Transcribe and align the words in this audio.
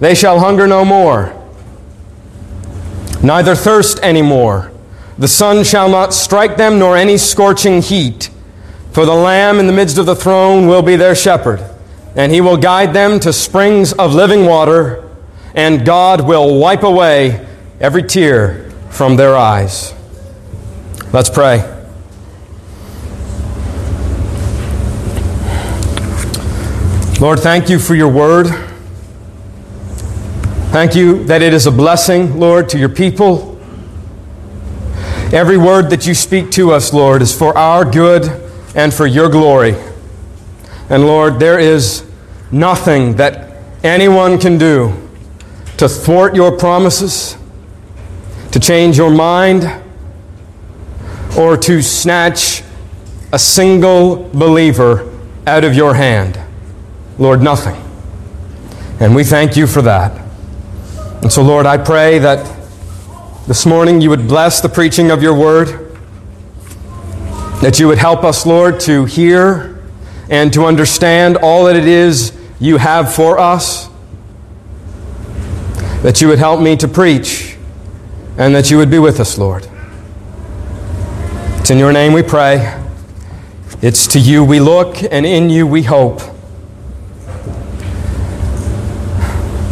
They 0.00 0.14
shall 0.14 0.38
hunger 0.38 0.66
no 0.66 0.84
more, 0.84 1.34
neither 3.22 3.54
thirst 3.54 3.98
any 4.02 4.22
more. 4.22 4.70
The 5.18 5.26
sun 5.28 5.64
shall 5.64 5.88
not 5.88 6.14
strike 6.14 6.56
them, 6.56 6.78
nor 6.78 6.96
any 6.96 7.18
scorching 7.18 7.82
heat. 7.82 8.30
For 8.92 9.04
the 9.04 9.14
Lamb 9.14 9.58
in 9.58 9.66
the 9.66 9.72
midst 9.72 9.98
of 9.98 10.06
the 10.06 10.14
throne 10.14 10.68
will 10.68 10.82
be 10.82 10.94
their 10.94 11.16
shepherd, 11.16 11.62
and 12.14 12.32
he 12.32 12.40
will 12.40 12.56
guide 12.56 12.92
them 12.92 13.18
to 13.20 13.32
springs 13.32 13.92
of 13.92 14.14
living 14.14 14.46
water, 14.46 15.08
and 15.54 15.84
God 15.84 16.20
will 16.20 16.58
wipe 16.58 16.84
away 16.84 17.46
every 17.80 18.04
tear 18.04 18.70
from 18.90 19.16
their 19.16 19.36
eyes. 19.36 19.92
Let's 21.12 21.30
pray. 21.30 21.58
Lord, 27.20 27.40
thank 27.40 27.68
you 27.68 27.80
for 27.80 27.96
your 27.96 28.08
word. 28.08 28.67
Thank 30.70 30.94
you 30.94 31.24
that 31.24 31.40
it 31.40 31.54
is 31.54 31.66
a 31.66 31.72
blessing, 31.72 32.38
Lord, 32.38 32.68
to 32.68 32.78
your 32.78 32.90
people. 32.90 33.58
Every 35.32 35.56
word 35.56 35.88
that 35.88 36.06
you 36.06 36.12
speak 36.12 36.50
to 36.52 36.72
us, 36.72 36.92
Lord, 36.92 37.22
is 37.22 37.36
for 37.36 37.56
our 37.56 37.90
good 37.90 38.24
and 38.74 38.92
for 38.92 39.06
your 39.06 39.30
glory. 39.30 39.74
And 40.90 41.06
Lord, 41.06 41.40
there 41.40 41.58
is 41.58 42.04
nothing 42.50 43.16
that 43.16 43.56
anyone 43.82 44.38
can 44.38 44.58
do 44.58 44.92
to 45.78 45.88
thwart 45.88 46.34
your 46.34 46.56
promises, 46.58 47.38
to 48.52 48.60
change 48.60 48.98
your 48.98 49.10
mind, 49.10 49.64
or 51.38 51.56
to 51.56 51.80
snatch 51.80 52.62
a 53.32 53.38
single 53.38 54.28
believer 54.34 55.10
out 55.46 55.64
of 55.64 55.74
your 55.74 55.94
hand. 55.94 56.38
Lord, 57.18 57.40
nothing. 57.40 57.82
And 59.00 59.14
we 59.14 59.24
thank 59.24 59.56
you 59.56 59.66
for 59.66 59.80
that. 59.80 60.27
And 61.22 61.32
so, 61.32 61.42
Lord, 61.42 61.66
I 61.66 61.76
pray 61.76 62.18
that 62.20 62.56
this 63.48 63.66
morning 63.66 64.00
you 64.00 64.10
would 64.10 64.28
bless 64.28 64.60
the 64.60 64.68
preaching 64.68 65.10
of 65.10 65.22
your 65.22 65.36
word, 65.36 65.96
that 67.60 67.80
you 67.80 67.88
would 67.88 67.98
help 67.98 68.22
us, 68.22 68.46
Lord, 68.46 68.78
to 68.80 69.04
hear 69.04 69.82
and 70.30 70.52
to 70.52 70.64
understand 70.64 71.36
all 71.38 71.64
that 71.64 71.74
it 71.74 71.86
is 71.86 72.38
you 72.60 72.76
have 72.76 73.12
for 73.12 73.38
us, 73.38 73.88
that 76.02 76.20
you 76.20 76.28
would 76.28 76.38
help 76.38 76.60
me 76.60 76.76
to 76.76 76.86
preach, 76.86 77.56
and 78.36 78.54
that 78.54 78.70
you 78.70 78.76
would 78.76 78.90
be 78.90 78.98
with 78.98 79.18
us, 79.18 79.38
Lord. 79.38 79.66
It's 81.58 81.70
in 81.70 81.78
your 81.78 81.92
name 81.92 82.12
we 82.12 82.22
pray. 82.22 82.80
It's 83.82 84.06
to 84.08 84.20
you 84.20 84.44
we 84.44 84.60
look, 84.60 85.02
and 85.10 85.26
in 85.26 85.50
you 85.50 85.66
we 85.66 85.82
hope. 85.82 86.20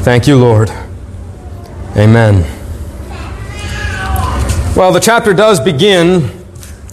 Thank 0.03 0.27
you, 0.27 0.37
Lord. 0.37 0.71
Amen. 1.97 2.43
Well, 4.77 4.93
the 4.93 5.01
chapter 5.01 5.33
does 5.33 5.61
begin 5.61 6.31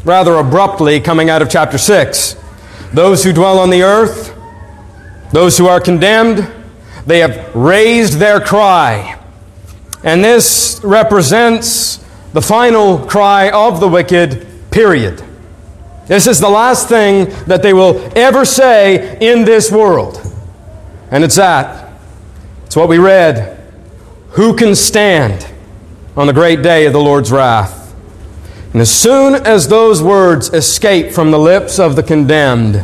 rather 0.05 0.35
abruptly 0.35 1.01
coming 1.01 1.29
out 1.29 1.41
of 1.41 1.49
chapter 1.49 1.77
6. 1.77 2.37
Those 2.93 3.21
who 3.21 3.33
dwell 3.33 3.59
on 3.59 3.69
the 3.69 3.83
earth, 3.83 4.33
those 5.33 5.57
who 5.57 5.67
are 5.67 5.81
condemned, 5.81 6.49
they 7.05 7.19
have 7.19 7.53
raised 7.53 8.13
their 8.13 8.39
cry. 8.39 9.19
And 10.05 10.23
this 10.23 10.79
represents 10.85 11.97
the 12.31 12.41
final 12.41 12.97
cry 12.97 13.49
of 13.49 13.81
the 13.81 13.89
wicked, 13.89 14.47
period. 14.71 15.21
This 16.07 16.27
is 16.27 16.39
the 16.39 16.49
last 16.49 16.87
thing 16.87 17.25
that 17.47 17.61
they 17.61 17.73
will 17.73 18.09
ever 18.15 18.45
say 18.45 19.17
in 19.19 19.43
this 19.43 19.69
world. 19.69 20.21
And 21.11 21.25
it's 21.25 21.35
that. 21.35 21.91
It's 22.67 22.77
what 22.77 22.87
we 22.87 22.99
read 22.99 23.52
who 24.33 24.55
can 24.55 24.75
stand 24.75 25.47
on 26.15 26.27
the 26.27 26.33
great 26.33 26.61
day 26.61 26.85
of 26.85 26.93
the 26.93 26.99
Lord's 26.99 27.31
wrath? 27.31 27.95
And 28.73 28.81
as 28.81 28.89
soon 28.89 29.35
as 29.35 29.67
those 29.67 30.01
words 30.01 30.51
escape 30.51 31.11
from 31.11 31.29
the 31.31 31.37
lips 31.37 31.79
of 31.79 31.95
the 31.95 32.03
condemned, 32.03 32.83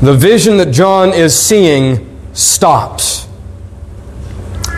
the 0.00 0.14
vision 0.14 0.56
that 0.58 0.70
John 0.70 1.12
is 1.12 1.36
seeing 1.36 2.16
stops. 2.32 3.26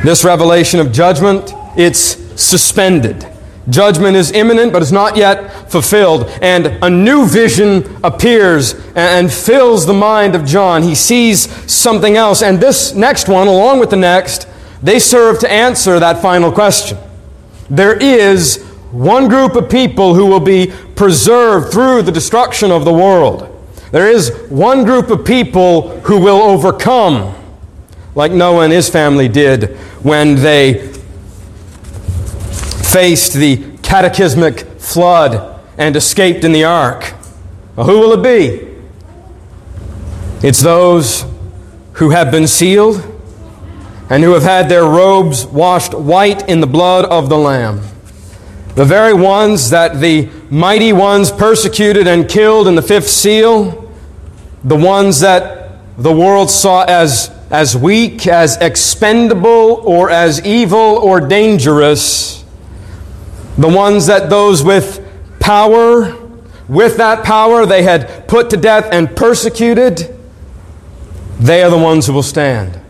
This 0.04 0.24
revelation 0.24 0.80
of 0.80 0.92
judgment, 0.92 1.52
it's 1.76 2.16
suspended. 2.40 3.26
Judgment 3.68 4.16
is 4.16 4.32
imminent, 4.32 4.72
but 4.72 4.80
it's 4.80 4.92
not 4.92 5.16
yet 5.16 5.70
fulfilled. 5.70 6.24
And 6.40 6.78
a 6.82 6.88
new 6.88 7.26
vision 7.26 7.98
appears 8.02 8.74
and 8.94 9.30
fills 9.30 9.84
the 9.84 9.92
mind 9.92 10.34
of 10.34 10.46
John. 10.46 10.82
He 10.82 10.94
sees 10.94 11.50
something 11.70 12.16
else. 12.16 12.42
And 12.42 12.58
this 12.58 12.94
next 12.94 13.28
one, 13.28 13.48
along 13.48 13.80
with 13.80 13.90
the 13.90 13.96
next, 13.96 14.48
they 14.82 14.98
serve 14.98 15.40
to 15.40 15.50
answer 15.50 15.98
that 15.98 16.22
final 16.22 16.52
question. 16.52 16.98
There 17.70 17.96
is 17.96 18.64
one 18.90 19.28
group 19.28 19.54
of 19.54 19.68
people 19.68 20.14
who 20.14 20.26
will 20.26 20.40
be 20.40 20.72
preserved 20.94 21.72
through 21.72 22.02
the 22.02 22.12
destruction 22.12 22.70
of 22.70 22.84
the 22.84 22.92
world. 22.92 23.54
There 23.90 24.10
is 24.10 24.30
one 24.48 24.84
group 24.84 25.10
of 25.10 25.24
people 25.24 26.00
who 26.00 26.20
will 26.20 26.42
overcome, 26.42 27.34
like 28.14 28.32
Noah 28.32 28.64
and 28.64 28.72
his 28.72 28.88
family 28.88 29.28
did 29.28 29.76
when 30.02 30.36
they 30.36 30.92
faced 32.82 33.34
the 33.34 33.76
cataclysmic 33.82 34.60
flood 34.78 35.60
and 35.76 35.96
escaped 35.96 36.44
in 36.44 36.52
the 36.52 36.64
ark. 36.64 37.14
Well, 37.76 37.86
who 37.86 37.98
will 37.98 38.12
it 38.12 38.22
be? 38.22 38.66
It's 40.46 40.60
those 40.60 41.24
who 41.94 42.10
have 42.10 42.30
been 42.30 42.46
sealed 42.46 43.17
and 44.10 44.22
who 44.22 44.32
have 44.32 44.42
had 44.42 44.68
their 44.68 44.84
robes 44.84 45.46
washed 45.46 45.94
white 45.94 46.48
in 46.48 46.60
the 46.60 46.66
blood 46.66 47.04
of 47.04 47.28
the 47.28 47.36
Lamb. 47.36 47.82
The 48.74 48.84
very 48.84 49.12
ones 49.12 49.70
that 49.70 50.00
the 50.00 50.30
mighty 50.50 50.92
ones 50.92 51.30
persecuted 51.30 52.06
and 52.06 52.28
killed 52.28 52.68
in 52.68 52.74
the 52.74 52.82
fifth 52.82 53.08
seal, 53.08 53.92
the 54.64 54.76
ones 54.76 55.20
that 55.20 55.80
the 55.98 56.12
world 56.12 56.48
saw 56.50 56.84
as, 56.84 57.30
as 57.50 57.76
weak, 57.76 58.26
as 58.26 58.56
expendable, 58.58 59.82
or 59.84 60.10
as 60.10 60.44
evil 60.46 60.78
or 60.78 61.20
dangerous, 61.20 62.44
the 63.58 63.68
ones 63.68 64.06
that 64.06 64.30
those 64.30 64.62
with 64.62 65.04
power, 65.40 66.16
with 66.68 66.98
that 66.98 67.24
power 67.24 67.66
they 67.66 67.82
had 67.82 68.28
put 68.28 68.50
to 68.50 68.56
death 68.56 68.88
and 68.92 69.16
persecuted, 69.16 70.16
they 71.40 71.62
are 71.62 71.70
the 71.70 71.78
ones 71.78 72.06
who 72.06 72.12
will 72.12 72.22
stand. 72.22 72.80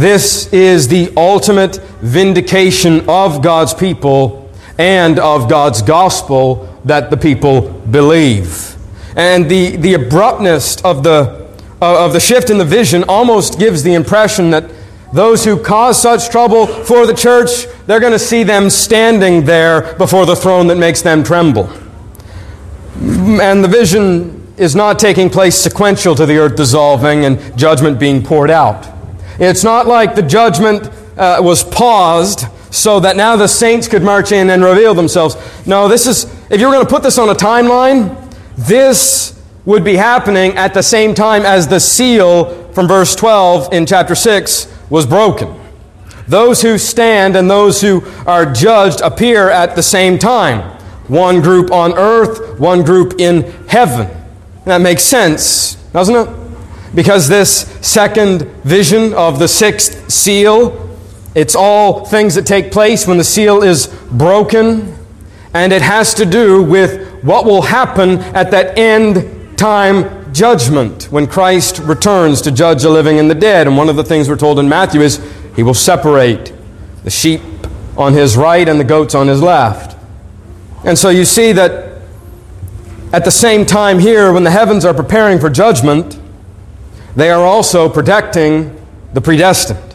This 0.00 0.50
is 0.50 0.88
the 0.88 1.12
ultimate 1.14 1.76
vindication 2.00 3.06
of 3.06 3.42
God's 3.42 3.74
people 3.74 4.50
and 4.78 5.18
of 5.18 5.46
God's 5.46 5.82
gospel 5.82 6.80
that 6.86 7.10
the 7.10 7.18
people 7.18 7.68
believe. 7.70 8.76
And 9.14 9.50
the, 9.50 9.76
the 9.76 9.92
abruptness 9.92 10.80
of 10.84 11.02
the, 11.02 11.46
uh, 11.82 12.06
of 12.06 12.14
the 12.14 12.20
shift 12.20 12.48
in 12.48 12.56
the 12.56 12.64
vision 12.64 13.04
almost 13.10 13.58
gives 13.58 13.82
the 13.82 13.92
impression 13.92 14.48
that 14.52 14.70
those 15.12 15.44
who 15.44 15.62
cause 15.62 16.00
such 16.00 16.30
trouble 16.30 16.66
for 16.66 17.06
the 17.06 17.12
church, 17.12 17.66
they're 17.86 18.00
going 18.00 18.14
to 18.14 18.18
see 18.18 18.42
them 18.42 18.70
standing 18.70 19.44
there 19.44 19.94
before 19.98 20.24
the 20.24 20.34
throne 20.34 20.66
that 20.68 20.76
makes 20.76 21.02
them 21.02 21.22
tremble. 21.22 21.68
And 22.98 23.62
the 23.62 23.68
vision 23.68 24.50
is 24.56 24.74
not 24.74 24.98
taking 24.98 25.28
place 25.28 25.56
sequential 25.56 26.14
to 26.14 26.24
the 26.24 26.38
earth 26.38 26.56
dissolving 26.56 27.26
and 27.26 27.58
judgment 27.58 28.00
being 28.00 28.22
poured 28.22 28.50
out. 28.50 28.96
It's 29.40 29.64
not 29.64 29.86
like 29.86 30.14
the 30.14 30.22
judgment 30.22 30.90
uh, 31.16 31.38
was 31.40 31.64
paused 31.64 32.44
so 32.70 33.00
that 33.00 33.16
now 33.16 33.36
the 33.36 33.48
saints 33.48 33.88
could 33.88 34.02
march 34.02 34.32
in 34.32 34.50
and 34.50 34.62
reveal 34.62 34.94
themselves. 34.94 35.34
No, 35.66 35.88
this 35.88 36.06
is, 36.06 36.24
if 36.50 36.60
you 36.60 36.66
were 36.66 36.74
going 36.74 36.84
to 36.84 36.90
put 36.90 37.02
this 37.02 37.16
on 37.16 37.30
a 37.30 37.34
timeline, 37.34 38.16
this 38.56 39.42
would 39.64 39.82
be 39.82 39.96
happening 39.96 40.56
at 40.58 40.74
the 40.74 40.82
same 40.82 41.14
time 41.14 41.42
as 41.46 41.66
the 41.66 41.80
seal 41.80 42.70
from 42.72 42.86
verse 42.86 43.16
12 43.16 43.72
in 43.72 43.86
chapter 43.86 44.14
6 44.14 44.72
was 44.90 45.06
broken. 45.06 45.58
Those 46.28 46.60
who 46.60 46.76
stand 46.76 47.34
and 47.34 47.50
those 47.50 47.80
who 47.80 48.02
are 48.26 48.44
judged 48.44 49.00
appear 49.00 49.48
at 49.48 49.74
the 49.74 49.82
same 49.82 50.18
time. 50.18 50.78
One 51.08 51.40
group 51.40 51.72
on 51.72 51.94
earth, 51.96 52.60
one 52.60 52.84
group 52.84 53.14
in 53.18 53.42
heaven. 53.68 54.08
that 54.66 54.82
makes 54.82 55.02
sense, 55.02 55.76
doesn't 55.92 56.14
it? 56.14 56.39
Because 56.94 57.28
this 57.28 57.66
second 57.80 58.42
vision 58.64 59.14
of 59.14 59.38
the 59.38 59.48
sixth 59.48 60.10
seal 60.10 60.90
It's 61.34 61.54
all 61.54 62.04
things 62.04 62.34
that 62.34 62.44
take 62.44 62.72
place 62.72 63.06
when 63.06 63.16
the 63.16 63.24
seal 63.24 63.62
is 63.62 63.86
broken, 64.10 64.96
and 65.54 65.72
it 65.72 65.82
has 65.82 66.14
to 66.14 66.26
do 66.26 66.62
with 66.62 67.22
what 67.22 67.44
will 67.44 67.62
happen 67.62 68.18
at 68.34 68.50
that 68.50 68.76
end 68.76 69.56
time 69.56 70.32
judgment 70.32 71.04
when 71.04 71.26
Christ 71.26 71.78
returns 71.80 72.40
to 72.42 72.50
judge 72.50 72.82
the 72.82 72.90
living 72.90 73.20
and 73.20 73.30
the 73.30 73.34
dead. 73.34 73.68
And 73.68 73.76
one 73.76 73.88
of 73.88 73.96
the 73.96 74.02
things 74.04 74.28
we're 74.28 74.36
told 74.36 74.58
in 74.58 74.68
Matthew 74.68 75.02
is 75.02 75.20
he 75.54 75.62
will 75.62 75.74
separate 75.74 76.52
the 77.04 77.10
sheep 77.10 77.42
on 77.96 78.12
his 78.12 78.36
right 78.36 78.68
and 78.68 78.80
the 78.80 78.84
goats 78.84 79.14
on 79.14 79.28
his 79.28 79.40
left. 79.40 79.96
And 80.84 80.98
so 80.98 81.10
you 81.10 81.24
see 81.24 81.52
that 81.52 82.00
at 83.12 83.24
the 83.24 83.30
same 83.30 83.66
time 83.66 83.98
here, 83.98 84.32
when 84.32 84.44
the 84.44 84.50
heavens 84.50 84.84
are 84.84 84.94
preparing 84.94 85.38
for 85.38 85.50
judgment, 85.50 86.19
they 87.16 87.30
are 87.30 87.44
also 87.44 87.88
protecting 87.88 88.76
the 89.12 89.20
predestined. 89.20 89.90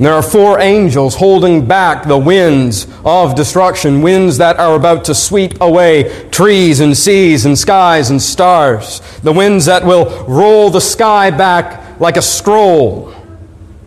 There 0.00 0.14
are 0.14 0.22
four 0.22 0.60
angels 0.60 1.14
holding 1.16 1.66
back 1.66 2.06
the 2.06 2.16
winds 2.16 2.86
of 3.04 3.34
destruction, 3.34 4.00
winds 4.00 4.38
that 4.38 4.58
are 4.58 4.74
about 4.74 5.04
to 5.04 5.14
sweep 5.14 5.60
away 5.60 6.26
trees 6.30 6.80
and 6.80 6.96
seas 6.96 7.44
and 7.44 7.58
skies 7.58 8.08
and 8.08 8.20
stars, 8.20 9.00
the 9.22 9.32
winds 9.32 9.66
that 9.66 9.84
will 9.84 10.24
roll 10.24 10.70
the 10.70 10.80
sky 10.80 11.30
back 11.30 12.00
like 12.00 12.16
a 12.16 12.22
scroll, 12.22 13.12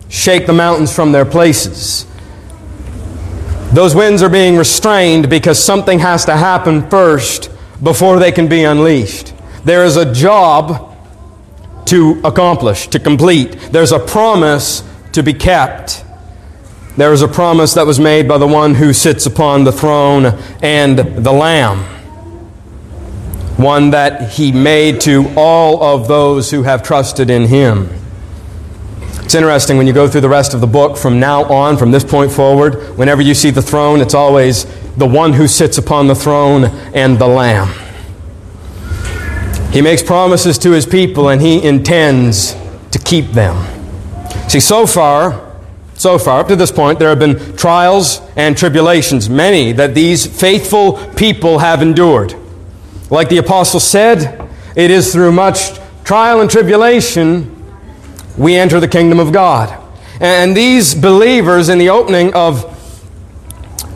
shake 0.08 0.46
the 0.46 0.52
mountains 0.52 0.94
from 0.94 1.10
their 1.10 1.24
places. 1.24 2.06
Those 3.72 3.96
winds 3.96 4.22
are 4.22 4.28
being 4.28 4.56
restrained 4.56 5.28
because 5.28 5.58
something 5.58 5.98
has 5.98 6.24
to 6.26 6.36
happen 6.36 6.88
first 6.88 7.50
before 7.82 8.20
they 8.20 8.30
can 8.30 8.46
be 8.46 8.62
unleashed. 8.62 9.34
There 9.64 9.84
is 9.84 9.96
a 9.96 10.14
job 10.14 10.93
to 11.86 12.20
accomplish, 12.24 12.88
to 12.88 12.98
complete. 12.98 13.52
There's 13.72 13.92
a 13.92 13.98
promise 13.98 14.82
to 15.12 15.22
be 15.22 15.34
kept. 15.34 16.04
There 16.96 17.12
is 17.12 17.22
a 17.22 17.28
promise 17.28 17.74
that 17.74 17.86
was 17.86 17.98
made 17.98 18.28
by 18.28 18.38
the 18.38 18.46
one 18.46 18.74
who 18.74 18.92
sits 18.92 19.26
upon 19.26 19.64
the 19.64 19.72
throne 19.72 20.26
and 20.62 20.98
the 20.98 21.32
Lamb. 21.32 21.80
One 23.56 23.90
that 23.90 24.30
he 24.30 24.52
made 24.52 25.00
to 25.02 25.32
all 25.36 25.82
of 25.82 26.08
those 26.08 26.50
who 26.50 26.62
have 26.62 26.82
trusted 26.82 27.30
in 27.30 27.46
him. 27.46 27.88
It's 29.24 29.34
interesting 29.34 29.76
when 29.76 29.86
you 29.86 29.92
go 29.92 30.08
through 30.08 30.20
the 30.20 30.28
rest 30.28 30.54
of 30.54 30.60
the 30.60 30.66
book 30.66 30.96
from 30.96 31.18
now 31.18 31.44
on, 31.44 31.76
from 31.76 31.90
this 31.90 32.04
point 32.04 32.30
forward, 32.30 32.96
whenever 32.96 33.22
you 33.22 33.34
see 33.34 33.50
the 33.50 33.62
throne, 33.62 34.00
it's 34.00 34.14
always 34.14 34.64
the 34.96 35.06
one 35.06 35.32
who 35.32 35.48
sits 35.48 35.78
upon 35.78 36.06
the 36.06 36.14
throne 36.14 36.64
and 36.94 37.18
the 37.18 37.26
Lamb. 37.26 37.83
He 39.74 39.82
makes 39.82 40.04
promises 40.04 40.56
to 40.58 40.70
his 40.70 40.86
people 40.86 41.30
and 41.30 41.42
he 41.42 41.60
intends 41.60 42.54
to 42.92 42.98
keep 43.00 43.32
them. 43.32 43.56
See, 44.48 44.60
so 44.60 44.86
far, 44.86 45.52
so 45.94 46.16
far, 46.16 46.38
up 46.38 46.48
to 46.48 46.54
this 46.54 46.70
point, 46.70 47.00
there 47.00 47.08
have 47.08 47.18
been 47.18 47.56
trials 47.56 48.20
and 48.36 48.56
tribulations, 48.56 49.28
many 49.28 49.72
that 49.72 49.92
these 49.96 50.26
faithful 50.26 50.92
people 51.14 51.58
have 51.58 51.82
endured. 51.82 52.36
Like 53.10 53.28
the 53.28 53.38
apostle 53.38 53.80
said, 53.80 54.48
it 54.76 54.92
is 54.92 55.12
through 55.12 55.32
much 55.32 55.76
trial 56.04 56.40
and 56.40 56.48
tribulation 56.48 57.50
we 58.38 58.54
enter 58.54 58.78
the 58.78 58.86
kingdom 58.86 59.18
of 59.18 59.32
God. 59.32 59.76
And 60.20 60.56
these 60.56 60.94
believers 60.94 61.68
in 61.68 61.78
the 61.78 61.90
opening 61.90 62.32
of, 62.34 62.64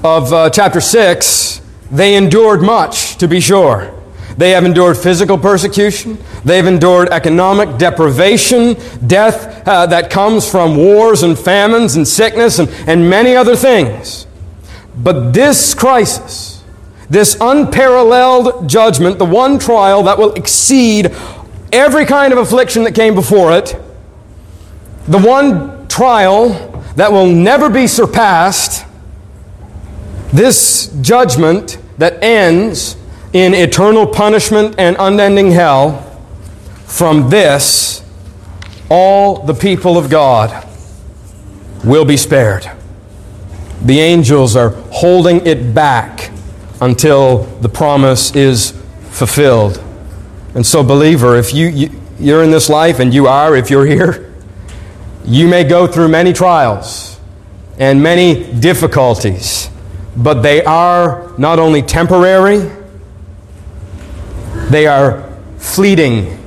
of 0.05 0.33
uh, 0.33 0.51
chapter 0.51 0.81
6, 0.81 1.61
they 1.93 2.17
endured 2.17 2.63
much, 2.63 3.17
to 3.19 3.29
be 3.29 3.39
sure. 3.39 3.95
They 4.39 4.53
have 4.53 4.65
endured 4.65 4.97
physical 4.97 5.37
persecution. 5.37 6.17
They've 6.45 6.65
endured 6.65 7.09
economic 7.09 7.77
deprivation, 7.77 8.77
death 9.05 9.67
uh, 9.67 9.87
that 9.87 10.11
comes 10.11 10.49
from 10.49 10.77
wars 10.77 11.25
and 11.25 11.37
famines 11.37 11.97
and 11.97 12.07
sickness 12.07 12.61
and, 12.61 12.69
and 12.87 13.11
many 13.11 13.35
other 13.35 13.57
things. 13.57 14.29
But 14.97 15.33
this 15.33 15.75
crisis, 15.75 16.63
this 17.11 17.37
unparalleled 17.41 18.69
judgment, 18.69 19.19
the 19.19 19.25
one 19.25 19.59
trial 19.59 20.05
that 20.05 20.19
will 20.19 20.33
exceed 20.35 21.13
every 21.73 22.07
kind 22.07 22.33
of 22.33 22.39
affliction 22.39 22.85
that 22.85 22.95
came 22.95 23.17
before 23.17 23.53
it, 23.59 23.77
the 25.09 25.19
one 25.19 25.89
trial 25.89 26.49
that 26.95 27.11
will 27.11 27.27
never 27.27 27.69
be 27.69 27.89
surpassed, 27.89 28.87
this 30.33 30.95
judgment 31.01 31.79
that 31.99 32.23
ends 32.23 32.97
in 33.39 33.55
eternal 33.55 34.05
punishment 34.05 34.75
and 34.79 34.97
unending 34.99 35.53
hell, 35.53 36.05
from 36.87 37.31
this, 37.31 38.03
all 38.91 39.45
the 39.45 39.55
people 39.55 39.97
of 39.97 40.11
God 40.11 40.67
will 41.85 42.05
be 42.05 42.17
spared. 42.17 42.69
The 43.85 44.01
angels 44.01 44.57
are 44.57 44.71
holding 44.91 45.47
it 45.47 45.73
back 45.73 46.33
until 46.81 47.45
the 47.61 47.69
promise 47.69 48.35
is 48.35 48.73
fulfilled. 49.11 49.83
And 50.55 50.67
so, 50.67 50.83
believer, 50.83 51.37
if 51.37 51.55
you, 51.55 51.69
you, 51.69 51.91
you're 52.19 52.43
in 52.43 52.51
this 52.51 52.69
life, 52.69 52.99
and 52.99 53.15
you 53.15 53.29
are, 53.29 53.55
if 53.55 53.71
you're 53.71 53.87
here, 53.87 54.35
you 55.25 55.47
may 55.47 55.63
go 55.63 55.87
through 55.87 56.09
many 56.09 56.33
trials 56.33 57.21
and 57.79 58.03
many 58.03 58.53
difficulties, 58.59 59.71
but 60.17 60.43
they 60.43 60.65
are 60.65 61.33
not 61.39 61.61
only 61.61 61.83
temporary, 61.83 62.78
they 64.71 64.87
are 64.87 65.29
fleeting 65.59 66.39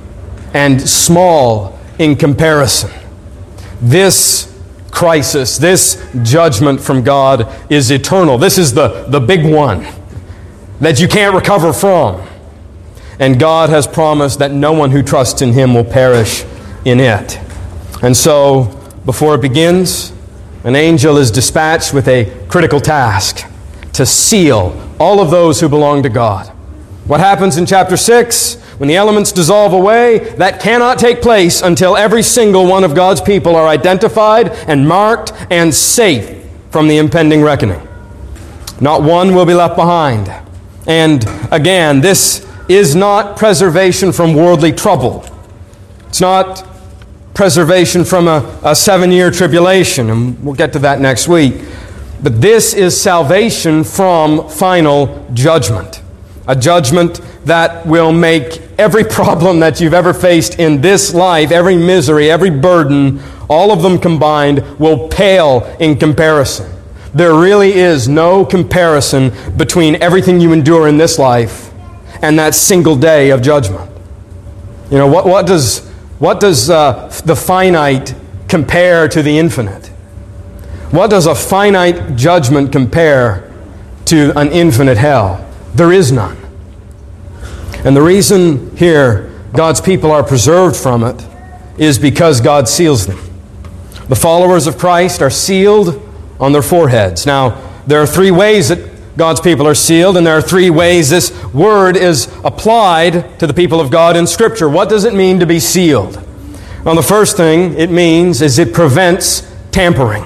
and 0.54 0.80
small 0.80 1.78
in 1.98 2.16
comparison. 2.16 2.90
This 3.80 4.48
crisis, 4.90 5.58
this 5.58 6.06
judgment 6.22 6.80
from 6.80 7.02
God 7.02 7.48
is 7.70 7.90
eternal. 7.90 8.38
This 8.38 8.58
is 8.58 8.74
the, 8.74 9.04
the 9.08 9.20
big 9.20 9.44
one 9.44 9.86
that 10.80 11.00
you 11.00 11.08
can't 11.08 11.34
recover 11.34 11.72
from. 11.72 12.26
And 13.18 13.38
God 13.38 13.70
has 13.70 13.86
promised 13.86 14.38
that 14.38 14.52
no 14.52 14.72
one 14.72 14.90
who 14.90 15.02
trusts 15.02 15.42
in 15.42 15.52
Him 15.52 15.74
will 15.74 15.84
perish 15.84 16.44
in 16.84 17.00
it. 17.00 17.38
And 18.02 18.16
so, 18.16 18.64
before 19.04 19.34
it 19.34 19.40
begins, 19.40 20.12
an 20.64 20.76
angel 20.76 21.16
is 21.16 21.30
dispatched 21.30 21.92
with 21.92 22.08
a 22.08 22.46
critical 22.48 22.80
task 22.80 23.44
to 23.94 24.06
seal 24.06 24.78
all 24.98 25.20
of 25.20 25.30
those 25.30 25.60
who 25.60 25.68
belong 25.68 26.02
to 26.02 26.08
God. 26.08 26.52
What 27.06 27.18
happens 27.18 27.56
in 27.56 27.66
chapter 27.66 27.96
6? 27.96 28.54
When 28.78 28.88
the 28.88 28.96
elements 28.96 29.32
dissolve 29.32 29.72
away, 29.72 30.18
that 30.36 30.60
cannot 30.60 30.98
take 30.98 31.20
place 31.20 31.60
until 31.60 31.96
every 31.96 32.22
single 32.22 32.66
one 32.66 32.84
of 32.84 32.94
God's 32.94 33.20
people 33.20 33.56
are 33.56 33.66
identified 33.66 34.50
and 34.68 34.86
marked 34.86 35.32
and 35.50 35.74
safe 35.74 36.46
from 36.70 36.86
the 36.86 36.98
impending 36.98 37.42
reckoning. 37.42 37.86
Not 38.80 39.02
one 39.02 39.34
will 39.34 39.46
be 39.46 39.54
left 39.54 39.76
behind. 39.76 40.32
And 40.86 41.24
again, 41.50 42.00
this 42.00 42.46
is 42.68 42.94
not 42.94 43.36
preservation 43.36 44.12
from 44.12 44.34
worldly 44.34 44.72
trouble. 44.72 45.24
It's 46.08 46.20
not 46.20 46.66
preservation 47.34 48.04
from 48.04 48.28
a, 48.28 48.60
a 48.64 48.76
seven 48.76 49.10
year 49.10 49.30
tribulation, 49.30 50.08
and 50.08 50.42
we'll 50.44 50.54
get 50.54 50.72
to 50.74 50.78
that 50.80 51.00
next 51.00 51.26
week. 51.26 51.54
But 52.22 52.40
this 52.40 52.74
is 52.74 53.00
salvation 53.00 53.82
from 53.82 54.48
final 54.48 55.28
judgment 55.34 56.01
a 56.46 56.56
judgment 56.56 57.20
that 57.44 57.86
will 57.86 58.12
make 58.12 58.60
every 58.78 59.04
problem 59.04 59.60
that 59.60 59.80
you've 59.80 59.94
ever 59.94 60.12
faced 60.12 60.58
in 60.58 60.80
this 60.80 61.14
life, 61.14 61.50
every 61.50 61.76
misery, 61.76 62.30
every 62.30 62.50
burden, 62.50 63.20
all 63.48 63.70
of 63.70 63.82
them 63.82 63.98
combined 63.98 64.78
will 64.78 65.08
pale 65.08 65.64
in 65.78 65.96
comparison. 65.96 66.70
There 67.14 67.34
really 67.34 67.72
is 67.72 68.08
no 68.08 68.44
comparison 68.44 69.32
between 69.56 70.02
everything 70.02 70.40
you 70.40 70.52
endure 70.52 70.88
in 70.88 70.96
this 70.96 71.18
life 71.18 71.70
and 72.22 72.38
that 72.38 72.54
single 72.54 72.96
day 72.96 73.30
of 73.30 73.42
judgment. 73.42 73.90
You 74.90 74.98
know, 74.98 75.06
what, 75.06 75.26
what 75.26 75.46
does, 75.46 75.86
what 76.18 76.40
does 76.40 76.70
uh, 76.70 77.08
the 77.24 77.36
finite 77.36 78.14
compare 78.48 79.08
to 79.08 79.22
the 79.22 79.38
infinite? 79.38 79.88
What 80.90 81.10
does 81.10 81.26
a 81.26 81.34
finite 81.34 82.16
judgment 82.16 82.72
compare 82.72 83.50
to 84.06 84.38
an 84.38 84.50
infinite 84.52 84.98
hell? 84.98 85.41
There 85.74 85.92
is 85.92 86.12
none. 86.12 86.36
And 87.84 87.96
the 87.96 88.02
reason 88.02 88.76
here 88.76 89.32
God's 89.52 89.80
people 89.80 90.10
are 90.10 90.22
preserved 90.22 90.76
from 90.76 91.02
it 91.02 91.26
is 91.78 91.98
because 91.98 92.40
God 92.40 92.68
seals 92.68 93.06
them. 93.06 93.18
The 94.08 94.16
followers 94.16 94.66
of 94.66 94.78
Christ 94.78 95.22
are 95.22 95.30
sealed 95.30 96.00
on 96.38 96.52
their 96.52 96.62
foreheads. 96.62 97.26
Now, 97.26 97.60
there 97.86 98.00
are 98.00 98.06
three 98.06 98.30
ways 98.30 98.68
that 98.68 98.90
God's 99.16 99.40
people 99.40 99.66
are 99.66 99.74
sealed, 99.74 100.16
and 100.16 100.26
there 100.26 100.36
are 100.36 100.42
three 100.42 100.70
ways 100.70 101.10
this 101.10 101.32
word 101.52 101.96
is 101.96 102.32
applied 102.44 103.38
to 103.38 103.46
the 103.46 103.54
people 103.54 103.80
of 103.80 103.90
God 103.90 104.16
in 104.16 104.26
Scripture. 104.26 104.68
What 104.68 104.88
does 104.88 105.04
it 105.04 105.14
mean 105.14 105.40
to 105.40 105.46
be 105.46 105.60
sealed? 105.60 106.16
Well, 106.84 106.94
the 106.94 107.02
first 107.02 107.36
thing 107.36 107.78
it 107.78 107.90
means 107.90 108.42
is 108.42 108.58
it 108.58 108.72
prevents 108.72 109.48
tampering. 109.70 110.24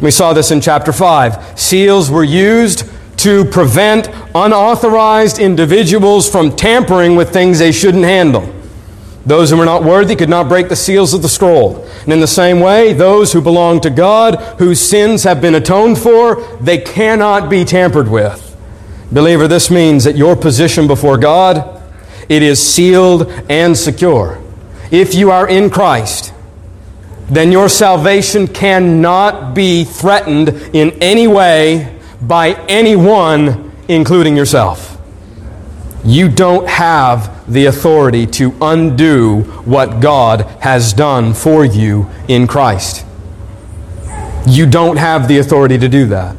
We 0.00 0.10
saw 0.10 0.32
this 0.32 0.50
in 0.50 0.60
chapter 0.60 0.92
5. 0.92 1.58
Seals 1.58 2.10
were 2.10 2.24
used 2.24 2.90
to 3.18 3.44
prevent 3.44 4.08
unauthorized 4.34 5.38
individuals 5.38 6.30
from 6.30 6.54
tampering 6.54 7.16
with 7.16 7.32
things 7.32 7.58
they 7.58 7.72
shouldn't 7.72 8.04
handle. 8.04 8.52
Those 9.26 9.50
who 9.50 9.58
were 9.58 9.64
not 9.64 9.84
worthy 9.84 10.16
could 10.16 10.28
not 10.28 10.48
break 10.48 10.68
the 10.68 10.76
seals 10.76 11.12
of 11.12 11.22
the 11.22 11.28
scroll. 11.28 11.84
And 12.02 12.12
in 12.12 12.20
the 12.20 12.26
same 12.26 12.60
way, 12.60 12.92
those 12.92 13.32
who 13.32 13.42
belong 13.42 13.80
to 13.82 13.90
God, 13.90 14.36
whose 14.58 14.80
sins 14.80 15.24
have 15.24 15.40
been 15.40 15.54
atoned 15.54 15.98
for, 15.98 16.42
they 16.58 16.78
cannot 16.78 17.50
be 17.50 17.64
tampered 17.64 18.08
with. 18.08 18.46
Believer, 19.12 19.46
this 19.46 19.70
means 19.70 20.04
that 20.04 20.16
your 20.16 20.36
position 20.36 20.86
before 20.86 21.18
God, 21.18 21.82
it 22.28 22.42
is 22.42 22.64
sealed 22.64 23.30
and 23.48 23.76
secure. 23.76 24.40
If 24.90 25.14
you 25.14 25.30
are 25.30 25.48
in 25.48 25.68
Christ, 25.68 26.32
then 27.28 27.52
your 27.52 27.68
salvation 27.68 28.48
cannot 28.48 29.54
be 29.54 29.84
threatened 29.84 30.48
in 30.72 30.90
any 31.02 31.28
way 31.28 31.98
by 32.22 32.54
anyone, 32.68 33.69
including 33.90 34.36
yourself. 34.36 34.96
You 36.04 36.28
don't 36.28 36.68
have 36.68 37.52
the 37.52 37.66
authority 37.66 38.26
to 38.26 38.54
undo 38.62 39.42
what 39.64 40.00
God 40.00 40.42
has 40.60 40.92
done 40.92 41.34
for 41.34 41.64
you 41.64 42.08
in 42.28 42.46
Christ. 42.46 43.04
You 44.46 44.66
don't 44.66 44.96
have 44.96 45.28
the 45.28 45.38
authority 45.38 45.76
to 45.78 45.88
do 45.88 46.06
that. 46.06 46.36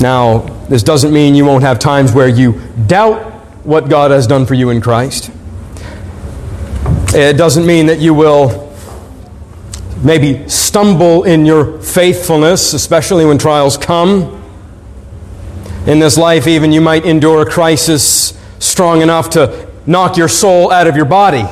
Now, 0.00 0.38
this 0.68 0.82
doesn't 0.82 1.12
mean 1.12 1.34
you 1.34 1.44
won't 1.44 1.62
have 1.62 1.78
times 1.78 2.12
where 2.12 2.28
you 2.28 2.60
doubt 2.86 3.32
what 3.64 3.88
God 3.88 4.10
has 4.10 4.26
done 4.26 4.46
for 4.46 4.54
you 4.54 4.70
in 4.70 4.80
Christ. 4.80 5.30
It 7.14 7.36
doesn't 7.36 7.66
mean 7.66 7.86
that 7.86 8.00
you 8.00 8.14
will 8.14 8.74
maybe 10.02 10.48
stumble 10.48 11.24
in 11.24 11.46
your 11.46 11.80
faithfulness, 11.80 12.72
especially 12.72 13.24
when 13.24 13.38
trials 13.38 13.76
come. 13.76 14.35
In 15.86 16.00
this 16.00 16.18
life, 16.18 16.48
even 16.48 16.72
you 16.72 16.80
might 16.80 17.06
endure 17.06 17.42
a 17.42 17.46
crisis 17.50 18.36
strong 18.58 19.02
enough 19.02 19.30
to 19.30 19.68
knock 19.86 20.16
your 20.16 20.26
soul 20.26 20.72
out 20.72 20.88
of 20.88 20.96
your 20.96 21.04
body. 21.04 21.44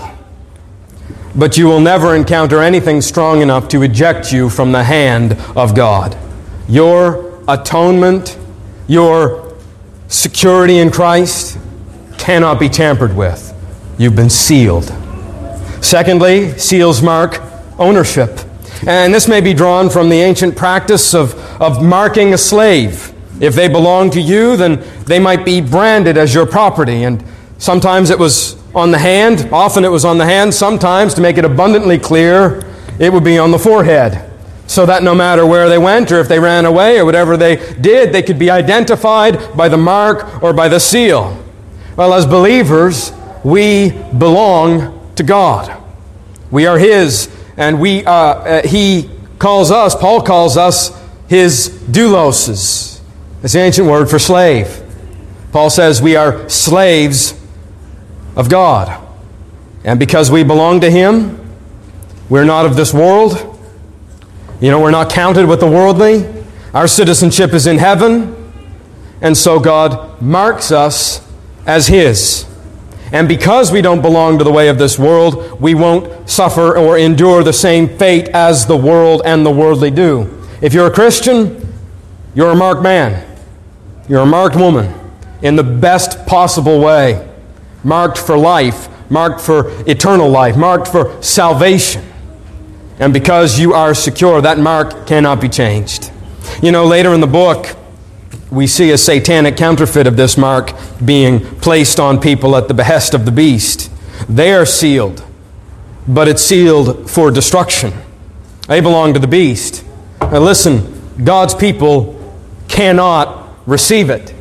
But 1.36 1.56
you 1.56 1.66
will 1.66 1.80
never 1.80 2.16
encounter 2.16 2.60
anything 2.60 3.00
strong 3.00 3.42
enough 3.42 3.68
to 3.68 3.82
eject 3.82 4.32
you 4.32 4.50
from 4.50 4.72
the 4.72 4.82
hand 4.82 5.34
of 5.54 5.76
God. 5.76 6.18
Your 6.68 7.40
atonement, 7.46 8.36
your 8.88 9.56
security 10.08 10.78
in 10.78 10.90
Christ 10.90 11.56
cannot 12.18 12.58
be 12.58 12.68
tampered 12.68 13.16
with. 13.16 13.52
You've 13.98 14.16
been 14.16 14.30
sealed. 14.30 14.92
Secondly, 15.80 16.58
seals 16.58 17.02
mark 17.02 17.40
ownership. 17.78 18.40
And 18.84 19.14
this 19.14 19.28
may 19.28 19.40
be 19.40 19.54
drawn 19.54 19.90
from 19.90 20.08
the 20.08 20.16
ancient 20.16 20.56
practice 20.56 21.14
of, 21.14 21.34
of 21.60 21.84
marking 21.84 22.34
a 22.34 22.38
slave. 22.38 23.13
If 23.40 23.54
they 23.54 23.68
belong 23.68 24.10
to 24.10 24.20
you, 24.20 24.56
then 24.56 24.84
they 25.06 25.18
might 25.18 25.44
be 25.44 25.60
branded 25.60 26.16
as 26.16 26.34
your 26.34 26.46
property. 26.46 27.02
And 27.02 27.24
sometimes 27.58 28.10
it 28.10 28.18
was 28.18 28.62
on 28.74 28.90
the 28.90 28.98
hand, 28.98 29.48
often 29.52 29.84
it 29.84 29.88
was 29.88 30.04
on 30.04 30.18
the 30.18 30.24
hand, 30.24 30.54
sometimes, 30.54 31.14
to 31.14 31.20
make 31.20 31.38
it 31.38 31.44
abundantly 31.44 31.98
clear, 31.98 32.62
it 32.98 33.12
would 33.12 33.24
be 33.24 33.38
on 33.38 33.50
the 33.50 33.58
forehead. 33.58 34.30
So 34.66 34.86
that 34.86 35.02
no 35.02 35.14
matter 35.14 35.44
where 35.44 35.68
they 35.68 35.78
went 35.78 36.10
or 36.10 36.20
if 36.20 36.28
they 36.28 36.38
ran 36.38 36.64
away 36.64 36.98
or 36.98 37.04
whatever 37.04 37.36
they 37.36 37.56
did, 37.80 38.12
they 38.12 38.22
could 38.22 38.38
be 38.38 38.50
identified 38.50 39.56
by 39.56 39.68
the 39.68 39.76
mark 39.76 40.42
or 40.42 40.52
by 40.52 40.68
the 40.68 40.80
seal. 40.80 41.44
Well, 41.96 42.14
as 42.14 42.26
believers, 42.26 43.12
we 43.44 43.90
belong 43.90 45.12
to 45.16 45.22
God. 45.22 45.80
We 46.50 46.66
are 46.66 46.78
His 46.78 47.28
and 47.56 47.80
we, 47.80 48.04
uh, 48.04 48.12
uh, 48.12 48.66
he 48.66 49.10
calls 49.38 49.70
us, 49.70 49.94
Paul 49.94 50.22
calls 50.22 50.56
us 50.56 50.90
his 51.28 51.68
douloses. 51.90 52.93
It's 53.44 53.52
the 53.52 53.60
ancient 53.60 53.86
word 53.86 54.08
for 54.08 54.18
slave. 54.18 54.82
Paul 55.52 55.68
says 55.68 56.00
we 56.00 56.16
are 56.16 56.48
slaves 56.48 57.38
of 58.36 58.48
God. 58.48 59.06
And 59.84 60.00
because 60.00 60.30
we 60.30 60.42
belong 60.44 60.80
to 60.80 60.90
him, 60.90 61.38
we're 62.30 62.46
not 62.46 62.64
of 62.64 62.74
this 62.74 62.94
world. 62.94 63.60
You 64.62 64.70
know, 64.70 64.80
we're 64.80 64.90
not 64.90 65.12
counted 65.12 65.46
with 65.46 65.60
the 65.60 65.66
worldly. 65.66 66.26
Our 66.72 66.88
citizenship 66.88 67.52
is 67.52 67.66
in 67.66 67.76
heaven. 67.76 68.34
And 69.20 69.36
so 69.36 69.60
God 69.60 70.22
marks 70.22 70.72
us 70.72 71.20
as 71.66 71.88
his. 71.88 72.46
And 73.12 73.28
because 73.28 73.70
we 73.70 73.82
don't 73.82 74.00
belong 74.00 74.38
to 74.38 74.44
the 74.44 74.52
way 74.52 74.68
of 74.70 74.78
this 74.78 74.98
world, 74.98 75.60
we 75.60 75.74
won't 75.74 76.30
suffer 76.30 76.78
or 76.78 76.96
endure 76.96 77.44
the 77.44 77.52
same 77.52 77.98
fate 77.98 78.28
as 78.30 78.64
the 78.64 78.76
world 78.78 79.20
and 79.26 79.44
the 79.44 79.50
worldly 79.50 79.90
do. 79.90 80.42
If 80.62 80.72
you're 80.72 80.86
a 80.86 80.90
Christian, 80.90 81.74
you're 82.34 82.50
a 82.50 82.56
marked 82.56 82.82
man. 82.82 83.32
You're 84.08 84.20
a 84.20 84.26
marked 84.26 84.56
woman 84.56 84.92
in 85.42 85.56
the 85.56 85.62
best 85.62 86.26
possible 86.26 86.80
way. 86.80 87.28
Marked 87.82 88.18
for 88.18 88.36
life, 88.36 88.88
marked 89.10 89.40
for 89.40 89.70
eternal 89.88 90.28
life, 90.28 90.56
marked 90.56 90.88
for 90.88 91.22
salvation. 91.22 92.04
And 92.98 93.12
because 93.12 93.58
you 93.58 93.74
are 93.74 93.94
secure, 93.94 94.40
that 94.40 94.58
mark 94.58 95.06
cannot 95.06 95.40
be 95.40 95.48
changed. 95.48 96.10
You 96.62 96.70
know, 96.72 96.84
later 96.84 97.12
in 97.12 97.20
the 97.20 97.26
book, 97.26 97.76
we 98.50 98.66
see 98.66 98.90
a 98.92 98.98
satanic 98.98 99.56
counterfeit 99.56 100.06
of 100.06 100.16
this 100.16 100.36
mark 100.36 100.72
being 101.04 101.40
placed 101.60 101.98
on 101.98 102.20
people 102.20 102.56
at 102.56 102.68
the 102.68 102.74
behest 102.74 103.14
of 103.14 103.24
the 103.24 103.32
beast. 103.32 103.90
They 104.28 104.52
are 104.52 104.66
sealed, 104.66 105.24
but 106.06 106.28
it's 106.28 106.42
sealed 106.42 107.10
for 107.10 107.30
destruction. 107.30 107.92
They 108.68 108.80
belong 108.80 109.12
to 109.14 109.18
the 109.18 109.26
beast. 109.26 109.84
Now, 110.20 110.38
listen, 110.38 111.02
God's 111.22 111.54
people 111.54 112.20
cannot 112.68 113.43
receive 113.66 114.10
it 114.10 114.34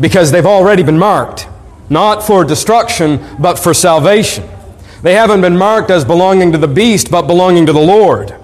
because 0.00 0.30
they've 0.30 0.46
already 0.46 0.82
been 0.82 0.98
marked, 0.98 1.48
not 1.88 2.22
for 2.22 2.44
destruction, 2.44 3.24
but 3.38 3.58
for 3.58 3.72
salvation. 3.72 4.48
They 5.02 5.14
haven't 5.14 5.40
been 5.40 5.56
marked 5.56 5.90
as 5.90 6.04
belonging 6.04 6.52
to 6.52 6.58
the 6.58 6.68
beast, 6.68 7.10
but 7.10 7.22
belonging 7.22 7.66
to 7.66 7.72
the 7.72 7.80
Lord. 7.80 8.34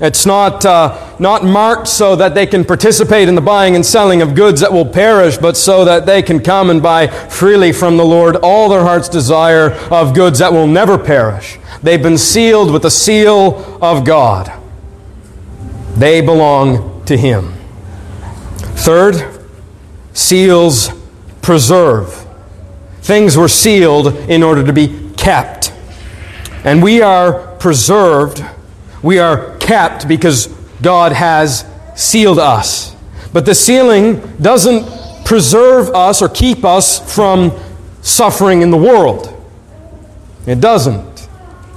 It's 0.00 0.24
not, 0.24 0.64
uh, 0.64 1.16
not 1.18 1.44
marked 1.44 1.88
so 1.88 2.14
that 2.14 2.34
they 2.34 2.46
can 2.46 2.64
participate 2.64 3.28
in 3.28 3.34
the 3.34 3.40
buying 3.40 3.74
and 3.74 3.84
selling 3.84 4.22
of 4.22 4.36
goods 4.36 4.60
that 4.60 4.72
will 4.72 4.86
perish, 4.86 5.38
but 5.38 5.56
so 5.56 5.84
that 5.84 6.06
they 6.06 6.22
can 6.22 6.38
come 6.38 6.70
and 6.70 6.80
buy 6.80 7.08
freely 7.08 7.72
from 7.72 7.96
the 7.96 8.04
Lord 8.04 8.36
all 8.36 8.68
their 8.68 8.82
heart's 8.82 9.08
desire 9.08 9.72
of 9.90 10.14
goods 10.14 10.38
that 10.38 10.52
will 10.52 10.68
never 10.68 10.98
perish. 10.98 11.58
They've 11.82 12.02
been 12.02 12.18
sealed 12.18 12.72
with 12.72 12.82
the 12.82 12.92
seal 12.92 13.78
of 13.82 14.04
God. 14.04 14.52
They 15.96 16.20
belong 16.20 17.04
to 17.06 17.16
Him. 17.16 17.54
Third, 18.76 19.37
seals 20.18 20.90
preserve. 21.42 22.26
Things 23.00 23.36
were 23.36 23.48
sealed 23.48 24.08
in 24.28 24.42
order 24.42 24.64
to 24.64 24.72
be 24.72 25.10
kept. 25.16 25.72
And 26.64 26.82
we 26.82 27.00
are 27.02 27.56
preserved 27.56 28.42
we 29.02 29.18
are 29.18 29.56
kept 29.58 30.08
because 30.08 30.46
God 30.82 31.12
has 31.12 31.64
sealed 31.94 32.38
us. 32.38 32.94
But 33.32 33.46
the 33.46 33.54
sealing 33.54 34.20
doesn't 34.38 35.24
preserve 35.24 35.88
us 35.90 36.22
or 36.22 36.28
keep 36.28 36.64
us 36.64 37.14
from 37.14 37.52
suffering 38.02 38.62
in 38.62 38.70
the 38.70 38.76
world. 38.76 39.34
It 40.46 40.60
doesn't. 40.60 41.06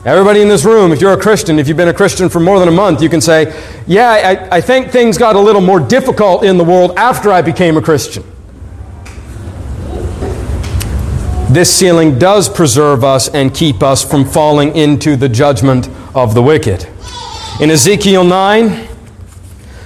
Everybody 0.03 0.41
in 0.41 0.47
this 0.47 0.65
room, 0.65 0.91
if 0.91 1.01
you're 1.01 1.13
a 1.13 1.21
Christian, 1.21 1.59
if 1.59 1.67
you've 1.67 1.77
been 1.77 1.89
a 1.89 1.93
Christian 1.93 2.27
for 2.29 2.39
more 2.39 2.57
than 2.57 2.67
a 2.67 2.71
month, 2.71 3.03
you 3.03 3.09
can 3.09 3.21
say, 3.21 3.53
Yeah, 3.85 4.09
I, 4.09 4.57
I 4.57 4.61
think 4.61 4.89
things 4.89 5.17
got 5.17 5.35
a 5.35 5.39
little 5.39 5.61
more 5.61 5.79
difficult 5.79 6.43
in 6.43 6.57
the 6.57 6.63
world 6.63 6.97
after 6.97 7.31
I 7.31 7.43
became 7.43 7.77
a 7.77 7.81
Christian. 7.81 8.23
This 11.51 11.75
sealing 11.75 12.17
does 12.17 12.47
preserve 12.47 13.03
us 13.03 13.27
and 13.27 13.53
keep 13.53 13.83
us 13.83 14.09
from 14.09 14.23
falling 14.23 14.73
into 14.73 15.17
the 15.17 15.27
judgment 15.27 15.89
of 16.15 16.33
the 16.33 16.41
wicked. 16.41 16.87
In 17.59 17.69
Ezekiel 17.69 18.23
9, 18.23 18.87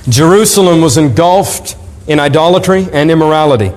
Jerusalem 0.07 0.81
was 0.81 0.95
engulfed 0.95 1.75
in 2.05 2.19
idolatry 2.19 2.88
and 2.93 3.10
immorality, 3.10 3.72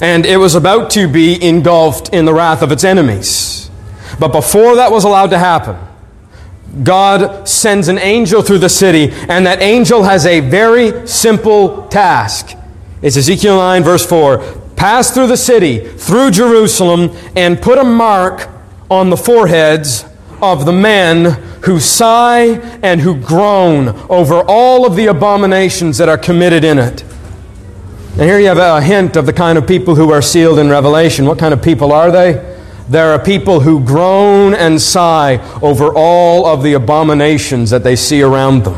and 0.00 0.26
it 0.26 0.38
was 0.38 0.56
about 0.56 0.90
to 0.90 1.06
be 1.06 1.40
engulfed 1.40 2.08
in 2.08 2.24
the 2.24 2.34
wrath 2.34 2.62
of 2.62 2.72
its 2.72 2.82
enemies. 2.82 3.70
But 4.18 4.32
before 4.32 4.74
that 4.74 4.90
was 4.90 5.04
allowed 5.04 5.30
to 5.30 5.38
happen, 5.38 5.76
God 6.82 7.48
sends 7.48 7.86
an 7.86 7.98
angel 7.98 8.42
through 8.42 8.58
the 8.58 8.68
city, 8.68 9.12
and 9.28 9.46
that 9.46 9.62
angel 9.62 10.02
has 10.02 10.26
a 10.26 10.40
very 10.40 11.06
simple 11.06 11.86
task. 11.86 12.56
It's 13.02 13.16
Ezekiel 13.16 13.56
9, 13.56 13.84
verse 13.84 14.04
4. 14.04 14.63
Pass 14.76 15.10
through 15.12 15.28
the 15.28 15.36
city, 15.36 15.78
through 15.78 16.30
Jerusalem, 16.30 17.16
and 17.36 17.60
put 17.60 17.78
a 17.78 17.84
mark 17.84 18.48
on 18.90 19.10
the 19.10 19.16
foreheads 19.16 20.04
of 20.42 20.66
the 20.66 20.72
men 20.72 21.40
who 21.64 21.80
sigh 21.80 22.58
and 22.82 23.00
who 23.00 23.18
groan 23.20 23.88
over 24.10 24.42
all 24.46 24.86
of 24.86 24.96
the 24.96 25.06
abominations 25.06 25.98
that 25.98 26.08
are 26.08 26.18
committed 26.18 26.64
in 26.64 26.78
it. 26.78 27.02
And 28.12 28.22
here 28.22 28.38
you 28.38 28.46
have 28.46 28.58
a 28.58 28.80
hint 28.80 29.16
of 29.16 29.26
the 29.26 29.32
kind 29.32 29.58
of 29.58 29.66
people 29.66 29.94
who 29.94 30.12
are 30.12 30.22
sealed 30.22 30.58
in 30.58 30.68
Revelation. 30.68 31.24
What 31.24 31.38
kind 31.38 31.54
of 31.54 31.62
people 31.62 31.92
are 31.92 32.10
they? 32.10 32.58
There 32.88 33.12
are 33.12 33.18
people 33.18 33.60
who 33.60 33.82
groan 33.82 34.54
and 34.54 34.80
sigh 34.80 35.38
over 35.60 35.90
all 35.94 36.46
of 36.46 36.62
the 36.62 36.74
abominations 36.74 37.70
that 37.70 37.82
they 37.82 37.96
see 37.96 38.22
around 38.22 38.64
them. 38.64 38.74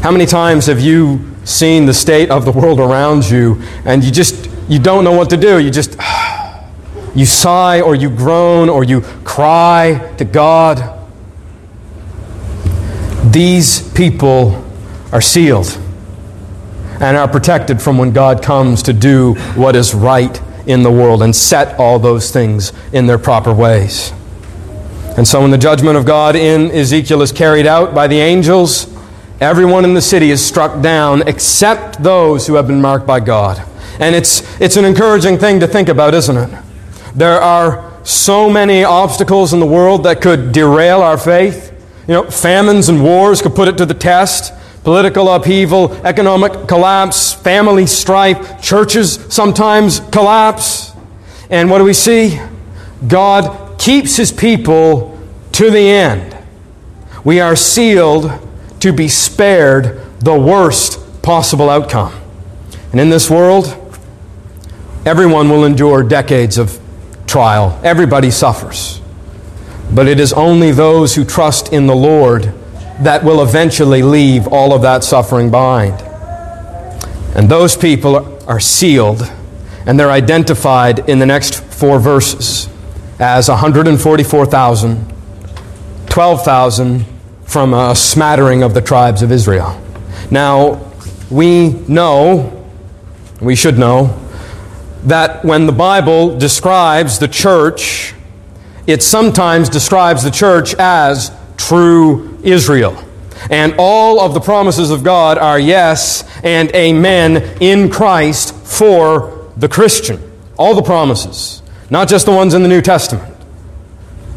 How 0.00 0.12
many 0.12 0.26
times 0.26 0.66
have 0.66 0.80
you 0.80 1.31
seen 1.44 1.86
the 1.86 1.94
state 1.94 2.30
of 2.30 2.44
the 2.44 2.52
world 2.52 2.78
around 2.78 3.28
you 3.28 3.60
and 3.84 4.04
you 4.04 4.10
just 4.10 4.48
you 4.68 4.78
don't 4.78 5.04
know 5.04 5.12
what 5.12 5.30
to 5.30 5.36
do? 5.36 5.58
You 5.58 5.70
just 5.70 5.96
you 7.14 7.26
sigh 7.26 7.80
or 7.80 7.94
you 7.94 8.08
groan 8.08 8.68
or 8.68 8.84
you 8.84 9.02
cry 9.24 10.14
to 10.18 10.24
God. 10.24 10.98
These 13.32 13.92
people 13.92 14.64
are 15.12 15.20
sealed 15.20 15.78
and 17.00 17.16
are 17.16 17.28
protected 17.28 17.82
from 17.82 17.98
when 17.98 18.12
God 18.12 18.42
comes 18.42 18.82
to 18.84 18.92
do 18.92 19.34
what 19.54 19.74
is 19.74 19.94
right 19.94 20.40
in 20.66 20.82
the 20.82 20.90
world 20.90 21.22
and 21.22 21.34
set 21.34 21.78
all 21.78 21.98
those 21.98 22.30
things 22.30 22.72
in 22.92 23.06
their 23.06 23.18
proper 23.18 23.52
ways. 23.52 24.12
And 25.16 25.26
so, 25.26 25.42
when 25.42 25.50
the 25.50 25.58
judgment 25.58 25.96
of 25.96 26.06
God 26.06 26.36
in 26.36 26.70
Ezekiel 26.70 27.20
is 27.20 27.32
carried 27.32 27.66
out 27.66 27.94
by 27.94 28.06
the 28.06 28.18
angels, 28.18 28.91
everyone 29.42 29.84
in 29.84 29.92
the 29.92 30.00
city 30.00 30.30
is 30.30 30.44
struck 30.44 30.80
down 30.82 31.26
except 31.26 32.02
those 32.02 32.46
who 32.46 32.54
have 32.54 32.68
been 32.68 32.80
marked 32.80 33.06
by 33.06 33.18
God. 33.18 33.60
And 33.98 34.14
it's, 34.14 34.60
it's 34.60 34.76
an 34.76 34.84
encouraging 34.84 35.38
thing 35.38 35.60
to 35.60 35.66
think 35.66 35.88
about, 35.88 36.14
isn't 36.14 36.36
it? 36.36 36.62
There 37.14 37.40
are 37.40 37.92
so 38.04 38.48
many 38.48 38.84
obstacles 38.84 39.52
in 39.52 39.60
the 39.60 39.66
world 39.66 40.04
that 40.04 40.20
could 40.20 40.52
derail 40.52 41.02
our 41.02 41.18
faith. 41.18 41.70
You 42.06 42.14
know, 42.14 42.30
famines 42.30 42.88
and 42.88 43.02
wars 43.02 43.42
could 43.42 43.54
put 43.54 43.68
it 43.68 43.76
to 43.78 43.86
the 43.86 43.94
test. 43.94 44.52
Political 44.84 45.28
upheaval, 45.28 45.92
economic 46.06 46.66
collapse, 46.66 47.32
family 47.32 47.86
strife, 47.86 48.62
churches 48.62 49.24
sometimes 49.28 50.00
collapse. 50.10 50.92
And 51.50 51.70
what 51.70 51.78
do 51.78 51.84
we 51.84 51.92
see? 51.92 52.40
God 53.06 53.78
keeps 53.78 54.16
his 54.16 54.32
people 54.32 55.20
to 55.52 55.70
the 55.70 55.88
end. 55.90 56.36
We 57.24 57.40
are 57.40 57.54
sealed 57.54 58.30
to 58.82 58.92
be 58.92 59.06
spared 59.06 60.00
the 60.18 60.36
worst 60.36 60.98
possible 61.22 61.70
outcome. 61.70 62.12
And 62.90 63.00
in 63.00 63.10
this 63.10 63.30
world, 63.30 63.76
everyone 65.06 65.48
will 65.48 65.64
endure 65.64 66.02
decades 66.02 66.58
of 66.58 66.80
trial. 67.28 67.80
Everybody 67.84 68.32
suffers. 68.32 69.00
But 69.94 70.08
it 70.08 70.18
is 70.18 70.32
only 70.32 70.72
those 70.72 71.14
who 71.14 71.24
trust 71.24 71.72
in 71.72 71.86
the 71.86 71.94
Lord 71.94 72.52
that 72.98 73.22
will 73.22 73.40
eventually 73.44 74.02
leave 74.02 74.48
all 74.48 74.72
of 74.72 74.82
that 74.82 75.04
suffering 75.04 75.48
behind. 75.48 76.02
And 77.36 77.48
those 77.48 77.76
people 77.76 78.36
are 78.48 78.58
sealed, 78.58 79.22
and 79.86 79.98
they're 79.98 80.10
identified 80.10 81.08
in 81.08 81.20
the 81.20 81.26
next 81.26 81.62
four 81.62 82.00
verses 82.00 82.68
as 83.20 83.48
144,000, 83.48 85.14
12,000 86.08 87.11
from 87.52 87.74
a 87.74 87.94
smattering 87.94 88.62
of 88.62 88.74
the 88.74 88.80
tribes 88.80 89.22
of 89.22 89.30
Israel. 89.30 89.80
Now, 90.30 90.90
we 91.30 91.70
know, 91.70 92.66
we 93.40 93.54
should 93.54 93.78
know, 93.78 94.18
that 95.04 95.44
when 95.44 95.66
the 95.66 95.72
Bible 95.72 96.38
describes 96.38 97.18
the 97.18 97.28
church, 97.28 98.14
it 98.86 99.02
sometimes 99.02 99.68
describes 99.68 100.24
the 100.24 100.30
church 100.30 100.74
as 100.78 101.30
true 101.56 102.38
Israel. 102.42 102.96
And 103.50 103.74
all 103.78 104.20
of 104.20 104.34
the 104.34 104.40
promises 104.40 104.90
of 104.90 105.04
God 105.04 105.38
are 105.38 105.58
yes 105.58 106.24
and 106.42 106.74
amen 106.74 107.58
in 107.60 107.90
Christ 107.90 108.54
for 108.54 109.52
the 109.56 109.68
Christian. 109.68 110.20
All 110.56 110.74
the 110.74 110.82
promises 110.82 111.62
not 111.92 112.08
just 112.08 112.24
the 112.24 112.32
ones 112.32 112.54
in 112.54 112.62
the 112.62 112.70
New 112.70 112.80
Testament. 112.80 113.36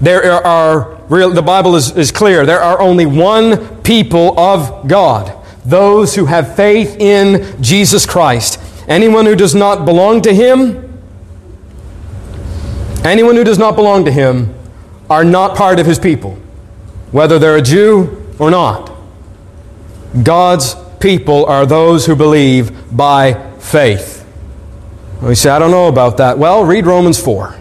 There 0.02 0.46
are, 0.46 0.95
real, 1.10 1.32
the 1.32 1.42
Bible 1.42 1.76
is, 1.76 1.96
is 1.96 2.12
clear, 2.12 2.46
there 2.46 2.62
are 2.62 2.80
only 2.80 3.06
one 3.06 3.82
people 3.84 4.40
of 4.40 4.88
God 4.88 5.42
those 5.66 6.16
who 6.16 6.26
have 6.26 6.56
faith 6.56 6.96
in 7.00 7.62
Jesus 7.62 8.06
Christ. 8.06 8.60
Anyone 8.88 9.26
who 9.26 9.36
does 9.36 9.56
not 9.56 9.84
belong 9.84 10.22
to 10.22 10.34
Him, 10.34 11.02
anyone 13.04 13.36
who 13.36 13.44
does 13.44 13.58
not 13.58 13.76
belong 13.76 14.06
to 14.06 14.12
Him, 14.12 14.54
are 15.10 15.26
not 15.26 15.58
part 15.58 15.80
of 15.80 15.86
His 15.86 16.00
people, 16.00 16.38
whether 17.12 17.40
they're 17.40 17.58
a 17.58 17.62
Jew 17.62 18.32
or 18.38 18.52
not. 18.52 18.92
God's 20.24 20.76
people 21.00 21.46
are 21.46 21.66
those 21.66 22.06
who 22.06 22.16
believe 22.16 22.96
by 22.96 23.34
faith. 23.58 24.24
We 25.22 25.36
say, 25.36 25.50
I 25.50 25.60
don't 25.60 25.72
know 25.72 25.88
about 25.88 26.18
that. 26.18 26.38
Well, 26.38 26.64
read 26.64 26.86
Romans 26.86 27.20
4. 27.22 27.56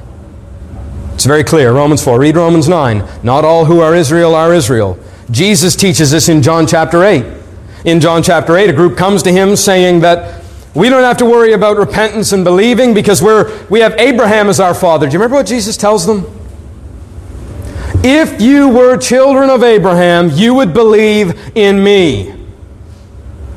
It's 1.24 1.26
very 1.26 1.42
clear. 1.42 1.72
Romans 1.72 2.04
4. 2.04 2.20
Read 2.20 2.36
Romans 2.36 2.68
9. 2.68 3.02
Not 3.22 3.46
all 3.46 3.64
who 3.64 3.80
are 3.80 3.94
Israel 3.94 4.34
are 4.34 4.52
Israel. 4.52 4.98
Jesus 5.30 5.74
teaches 5.74 6.10
this 6.10 6.28
in 6.28 6.42
John 6.42 6.66
chapter 6.66 7.02
8. 7.02 7.24
In 7.86 7.98
John 7.98 8.22
chapter 8.22 8.58
8, 8.58 8.68
a 8.68 8.74
group 8.74 8.98
comes 8.98 9.22
to 9.22 9.32
him 9.32 9.56
saying 9.56 10.00
that 10.00 10.44
we 10.74 10.90
don't 10.90 11.02
have 11.02 11.16
to 11.16 11.24
worry 11.24 11.54
about 11.54 11.78
repentance 11.78 12.32
and 12.32 12.44
believing 12.44 12.92
because 12.92 13.22
we're, 13.22 13.66
we 13.68 13.80
have 13.80 13.94
Abraham 13.98 14.50
as 14.50 14.60
our 14.60 14.74
father. 14.74 15.06
Do 15.06 15.14
you 15.14 15.18
remember 15.18 15.36
what 15.36 15.46
Jesus 15.46 15.78
tells 15.78 16.04
them? 16.04 16.26
If 18.04 18.42
you 18.42 18.68
were 18.68 18.98
children 18.98 19.48
of 19.48 19.62
Abraham, 19.62 20.28
you 20.28 20.52
would 20.52 20.74
believe 20.74 21.56
in 21.56 21.82
me. 21.82 22.34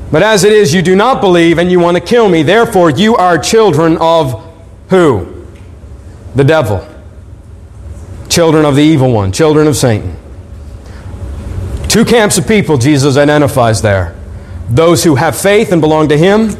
But 0.09 0.23
as 0.23 0.45
it 0.45 0.53
is, 0.53 0.73
you 0.73 0.81
do 0.81 0.95
not 0.95 1.19
believe 1.19 1.57
and 1.57 1.69
you 1.69 1.81
want 1.81 1.97
to 1.97 2.01
kill 2.01 2.29
me. 2.29 2.43
Therefore, 2.43 2.89
you 2.89 3.17
are 3.17 3.37
children 3.37 3.97
of 3.97 4.41
who? 4.89 5.45
The 6.33 6.45
devil. 6.45 6.93
Children 8.37 8.65
of 8.65 8.75
the 8.75 8.83
evil 8.83 9.11
one, 9.11 9.31
children 9.31 9.65
of 9.65 9.75
Satan. 9.75 10.15
Two 11.89 12.05
camps 12.05 12.37
of 12.37 12.47
people 12.47 12.77
Jesus 12.77 13.17
identifies 13.17 13.81
there 13.81 14.15
those 14.69 15.03
who 15.03 15.15
have 15.15 15.35
faith 15.35 15.71
and 15.71 15.81
belong 15.81 16.07
to 16.09 16.17
him, 16.19 16.51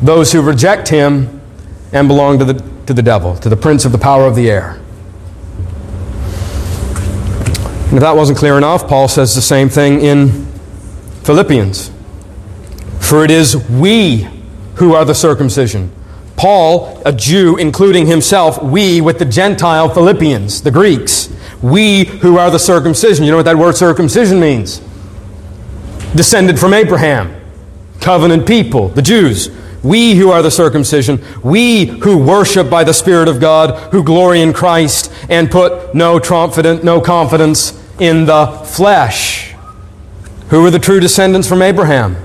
those 0.00 0.32
who 0.32 0.40
reject 0.40 0.88
him 0.88 1.42
and 1.92 2.08
belong 2.08 2.38
to 2.38 2.46
the, 2.46 2.54
to 2.86 2.94
the 2.94 3.02
devil, 3.02 3.36
to 3.36 3.50
the 3.50 3.56
prince 3.58 3.84
of 3.84 3.92
the 3.92 3.98
power 3.98 4.24
of 4.24 4.34
the 4.34 4.50
air. 4.50 4.80
And 7.88 7.92
if 7.92 8.00
that 8.00 8.16
wasn't 8.16 8.38
clear 8.38 8.56
enough, 8.56 8.88
Paul 8.88 9.08
says 9.08 9.34
the 9.34 9.42
same 9.42 9.68
thing 9.68 10.00
in 10.00 10.46
Philippians. 11.22 11.92
For 13.00 13.24
it 13.24 13.30
is 13.30 13.68
we 13.68 14.26
who 14.76 14.94
are 14.94 15.04
the 15.04 15.14
circumcision. 15.14 15.92
Paul, 16.36 17.02
a 17.04 17.12
Jew, 17.12 17.56
including 17.56 18.06
himself, 18.06 18.62
we 18.62 19.00
with 19.00 19.18
the 19.18 19.24
Gentile 19.24 19.88
Philippians, 19.88 20.62
the 20.62 20.70
Greeks, 20.70 21.34
we 21.62 22.04
who 22.04 22.36
are 22.38 22.50
the 22.50 22.58
circumcision. 22.58 23.24
You 23.24 23.30
know 23.30 23.38
what 23.38 23.46
that 23.46 23.56
word 23.56 23.76
circumcision 23.76 24.38
means? 24.38 24.80
Descended 26.14 26.58
from 26.58 26.74
Abraham, 26.74 27.34
covenant 28.00 28.46
people, 28.46 28.88
the 28.88 29.02
Jews. 29.02 29.50
We 29.82 30.14
who 30.14 30.30
are 30.30 30.42
the 30.42 30.50
circumcision, 30.50 31.22
we 31.44 31.86
who 31.86 32.18
worship 32.18 32.68
by 32.68 32.82
the 32.82 32.92
Spirit 32.92 33.28
of 33.28 33.40
God, 33.40 33.92
who 33.92 34.02
glory 34.02 34.40
in 34.40 34.52
Christ 34.52 35.12
and 35.28 35.50
put 35.50 35.94
no 35.94 36.18
confidence, 36.18 36.82
no 36.82 37.00
confidence 37.00 37.72
in 38.00 38.26
the 38.26 38.46
flesh. 38.64 39.54
Who 40.48 40.64
are 40.66 40.70
the 40.70 40.78
true 40.78 41.00
descendants 41.00 41.48
from 41.48 41.62
Abraham? 41.62 42.16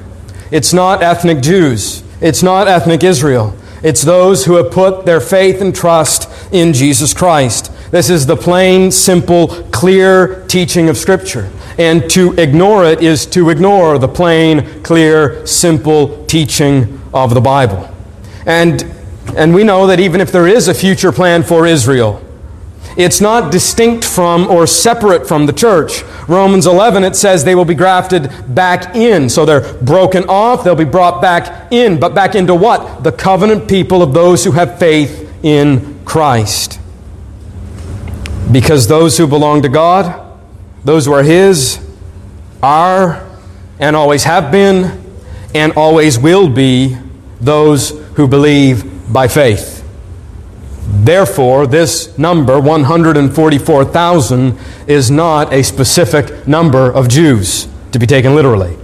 It's 0.49 0.73
not 0.73 1.03
ethnic 1.03 1.41
Jews. 1.41 2.03
It's 2.19 2.43
not 2.43 2.67
ethnic 2.67 3.03
Israel. 3.03 3.55
It's 3.83 4.03
those 4.03 4.45
who 4.45 4.55
have 4.55 4.71
put 4.71 5.05
their 5.05 5.19
faith 5.19 5.61
and 5.61 5.75
trust 5.75 6.29
in 6.53 6.73
Jesus 6.73 7.13
Christ. 7.13 7.71
This 7.91 8.09
is 8.09 8.25
the 8.25 8.37
plain, 8.37 8.91
simple, 8.91 9.47
clear 9.71 10.45
teaching 10.47 10.87
of 10.87 10.97
Scripture. 10.97 11.49
And 11.77 12.09
to 12.11 12.33
ignore 12.33 12.85
it 12.85 13.01
is 13.01 13.25
to 13.27 13.49
ignore 13.49 13.97
the 13.97 14.07
plain, 14.07 14.83
clear, 14.83 15.45
simple 15.47 16.25
teaching 16.25 17.01
of 17.13 17.33
the 17.33 17.41
Bible. 17.41 17.89
And, 18.45 18.83
and 19.35 19.53
we 19.53 19.63
know 19.63 19.87
that 19.87 19.99
even 19.99 20.21
if 20.21 20.31
there 20.31 20.47
is 20.47 20.67
a 20.67 20.73
future 20.73 21.11
plan 21.11 21.43
for 21.43 21.65
Israel, 21.65 22.23
it's 22.97 23.21
not 23.21 23.51
distinct 23.51 24.03
from 24.03 24.47
or 24.47 24.67
separate 24.67 25.27
from 25.27 25.45
the 25.45 25.53
church. 25.53 26.03
Romans 26.27 26.67
11, 26.67 27.03
it 27.03 27.15
says 27.15 27.43
they 27.43 27.55
will 27.55 27.65
be 27.65 27.75
grafted 27.75 28.29
back 28.53 28.95
in. 28.95 29.29
So 29.29 29.45
they're 29.45 29.73
broken 29.81 30.25
off, 30.27 30.63
they'll 30.63 30.75
be 30.75 30.83
brought 30.83 31.21
back 31.21 31.71
in. 31.71 31.99
But 31.99 32.13
back 32.13 32.35
into 32.35 32.55
what? 32.55 33.03
The 33.03 33.11
covenant 33.11 33.69
people 33.69 34.01
of 34.01 34.13
those 34.13 34.43
who 34.43 34.51
have 34.51 34.79
faith 34.79 35.29
in 35.43 35.99
Christ. 36.05 36.79
Because 38.51 38.87
those 38.87 39.17
who 39.17 39.27
belong 39.27 39.61
to 39.61 39.69
God, 39.69 40.37
those 40.83 41.05
who 41.05 41.13
are 41.13 41.23
His, 41.23 41.79
are 42.61 43.27
and 43.79 43.95
always 43.95 44.23
have 44.25 44.51
been 44.51 45.01
and 45.55 45.73
always 45.73 46.19
will 46.19 46.49
be 46.49 46.97
those 47.39 47.89
who 48.15 48.27
believe 48.27 49.11
by 49.11 49.27
faith. 49.27 49.80
Therefore, 50.87 51.67
this 51.67 52.17
number, 52.17 52.59
144,000, 52.59 54.57
is 54.87 55.11
not 55.11 55.53
a 55.53 55.63
specific 55.63 56.47
number 56.47 56.91
of 56.91 57.07
Jews 57.07 57.67
to 57.91 57.99
be 57.99 58.07
taken 58.07 58.35
literally. 58.35 58.77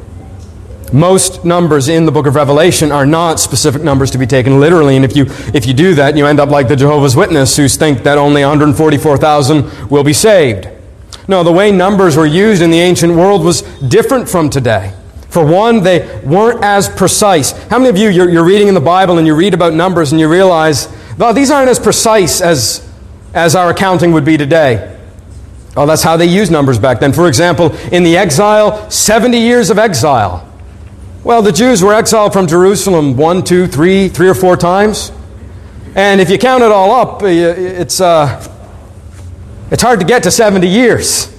Most 0.93 1.43
numbers 1.43 1.89
in 1.89 2.05
the 2.05 2.11
book 2.13 2.27
of 2.27 2.35
Revelation 2.35 2.93
are 2.93 3.05
not 3.05 3.39
specific 3.41 3.81
numbers 3.83 4.09
to 4.11 4.17
be 4.17 4.25
taken 4.25 4.59
literally, 4.59 4.95
and 4.95 5.03
if 5.03 5.17
you, 5.17 5.25
if 5.53 5.65
you 5.65 5.73
do 5.73 5.95
that, 5.95 6.15
you 6.15 6.25
end 6.25 6.39
up 6.39 6.49
like 6.49 6.69
the 6.69 6.77
Jehovah's 6.77 7.15
Witnesses 7.15 7.57
who 7.57 7.67
think 7.67 8.03
that 8.03 8.17
only 8.17 8.41
144,000 8.41 9.89
will 9.89 10.03
be 10.03 10.13
saved. 10.13 10.69
No, 11.27 11.43
the 11.43 11.51
way 11.51 11.73
numbers 11.73 12.15
were 12.15 12.25
used 12.25 12.61
in 12.61 12.71
the 12.71 12.79
ancient 12.79 13.13
world 13.13 13.43
was 13.43 13.63
different 13.89 14.29
from 14.29 14.49
today. 14.49 14.93
For 15.29 15.45
one, 15.45 15.83
they 15.83 16.21
weren't 16.23 16.63
as 16.63 16.87
precise. 16.87 17.51
How 17.67 17.79
many 17.79 17.89
of 17.89 17.97
you, 17.97 18.07
you're, 18.07 18.29
you're 18.29 18.45
reading 18.45 18.69
in 18.69 18.73
the 18.73 18.79
Bible 18.79 19.17
and 19.17 19.27
you 19.27 19.35
read 19.35 19.53
about 19.53 19.73
numbers 19.73 20.13
and 20.13 20.21
you 20.21 20.29
realize 20.29 20.87
well, 21.17 21.33
these 21.33 21.49
aren't 21.49 21.69
as 21.69 21.79
precise 21.79 22.41
as, 22.41 22.87
as 23.33 23.55
our 23.55 23.71
accounting 23.71 24.11
would 24.11 24.25
be 24.25 24.37
today. 24.37 24.95
Oh, 25.75 25.85
that's 25.85 26.03
how 26.03 26.17
they 26.17 26.25
used 26.25 26.51
numbers 26.51 26.79
back 26.79 26.99
then. 26.99 27.13
For 27.13 27.27
example, 27.27 27.75
in 27.91 28.03
the 28.03 28.17
exile, 28.17 28.89
70 28.89 29.37
years 29.37 29.69
of 29.69 29.77
exile. 29.77 30.43
Well, 31.23 31.41
the 31.41 31.51
Jews 31.51 31.83
were 31.83 31.93
exiled 31.93 32.33
from 32.33 32.47
Jerusalem 32.47 33.17
one, 33.17 33.43
two, 33.43 33.67
three, 33.67 34.09
three 34.09 34.29
or 34.29 34.33
four 34.33 34.57
times. 34.57 35.11
And 35.95 36.21
if 36.21 36.29
you 36.29 36.37
count 36.37 36.63
it 36.63 36.71
all 36.71 36.91
up, 36.91 37.21
it's, 37.23 37.99
uh, 37.99 38.41
it's 39.71 39.81
hard 39.81 39.99
to 39.99 40.05
get 40.05 40.23
to 40.23 40.31
70 40.31 40.67
years. 40.67 41.31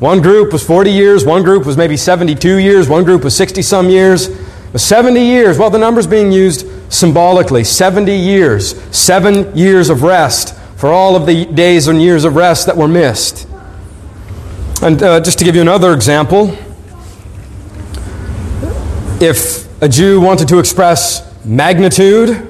One 0.00 0.22
group 0.22 0.52
was 0.52 0.64
40 0.64 0.90
years, 0.90 1.24
one 1.24 1.42
group 1.42 1.66
was 1.66 1.76
maybe 1.76 1.96
72 1.96 2.56
years, 2.58 2.88
one 2.88 3.04
group 3.04 3.24
was 3.24 3.36
60 3.36 3.62
some 3.62 3.90
years. 3.90 4.28
But 4.72 4.80
70 4.80 5.20
years, 5.20 5.58
well, 5.58 5.70
the 5.70 5.78
number's 5.78 6.06
being 6.06 6.30
used 6.30 6.66
symbolically. 6.88 7.64
70 7.64 8.14
years, 8.14 8.80
seven 8.96 9.56
years 9.56 9.90
of 9.90 10.02
rest 10.02 10.54
for 10.76 10.90
all 10.90 11.16
of 11.16 11.26
the 11.26 11.44
days 11.46 11.88
and 11.88 12.00
years 12.00 12.24
of 12.24 12.36
rest 12.36 12.66
that 12.66 12.76
were 12.76 12.88
missed. 12.88 13.48
And 14.80 15.02
uh, 15.02 15.20
just 15.20 15.38
to 15.38 15.44
give 15.44 15.56
you 15.56 15.60
another 15.60 15.92
example, 15.92 16.56
if 19.20 19.66
a 19.82 19.88
Jew 19.88 20.20
wanted 20.20 20.48
to 20.48 20.58
express 20.58 21.44
magnitude, 21.44 22.48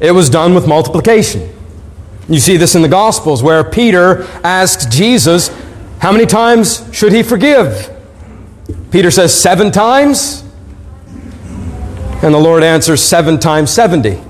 it 0.00 0.12
was 0.12 0.30
done 0.30 0.54
with 0.54 0.66
multiplication. 0.66 1.50
You 2.28 2.38
see 2.38 2.56
this 2.56 2.74
in 2.74 2.82
the 2.82 2.88
Gospels 2.88 3.42
where 3.42 3.62
Peter 3.62 4.22
asks 4.42 4.86
Jesus, 4.86 5.50
How 5.98 6.12
many 6.12 6.24
times 6.24 6.88
should 6.92 7.12
he 7.12 7.22
forgive? 7.22 7.90
Peter 8.90 9.10
says, 9.10 9.34
Seven 9.34 9.70
times. 9.70 10.43
And 12.24 12.34
the 12.34 12.40
Lord 12.40 12.64
answers, 12.64 13.02
Seven 13.02 13.38
times 13.38 13.70
70. 13.70 14.20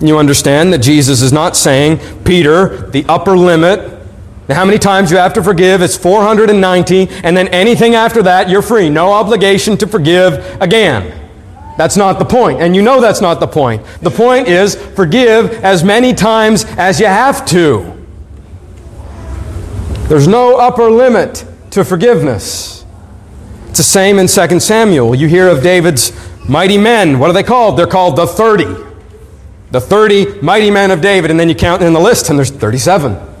You 0.00 0.18
understand 0.18 0.72
that 0.72 0.78
Jesus 0.78 1.22
is 1.22 1.32
not 1.32 1.56
saying, 1.56 2.00
Peter, 2.24 2.90
the 2.90 3.06
upper 3.08 3.38
limit 3.38 3.94
now, 4.48 4.56
how 4.56 4.64
many 4.66 4.78
times 4.78 5.10
you 5.10 5.16
have 5.16 5.32
to 5.34 5.42
forgive? 5.42 5.80
It's 5.80 5.96
490, 5.96 7.08
and 7.24 7.36
then 7.36 7.48
anything 7.48 7.94
after 7.94 8.22
that, 8.24 8.50
you're 8.50 8.60
free. 8.60 8.90
No 8.90 9.12
obligation 9.12 9.78
to 9.78 9.86
forgive 9.86 10.60
again. 10.60 11.20
That's 11.78 11.96
not 11.96 12.18
the 12.18 12.26
point, 12.26 12.60
and 12.60 12.76
you 12.76 12.82
know 12.82 13.00
that's 13.00 13.22
not 13.22 13.40
the 13.40 13.46
point. 13.46 13.84
The 14.02 14.10
point 14.10 14.46
is 14.46 14.76
forgive 14.76 15.50
as 15.64 15.82
many 15.82 16.12
times 16.12 16.64
as 16.76 17.00
you 17.00 17.06
have 17.06 17.46
to. 17.46 17.90
There's 20.08 20.28
no 20.28 20.58
upper 20.58 20.90
limit 20.90 21.46
to 21.70 21.82
forgiveness. 21.82 22.84
It's 23.70 23.78
the 23.78 23.82
same 23.82 24.18
in 24.18 24.28
2 24.28 24.60
Samuel. 24.60 25.14
You 25.14 25.26
hear 25.26 25.48
of 25.48 25.62
David's 25.62 26.10
mighty 26.48 26.78
men. 26.78 27.18
What 27.18 27.30
are 27.30 27.34
they 27.34 27.42
called? 27.42 27.78
They're 27.78 27.86
called 27.86 28.16
the 28.16 28.26
30. 28.26 28.64
The 29.70 29.80
30 29.80 30.40
mighty 30.40 30.70
men 30.70 30.90
of 30.90 31.00
David, 31.00 31.30
and 31.30 31.38
then 31.38 31.48
you 31.48 31.54
count 31.54 31.82
in 31.82 31.92
the 31.92 32.00
list, 32.00 32.30
and 32.30 32.38
there's 32.38 32.50
37 32.50 33.34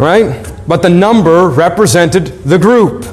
right? 0.00 0.50
But 0.66 0.80
the 0.80 0.88
number 0.88 1.48
represented 1.48 2.42
the 2.42 2.58
group. 2.58 3.04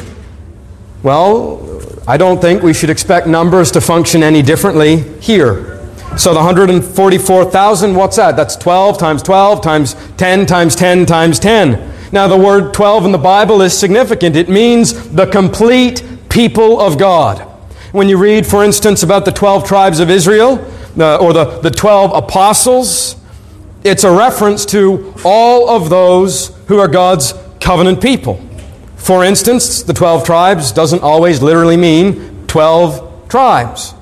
Well, 1.03 1.81
I 2.07 2.15
don't 2.15 2.39
think 2.39 2.63
we 2.63 2.73
should 2.73 2.89
expect 2.89 3.27
numbers 3.27 3.71
to 3.71 3.81
function 3.81 4.23
any 4.23 4.41
differently 4.41 4.99
here. 5.19 5.75
So 6.17 6.31
the 6.33 6.39
144,000, 6.39 7.93
what's 7.93 8.15
that? 8.15 8.38
That's 8.38 8.55
12 8.55 8.97
times 8.97 9.21
12 9.21 9.62
times 9.62 9.95
10 10.15 10.45
times 10.45 10.75
10 10.75 11.05
times 11.05 11.39
10. 11.39 11.93
Now, 12.13 12.29
the 12.29 12.38
word 12.38 12.73
12 12.73 13.05
in 13.05 13.12
the 13.12 13.17
Bible 13.17 13.62
is 13.62 13.77
significant. 13.77 14.38
It 14.38 14.47
means 14.47 15.10
the 15.10 15.25
complete 15.25 16.01
people 16.29 16.79
of 16.79 16.97
God. 16.97 17.46
When 17.97 18.10
you 18.10 18.19
read, 18.19 18.45
for 18.45 18.63
instance, 18.63 19.01
about 19.01 19.25
the 19.25 19.31
12 19.31 19.67
tribes 19.67 19.99
of 19.99 20.12
Israel, 20.12 20.63
uh, 20.99 21.17
or 21.17 21.33
the, 21.33 21.45
the 21.62 21.71
12 21.71 22.13
apostles, 22.13 23.15
it's 23.83 24.03
a 24.03 24.12
reference 24.15 24.67
to 24.67 25.15
all 25.25 25.67
of 25.67 25.89
those 25.89 26.55
who 26.67 26.77
are 26.77 26.88
God's 26.88 27.33
covenant 27.60 27.99
people. 27.99 28.39
For 28.97 29.23
instance, 29.23 29.81
the 29.81 29.93
12 29.93 30.25
tribes 30.25 30.71
doesn't 30.71 31.01
always 31.01 31.41
literally 31.41 31.75
mean 31.75 32.45
12 32.45 33.29
tribes. 33.29 33.93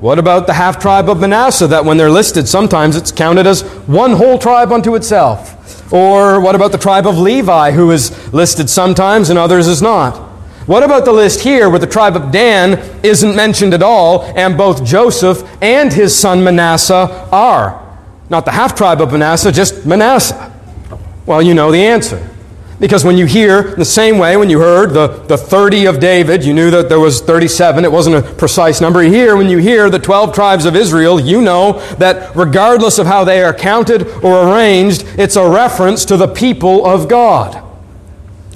What 0.00 0.18
about 0.18 0.46
the 0.46 0.54
half 0.54 0.78
tribe 0.78 1.10
of 1.10 1.20
Manasseh 1.20 1.66
that 1.66 1.84
when 1.84 1.98
they're 1.98 2.10
listed, 2.10 2.48
sometimes 2.48 2.96
it's 2.96 3.12
counted 3.12 3.46
as 3.46 3.60
one 3.86 4.12
whole 4.12 4.38
tribe 4.38 4.72
unto 4.72 4.94
itself? 4.94 5.92
Or 5.92 6.40
what 6.40 6.54
about 6.54 6.72
the 6.72 6.78
tribe 6.78 7.06
of 7.06 7.18
Levi, 7.18 7.72
who 7.72 7.90
is 7.90 8.32
listed 8.32 8.70
sometimes 8.70 9.28
and 9.28 9.38
others 9.38 9.68
is 9.68 9.82
not? 9.82 10.31
What 10.66 10.82
about 10.82 11.04
the 11.04 11.12
list 11.12 11.40
here 11.40 11.68
where 11.68 11.78
the 11.78 11.86
tribe 11.86 12.16
of 12.16 12.30
Dan 12.30 12.78
isn't 13.02 13.34
mentioned 13.34 13.74
at 13.74 13.82
all, 13.82 14.22
and 14.36 14.56
both 14.56 14.84
Joseph 14.84 15.42
and 15.60 15.92
his 15.92 16.16
son 16.16 16.44
Manasseh 16.44 17.28
are? 17.32 17.80
Not 18.30 18.44
the 18.44 18.52
half 18.52 18.74
tribe 18.74 19.00
of 19.00 19.12
Manasseh, 19.12 19.50
just 19.50 19.84
Manasseh. 19.84 20.52
Well, 21.26 21.42
you 21.42 21.54
know 21.54 21.70
the 21.70 21.84
answer. 21.84 22.28
Because 22.82 23.04
when 23.04 23.16
you 23.16 23.26
hear, 23.26 23.76
the 23.76 23.84
same 23.84 24.18
way, 24.18 24.36
when 24.36 24.50
you 24.50 24.58
heard 24.58 24.90
the, 24.90 25.06
the 25.28 25.36
30 25.36 25.86
of 25.86 26.00
David, 26.00 26.44
you 26.44 26.52
knew 26.52 26.70
that 26.72 26.88
there 26.88 26.98
was 26.98 27.20
37. 27.20 27.84
It 27.84 27.92
wasn't 27.92 28.16
a 28.16 28.22
precise 28.22 28.80
number. 28.80 29.02
Here, 29.02 29.36
when 29.36 29.48
you 29.48 29.58
hear 29.58 29.88
the 29.88 30.00
12 30.00 30.34
tribes 30.34 30.64
of 30.64 30.74
Israel, 30.74 31.20
you 31.20 31.40
know 31.40 31.78
that 31.98 32.34
regardless 32.34 32.98
of 32.98 33.06
how 33.06 33.22
they 33.22 33.44
are 33.44 33.54
counted 33.54 34.08
or 34.24 34.48
arranged, 34.48 35.04
it's 35.16 35.36
a 35.36 35.48
reference 35.48 36.04
to 36.06 36.16
the 36.16 36.26
people 36.26 36.84
of 36.84 37.08
God. 37.08 37.62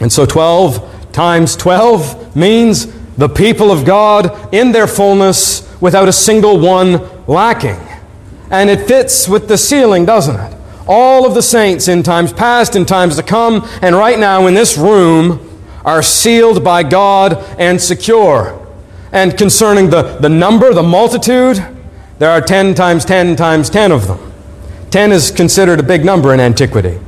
And 0.01 0.13
so 0.13 0.27
12 0.27 0.96
times 1.17 1.57
12 1.57 2.37
means 2.37 2.87
the 3.17 3.29
people 3.29 3.73
of 3.73 3.85
God 3.85 4.55
in 4.55 4.71
their 4.71 4.87
fullness 4.87 5.67
without 5.81 6.09
a 6.09 6.13
single 6.13 6.61
one 6.61 7.01
lacking. 7.27 7.81
And 8.51 8.71
it 8.71 8.87
fits 8.87 9.29
with 9.29 9.49
the 9.49 9.59
sealing, 9.59 10.05
doesn't 10.05 10.37
it? 10.37 10.57
all 10.87 11.27
of 11.27 11.35
the 11.35 11.43
saints 11.43 11.89
in 11.89 12.03
times 12.03 12.33
past 12.33 12.77
and 12.77 12.87
times 12.87 13.17
to 13.17 13.23
come, 13.23 13.67
and 13.83 13.97
right 13.97 14.19
now 14.19 14.47
in 14.47 14.55
this 14.55 14.79
room, 14.79 15.43
are 15.85 16.03
sealed 16.03 16.65
by 16.65 16.83
God 16.83 17.35
and 17.59 17.81
secure. 17.81 18.67
And 19.13 19.37
concerning 19.37 19.91
the, 19.91 20.19
the 20.19 20.29
number, 20.29 20.73
the 20.75 20.83
multitude, 20.83 21.65
there 22.19 22.31
are 22.31 22.41
10 22.41 22.75
times 22.75 23.05
10 23.05 23.37
times 23.37 23.71
10 23.71 23.93
of 23.93 24.09
them. 24.09 24.33
10 24.91 25.13
is 25.13 25.31
considered 25.31 25.79
a 25.79 25.83
big 25.83 26.05
number 26.05 26.35
in 26.35 26.41
antiquity. 26.41 26.99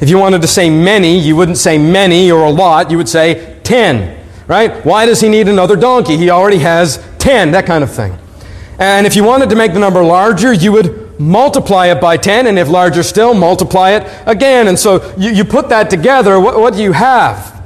If 0.00 0.10
you 0.10 0.18
wanted 0.18 0.42
to 0.42 0.48
say 0.48 0.68
many, 0.70 1.18
you 1.18 1.36
wouldn't 1.36 1.58
say 1.58 1.78
many 1.78 2.30
or 2.30 2.44
a 2.44 2.50
lot, 2.50 2.90
you 2.90 2.96
would 2.96 3.08
say 3.08 3.58
10. 3.64 4.22
Right? 4.46 4.84
Why 4.84 5.06
does 5.06 5.20
he 5.20 5.28
need 5.28 5.48
another 5.48 5.76
donkey? 5.76 6.16
He 6.16 6.28
already 6.30 6.58
has 6.58 7.02
10, 7.18 7.52
that 7.52 7.64
kind 7.64 7.82
of 7.82 7.90
thing. 7.90 8.18
And 8.78 9.06
if 9.06 9.16
you 9.16 9.24
wanted 9.24 9.50
to 9.50 9.56
make 9.56 9.72
the 9.72 9.78
number 9.78 10.04
larger, 10.04 10.52
you 10.52 10.72
would 10.72 11.18
multiply 11.20 11.86
it 11.86 12.00
by 12.00 12.16
10, 12.16 12.46
and 12.46 12.58
if 12.58 12.68
larger 12.68 13.02
still, 13.02 13.34
multiply 13.34 13.90
it 13.90 14.22
again. 14.26 14.68
And 14.68 14.78
so 14.78 15.14
you, 15.16 15.30
you 15.30 15.44
put 15.44 15.68
that 15.68 15.90
together, 15.90 16.40
what, 16.40 16.58
what 16.58 16.74
do 16.74 16.82
you 16.82 16.92
have? 16.92 17.62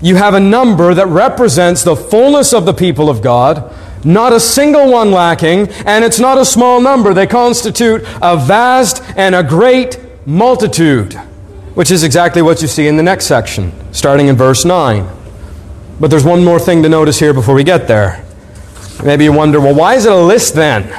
You 0.00 0.16
have 0.16 0.34
a 0.34 0.40
number 0.40 0.94
that 0.94 1.06
represents 1.06 1.82
the 1.82 1.96
fullness 1.96 2.52
of 2.52 2.66
the 2.66 2.74
people 2.74 3.10
of 3.10 3.22
God, 3.22 3.74
not 4.04 4.32
a 4.32 4.38
single 4.38 4.92
one 4.92 5.10
lacking, 5.10 5.68
and 5.86 6.04
it's 6.04 6.20
not 6.20 6.38
a 6.38 6.44
small 6.44 6.80
number. 6.80 7.12
They 7.12 7.26
constitute 7.26 8.02
a 8.22 8.36
vast 8.36 9.02
and 9.16 9.34
a 9.34 9.42
great 9.42 9.98
multitude, 10.24 11.20
which 11.78 11.92
is 11.92 12.02
exactly 12.02 12.42
what 12.42 12.60
you 12.60 12.66
see 12.66 12.88
in 12.88 12.96
the 12.96 13.02
next 13.04 13.26
section, 13.26 13.72
starting 13.94 14.26
in 14.26 14.34
verse 14.34 14.64
9. 14.64 15.08
But 16.00 16.10
there's 16.10 16.24
one 16.24 16.44
more 16.44 16.58
thing 16.58 16.82
to 16.82 16.88
notice 16.88 17.20
here 17.20 17.32
before 17.32 17.54
we 17.54 17.62
get 17.62 17.86
there. 17.86 18.26
Maybe 19.04 19.22
you 19.22 19.32
wonder, 19.32 19.60
well, 19.60 19.76
why 19.76 19.94
is 19.94 20.04
it 20.04 20.10
a 20.10 20.16
list 20.16 20.56
then? 20.56 20.90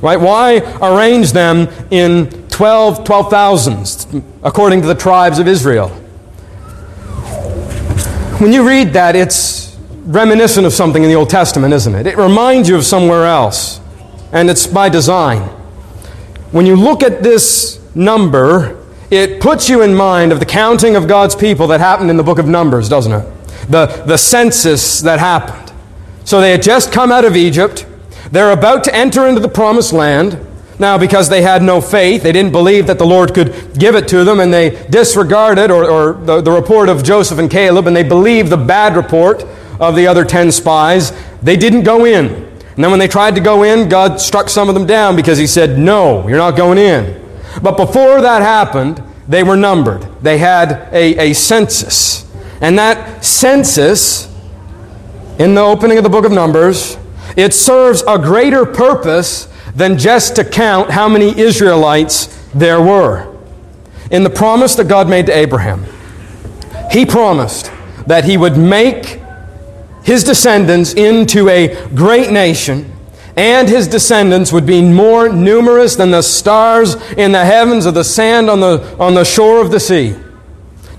Right? 0.00 0.18
Why 0.18 0.60
arrange 0.80 1.32
them 1.32 1.68
in 1.90 2.48
12, 2.48 3.04
12,000s 3.04 4.24
according 4.42 4.80
to 4.80 4.86
the 4.86 4.94
tribes 4.94 5.38
of 5.38 5.46
Israel? 5.46 5.90
When 8.40 8.50
you 8.50 8.66
read 8.66 8.94
that, 8.94 9.16
it's 9.16 9.76
reminiscent 10.06 10.64
of 10.64 10.72
something 10.72 11.02
in 11.02 11.10
the 11.10 11.16
Old 11.16 11.28
Testament, 11.28 11.74
isn't 11.74 11.94
it? 11.94 12.06
It 12.06 12.16
reminds 12.16 12.66
you 12.66 12.76
of 12.76 12.86
somewhere 12.86 13.26
else, 13.26 13.78
and 14.32 14.48
it's 14.48 14.66
by 14.66 14.88
design. 14.88 15.42
When 16.50 16.64
you 16.64 16.76
look 16.76 17.02
at 17.02 17.22
this 17.22 17.78
number, 17.94 18.80
it 19.14 19.40
puts 19.40 19.68
you 19.68 19.82
in 19.82 19.94
mind 19.94 20.32
of 20.32 20.40
the 20.40 20.46
counting 20.46 20.96
of 20.96 21.08
God's 21.08 21.34
people 21.34 21.66
that 21.68 21.80
happened 21.80 22.10
in 22.10 22.16
the 22.16 22.22
book 22.22 22.38
of 22.38 22.46
Numbers, 22.46 22.88
doesn't 22.88 23.12
it? 23.12 23.24
The, 23.68 23.86
the 24.06 24.16
census 24.16 25.00
that 25.00 25.18
happened. 25.18 25.72
So 26.24 26.40
they 26.40 26.50
had 26.50 26.62
just 26.62 26.92
come 26.92 27.12
out 27.12 27.24
of 27.24 27.36
Egypt. 27.36 27.86
They're 28.30 28.52
about 28.52 28.84
to 28.84 28.94
enter 28.94 29.26
into 29.26 29.40
the 29.40 29.48
promised 29.48 29.92
land. 29.92 30.38
Now, 30.78 30.98
because 30.98 31.28
they 31.28 31.42
had 31.42 31.62
no 31.62 31.80
faith, 31.80 32.22
they 32.22 32.32
didn't 32.32 32.52
believe 32.52 32.88
that 32.88 32.98
the 32.98 33.06
Lord 33.06 33.32
could 33.32 33.78
give 33.78 33.94
it 33.94 34.08
to 34.08 34.24
them, 34.24 34.40
and 34.40 34.52
they 34.52 34.84
disregarded 34.90 35.70
or, 35.70 35.88
or 35.88 36.12
the, 36.14 36.40
the 36.40 36.50
report 36.50 36.88
of 36.88 37.04
Joseph 37.04 37.38
and 37.38 37.50
Caleb, 37.50 37.86
and 37.86 37.94
they 37.94 38.02
believed 38.02 38.50
the 38.50 38.56
bad 38.56 38.96
report 38.96 39.44
of 39.78 39.94
the 39.94 40.06
other 40.06 40.24
ten 40.24 40.50
spies. 40.50 41.12
They 41.42 41.56
didn't 41.56 41.84
go 41.84 42.04
in. 42.04 42.26
And 42.26 42.82
then 42.82 42.90
when 42.90 42.98
they 42.98 43.06
tried 43.06 43.36
to 43.36 43.40
go 43.40 43.62
in, 43.62 43.88
God 43.88 44.20
struck 44.20 44.48
some 44.48 44.68
of 44.68 44.74
them 44.74 44.86
down 44.86 45.14
because 45.14 45.38
He 45.38 45.46
said, 45.46 45.78
No, 45.78 46.26
you're 46.26 46.38
not 46.38 46.56
going 46.56 46.78
in. 46.78 47.23
But 47.62 47.76
before 47.76 48.20
that 48.20 48.42
happened, 48.42 49.02
they 49.28 49.42
were 49.42 49.56
numbered. 49.56 50.02
They 50.22 50.38
had 50.38 50.88
a, 50.92 51.30
a 51.30 51.32
census. 51.32 52.30
And 52.60 52.78
that 52.78 53.24
census, 53.24 54.32
in 55.38 55.54
the 55.54 55.60
opening 55.60 55.98
of 55.98 56.04
the 56.04 56.10
book 56.10 56.24
of 56.24 56.32
Numbers, 56.32 56.96
it 57.36 57.52
serves 57.52 58.02
a 58.06 58.18
greater 58.18 58.64
purpose 58.64 59.48
than 59.74 59.98
just 59.98 60.36
to 60.36 60.44
count 60.44 60.90
how 60.90 61.08
many 61.08 61.36
Israelites 61.38 62.26
there 62.54 62.80
were. 62.80 63.34
In 64.10 64.22
the 64.22 64.30
promise 64.30 64.76
that 64.76 64.88
God 64.88 65.08
made 65.08 65.26
to 65.26 65.36
Abraham, 65.36 65.84
He 66.90 67.04
promised 67.04 67.72
that 68.06 68.24
he 68.24 68.36
would 68.36 68.56
make 68.56 69.20
his 70.02 70.24
descendants 70.24 70.94
into 70.94 71.48
a 71.48 71.88
great 71.94 72.30
nation, 72.30 72.92
and 73.36 73.68
his 73.68 73.88
descendants 73.88 74.52
would 74.52 74.66
be 74.66 74.82
more 74.82 75.28
numerous 75.28 75.96
than 75.96 76.10
the 76.10 76.22
stars 76.22 76.94
in 77.12 77.32
the 77.32 77.44
heavens 77.44 77.86
or 77.86 77.92
the 77.92 78.04
sand 78.04 78.48
on 78.48 78.60
the, 78.60 78.96
on 78.98 79.14
the 79.14 79.24
shore 79.24 79.60
of 79.60 79.70
the 79.70 79.80
sea. 79.80 80.16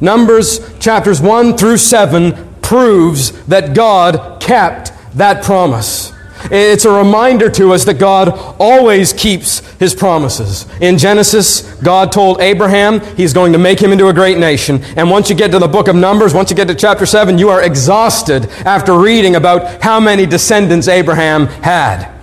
Numbers 0.02 0.60
chapters 0.80 1.22
1 1.22 1.58
through 1.58 1.78
7 1.78 2.56
proves 2.62 3.32
that 3.46 3.74
God 3.74 4.42
kept 4.42 4.92
that 5.18 5.44
promise. 5.44 6.12
It's 6.52 6.86
a 6.86 6.92
reminder 6.92 7.50
to 7.52 7.74
us 7.74 7.86
that 7.86 7.96
God 7.96 8.30
always 8.60 9.14
keeps 9.14 9.60
his 9.78 9.96
promises. 9.96 10.68
In 10.80 10.98
Genesis, 10.98 11.62
God 11.76 12.12
told 12.12 12.40
Abraham 12.40 13.00
he's 13.16 13.34
going 13.34 13.54
to 13.54 13.58
make 13.58 13.80
him 13.80 13.92
into 13.92 14.10
a 14.10 14.14
great 14.14 14.38
nation. 14.38 14.84
And 14.96 15.10
once 15.10 15.30
you 15.30 15.36
get 15.36 15.52
to 15.52 15.60
the 15.60 15.68
book 15.68 15.88
of 15.88 15.96
Numbers, 15.96 16.34
once 16.34 16.52
you 16.52 16.56
get 16.56 16.68
to 16.68 16.76
chapter 16.76 17.06
7, 17.06 17.40
you 17.40 17.50
are 17.50 17.64
exhausted 17.64 18.46
after 18.66 19.00
reading 19.00 19.36
about 19.36 19.82
how 19.82 20.00
many 20.00 20.26
descendants 20.26 20.88
Abraham 20.88 21.48
had. 21.48 22.15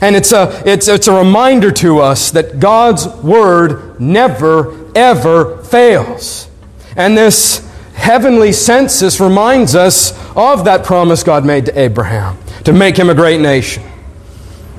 And 0.00 0.14
it's 0.14 0.32
a, 0.32 0.62
it's, 0.66 0.88
it's 0.88 1.08
a 1.08 1.14
reminder 1.14 1.70
to 1.72 2.00
us 2.00 2.30
that 2.32 2.60
God's 2.60 3.06
word 3.06 4.00
never, 4.00 4.92
ever 4.94 5.62
fails. 5.64 6.50
And 6.96 7.16
this 7.16 7.66
heavenly 7.94 8.52
census 8.52 9.20
reminds 9.20 9.74
us 9.74 10.12
of 10.36 10.64
that 10.66 10.84
promise 10.84 11.22
God 11.22 11.44
made 11.46 11.66
to 11.66 11.78
Abraham 11.78 12.38
to 12.64 12.72
make 12.72 12.98
him 12.98 13.08
a 13.08 13.14
great 13.14 13.40
nation. 13.40 13.82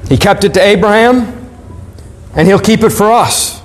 He 0.08 0.17
kept 0.17 0.43
it 0.43 0.53
to 0.53 0.62
Abraham, 0.62 1.49
and 2.36 2.47
he'll 2.47 2.60
keep 2.60 2.82
it 2.82 2.91
for 2.91 3.12
us. 3.12 3.62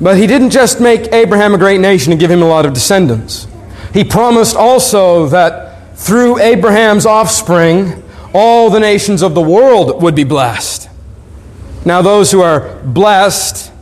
But 0.00 0.18
he 0.18 0.26
didn't 0.26 0.50
just 0.50 0.80
make 0.80 1.12
Abraham 1.12 1.54
a 1.54 1.58
great 1.58 1.80
nation 1.80 2.12
and 2.12 2.20
give 2.20 2.30
him 2.30 2.42
a 2.42 2.46
lot 2.46 2.64
of 2.64 2.74
descendants. 2.74 3.46
He 3.92 4.04
promised 4.04 4.56
also 4.56 5.26
that 5.28 5.96
through 5.96 6.38
Abraham's 6.38 7.06
offspring, 7.06 8.03
all 8.34 8.68
the 8.68 8.80
nations 8.80 9.22
of 9.22 9.34
the 9.34 9.40
world 9.40 10.02
would 10.02 10.14
be 10.14 10.24
blessed. 10.24 10.90
Now, 11.86 12.02
those 12.02 12.30
who 12.32 12.42
are 12.42 12.82
blessed 12.82 13.72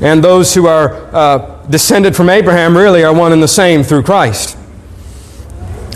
and 0.00 0.22
those 0.22 0.54
who 0.54 0.66
are 0.66 1.14
uh, 1.14 1.66
descended 1.68 2.14
from 2.14 2.28
Abraham 2.30 2.76
really 2.76 3.02
are 3.02 3.14
one 3.14 3.32
and 3.32 3.42
the 3.42 3.48
same 3.48 3.82
through 3.82 4.04
Christ 4.04 4.56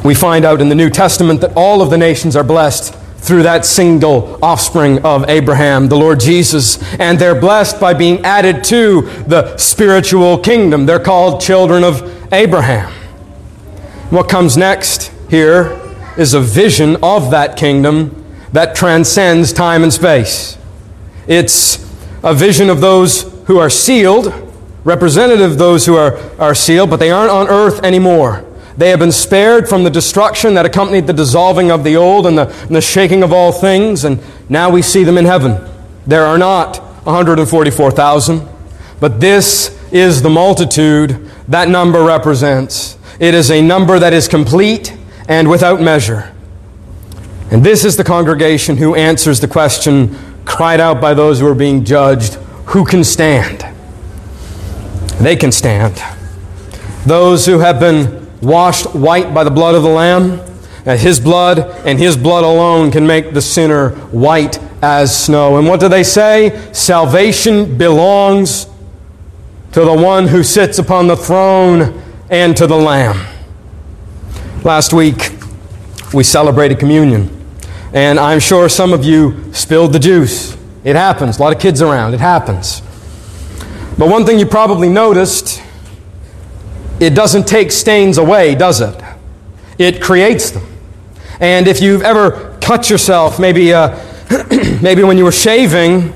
we 0.04 0.14
find 0.14 0.44
out 0.44 0.60
in 0.60 0.68
the 0.68 0.74
New 0.74 0.90
Testament 0.90 1.40
that 1.42 1.52
all 1.56 1.82
of 1.82 1.90
the 1.90 1.98
nations 1.98 2.36
are 2.36 2.44
blessed 2.44 2.94
through 3.18 3.42
that 3.42 3.66
single 3.66 4.42
offspring 4.42 5.04
of 5.04 5.28
Abraham, 5.28 5.88
the 5.88 5.96
Lord 5.96 6.20
Jesus. 6.20 6.82
And 6.94 7.18
they're 7.18 7.38
blessed 7.38 7.78
by 7.78 7.92
being 7.92 8.24
added 8.24 8.64
to 8.64 9.02
the 9.26 9.56
spiritual 9.58 10.38
kingdom. 10.38 10.86
They're 10.86 11.00
called 11.00 11.40
children 11.40 11.84
of 11.84 12.32
Abraham. 12.32 12.90
What 14.08 14.28
comes 14.28 14.56
next 14.56 15.12
here 15.28 15.79
is 16.20 16.34
a 16.34 16.40
vision 16.40 16.96
of 17.02 17.30
that 17.30 17.56
kingdom 17.56 18.14
that 18.52 18.76
transcends 18.76 19.54
time 19.54 19.82
and 19.82 19.90
space. 19.90 20.58
It's 21.26 21.82
a 22.22 22.34
vision 22.34 22.68
of 22.68 22.82
those 22.82 23.22
who 23.46 23.58
are 23.58 23.70
sealed, 23.70 24.30
representative 24.84 25.52
of 25.52 25.58
those 25.58 25.86
who 25.86 25.96
are, 25.96 26.18
are 26.38 26.54
sealed, 26.54 26.90
but 26.90 26.98
they 26.98 27.10
aren't 27.10 27.30
on 27.30 27.48
earth 27.48 27.82
anymore. 27.82 28.44
They 28.76 28.90
have 28.90 28.98
been 28.98 29.12
spared 29.12 29.66
from 29.66 29.82
the 29.82 29.88
destruction 29.88 30.52
that 30.54 30.66
accompanied 30.66 31.06
the 31.06 31.14
dissolving 31.14 31.70
of 31.70 31.84
the 31.84 31.96
old 31.96 32.26
and 32.26 32.36
the, 32.36 32.48
and 32.66 32.76
the 32.76 32.82
shaking 32.82 33.22
of 33.22 33.32
all 33.32 33.50
things, 33.50 34.04
and 34.04 34.20
now 34.50 34.68
we 34.68 34.82
see 34.82 35.04
them 35.04 35.16
in 35.16 35.24
heaven. 35.24 35.66
There 36.06 36.26
are 36.26 36.36
not 36.36 36.80
144,000, 37.06 38.46
but 39.00 39.20
this 39.20 39.74
is 39.90 40.20
the 40.20 40.30
multitude 40.30 41.30
that 41.48 41.70
number 41.70 42.04
represents. 42.04 42.98
It 43.18 43.32
is 43.32 43.50
a 43.50 43.62
number 43.62 43.98
that 43.98 44.12
is 44.12 44.28
complete 44.28 44.96
and 45.28 45.48
without 45.48 45.80
measure. 45.80 46.34
And 47.50 47.64
this 47.64 47.84
is 47.84 47.96
the 47.96 48.04
congregation 48.04 48.76
who 48.76 48.94
answers 48.94 49.40
the 49.40 49.48
question 49.48 50.16
cried 50.44 50.80
out 50.80 51.00
by 51.00 51.14
those 51.14 51.40
who 51.40 51.46
are 51.46 51.54
being 51.54 51.84
judged 51.84 52.38
who 52.70 52.84
can 52.84 53.02
stand? 53.02 53.66
They 55.20 55.34
can 55.34 55.50
stand. 55.50 56.00
Those 57.04 57.44
who 57.44 57.58
have 57.58 57.80
been 57.80 58.28
washed 58.40 58.94
white 58.94 59.34
by 59.34 59.42
the 59.42 59.50
blood 59.50 59.74
of 59.74 59.82
the 59.82 59.88
Lamb. 59.88 60.40
His 60.84 61.18
blood 61.18 61.58
and 61.84 61.98
His 61.98 62.16
blood 62.16 62.44
alone 62.44 62.92
can 62.92 63.06
make 63.08 63.32
the 63.32 63.42
sinner 63.42 63.90
white 64.10 64.60
as 64.82 65.24
snow. 65.24 65.56
And 65.56 65.66
what 65.66 65.80
do 65.80 65.88
they 65.88 66.04
say? 66.04 66.72
Salvation 66.72 67.76
belongs 67.76 68.66
to 69.72 69.84
the 69.84 69.92
one 69.92 70.28
who 70.28 70.44
sits 70.44 70.78
upon 70.78 71.08
the 71.08 71.16
throne 71.16 72.00
and 72.30 72.56
to 72.56 72.68
the 72.68 72.76
Lamb. 72.76 73.29
Last 74.64 74.92
week, 74.92 75.32
we 76.12 76.22
celebrated 76.22 76.78
communion. 76.78 77.34
And 77.94 78.20
I'm 78.20 78.40
sure 78.40 78.68
some 78.68 78.92
of 78.92 79.04
you 79.04 79.54
spilled 79.54 79.94
the 79.94 79.98
juice. 79.98 80.54
It 80.84 80.96
happens. 80.96 81.38
A 81.38 81.42
lot 81.42 81.54
of 81.54 81.62
kids 81.62 81.80
around. 81.80 82.12
It 82.12 82.20
happens. 82.20 82.82
But 83.96 84.10
one 84.10 84.26
thing 84.26 84.38
you 84.38 84.44
probably 84.44 84.90
noticed 84.90 85.62
it 87.00 87.14
doesn't 87.14 87.48
take 87.48 87.72
stains 87.72 88.18
away, 88.18 88.54
does 88.54 88.82
it? 88.82 89.02
It 89.78 90.02
creates 90.02 90.50
them. 90.50 90.66
And 91.40 91.66
if 91.66 91.80
you've 91.80 92.02
ever 92.02 92.58
cut 92.60 92.90
yourself, 92.90 93.40
maybe, 93.40 93.72
uh, 93.72 93.98
maybe 94.82 95.02
when 95.02 95.16
you 95.16 95.24
were 95.24 95.32
shaving, 95.32 96.12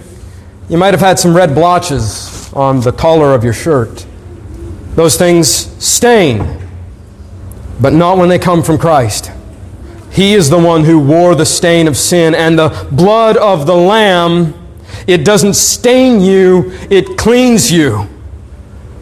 you 0.68 0.76
might 0.76 0.92
have 0.92 1.00
had 1.00 1.18
some 1.18 1.34
red 1.34 1.54
blotches 1.54 2.52
on 2.52 2.80
the 2.80 2.92
collar 2.92 3.32
of 3.32 3.42
your 3.42 3.54
shirt. 3.54 4.04
Those 4.96 5.16
things 5.16 5.48
stain, 5.82 6.63
but 7.80 7.92
not 7.92 8.18
when 8.18 8.28
they 8.28 8.38
come 8.38 8.62
from 8.62 8.78
Christ. 8.78 9.30
He 10.10 10.34
is 10.34 10.48
the 10.48 10.58
one 10.58 10.84
who 10.84 10.98
wore 10.98 11.34
the 11.34 11.46
stain 11.46 11.88
of 11.88 11.96
sin, 11.96 12.34
and 12.34 12.58
the 12.58 12.88
blood 12.92 13.36
of 13.36 13.66
the 13.66 13.74
Lamb, 13.74 14.54
it 15.06 15.24
doesn't 15.24 15.54
stain 15.54 16.20
you, 16.20 16.70
it 16.90 17.18
cleans 17.18 17.72
you. 17.72 18.08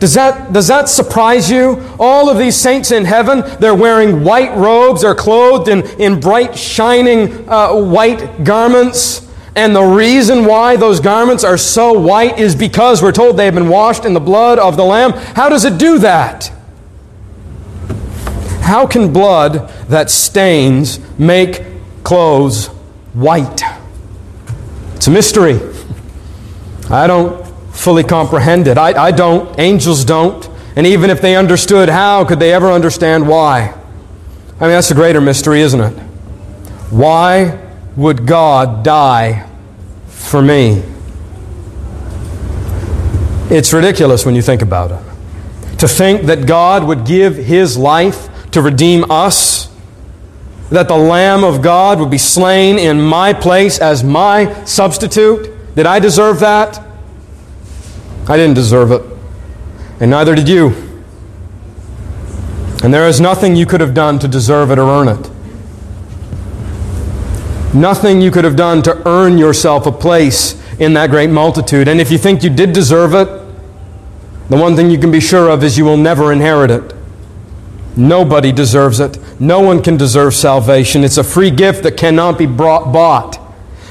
Does 0.02 0.14
that, 0.14 0.52
does 0.52 0.66
that 0.66 0.88
surprise 0.88 1.48
you? 1.48 1.80
All 2.00 2.28
of 2.28 2.36
these 2.36 2.56
saints 2.56 2.90
in 2.90 3.04
heaven, 3.04 3.44
they're 3.60 3.74
wearing 3.74 4.24
white 4.24 4.56
robes, 4.56 5.02
they're 5.02 5.14
clothed 5.14 5.68
in, 5.68 5.82
in 6.00 6.18
bright, 6.18 6.58
shining 6.58 7.48
uh, 7.48 7.72
white 7.74 8.42
garments. 8.42 9.30
And 9.54 9.76
the 9.76 9.84
reason 9.84 10.46
why 10.46 10.76
those 10.76 10.98
garments 10.98 11.44
are 11.44 11.58
so 11.58 11.92
white 11.92 12.38
is 12.38 12.56
because 12.56 13.02
we're 13.02 13.12
told 13.12 13.36
they 13.36 13.44
have 13.44 13.54
been 13.54 13.68
washed 13.68 14.04
in 14.04 14.14
the 14.14 14.18
blood 14.18 14.58
of 14.58 14.76
the 14.76 14.84
Lamb. 14.84 15.12
How 15.12 15.48
does 15.48 15.64
it 15.64 15.78
do 15.78 15.98
that? 15.98 16.50
How 18.62 18.86
can 18.86 19.12
blood 19.12 19.68
that 19.88 20.08
stains 20.08 21.00
make 21.18 21.64
clothes 22.04 22.68
white? 23.12 23.60
It's 24.94 25.08
a 25.08 25.10
mystery. 25.10 25.58
I 26.88 27.08
don't 27.08 27.44
fully 27.74 28.04
comprehend 28.04 28.68
it. 28.68 28.78
I, 28.78 29.08
I 29.08 29.10
don't. 29.10 29.58
Angels 29.58 30.04
don't. 30.04 30.48
And 30.76 30.86
even 30.86 31.10
if 31.10 31.20
they 31.20 31.34
understood 31.36 31.88
how, 31.88 32.24
could 32.24 32.38
they 32.38 32.52
ever 32.52 32.70
understand 32.70 33.26
why? 33.26 33.74
I 34.60 34.64
mean, 34.64 34.70
that's 34.70 34.92
a 34.92 34.94
greater 34.94 35.20
mystery, 35.20 35.60
isn't 35.60 35.80
it? 35.80 35.98
Why 36.90 37.58
would 37.96 38.26
God 38.26 38.84
die 38.84 39.48
for 40.06 40.40
me? 40.40 40.82
It's 43.50 43.72
ridiculous 43.72 44.24
when 44.24 44.34
you 44.36 44.42
think 44.42 44.62
about 44.62 44.92
it. 44.92 45.78
To 45.78 45.88
think 45.88 46.22
that 46.22 46.46
God 46.46 46.84
would 46.84 47.04
give 47.04 47.36
his 47.36 47.76
life 47.76 48.28
to 48.52 48.62
redeem 48.62 49.10
us, 49.10 49.70
that 50.70 50.88
the 50.88 50.96
Lamb 50.96 51.44
of 51.44 51.60
God 51.60 51.98
would 52.00 52.10
be 52.10 52.18
slain 52.18 52.78
in 52.78 53.00
my 53.00 53.32
place 53.32 53.78
as 53.78 54.02
my 54.02 54.64
substitute. 54.64 55.50
Did 55.74 55.86
I 55.86 55.98
deserve 55.98 56.40
that? 56.40 56.82
I 58.28 58.36
didn't 58.36 58.54
deserve 58.54 58.92
it, 58.92 59.02
and 60.00 60.10
neither 60.10 60.34
did 60.34 60.48
you. 60.48 60.68
And 62.82 62.92
there 62.92 63.06
is 63.08 63.20
nothing 63.20 63.54
you 63.56 63.66
could 63.66 63.80
have 63.80 63.94
done 63.94 64.18
to 64.20 64.28
deserve 64.28 64.70
it 64.70 64.78
or 64.78 64.88
earn 64.88 65.08
it. 65.08 65.30
Nothing 67.74 68.20
you 68.20 68.30
could 68.30 68.44
have 68.44 68.56
done 68.56 68.82
to 68.82 69.08
earn 69.08 69.38
yourself 69.38 69.86
a 69.86 69.92
place 69.92 70.60
in 70.78 70.94
that 70.94 71.10
great 71.10 71.30
multitude. 71.30 71.88
And 71.88 72.00
if 72.00 72.10
you 72.10 72.18
think 72.18 72.42
you 72.42 72.50
did 72.50 72.72
deserve 72.72 73.14
it, 73.14 73.28
the 74.48 74.56
one 74.56 74.76
thing 74.76 74.90
you 74.90 74.98
can 74.98 75.10
be 75.10 75.20
sure 75.20 75.48
of 75.48 75.64
is 75.64 75.78
you 75.78 75.84
will 75.84 75.96
never 75.96 76.32
inherit 76.32 76.70
it. 76.70 76.94
Nobody 77.96 78.52
deserves 78.52 79.00
it. 79.00 79.18
No 79.40 79.60
one 79.60 79.82
can 79.82 79.96
deserve 79.96 80.34
salvation. 80.34 81.04
It's 81.04 81.18
a 81.18 81.24
free 81.24 81.50
gift 81.50 81.82
that 81.82 81.96
cannot 81.96 82.38
be 82.38 82.46
brought, 82.46 82.92
bought. 82.92 83.38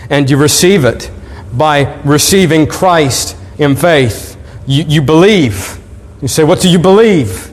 And 0.10 0.30
you 0.30 0.38
receive 0.38 0.86
it 0.86 1.12
by 1.54 2.02
receiving 2.04 2.68
Christ 2.68 3.38
in 3.58 3.76
faith. 3.76 4.38
You, 4.66 4.84
you 4.84 5.02
believe. 5.02 5.80
You 6.22 6.28
say, 6.28 6.44
What 6.44 6.62
do 6.62 6.70
you 6.70 6.80
believe? 6.80 7.52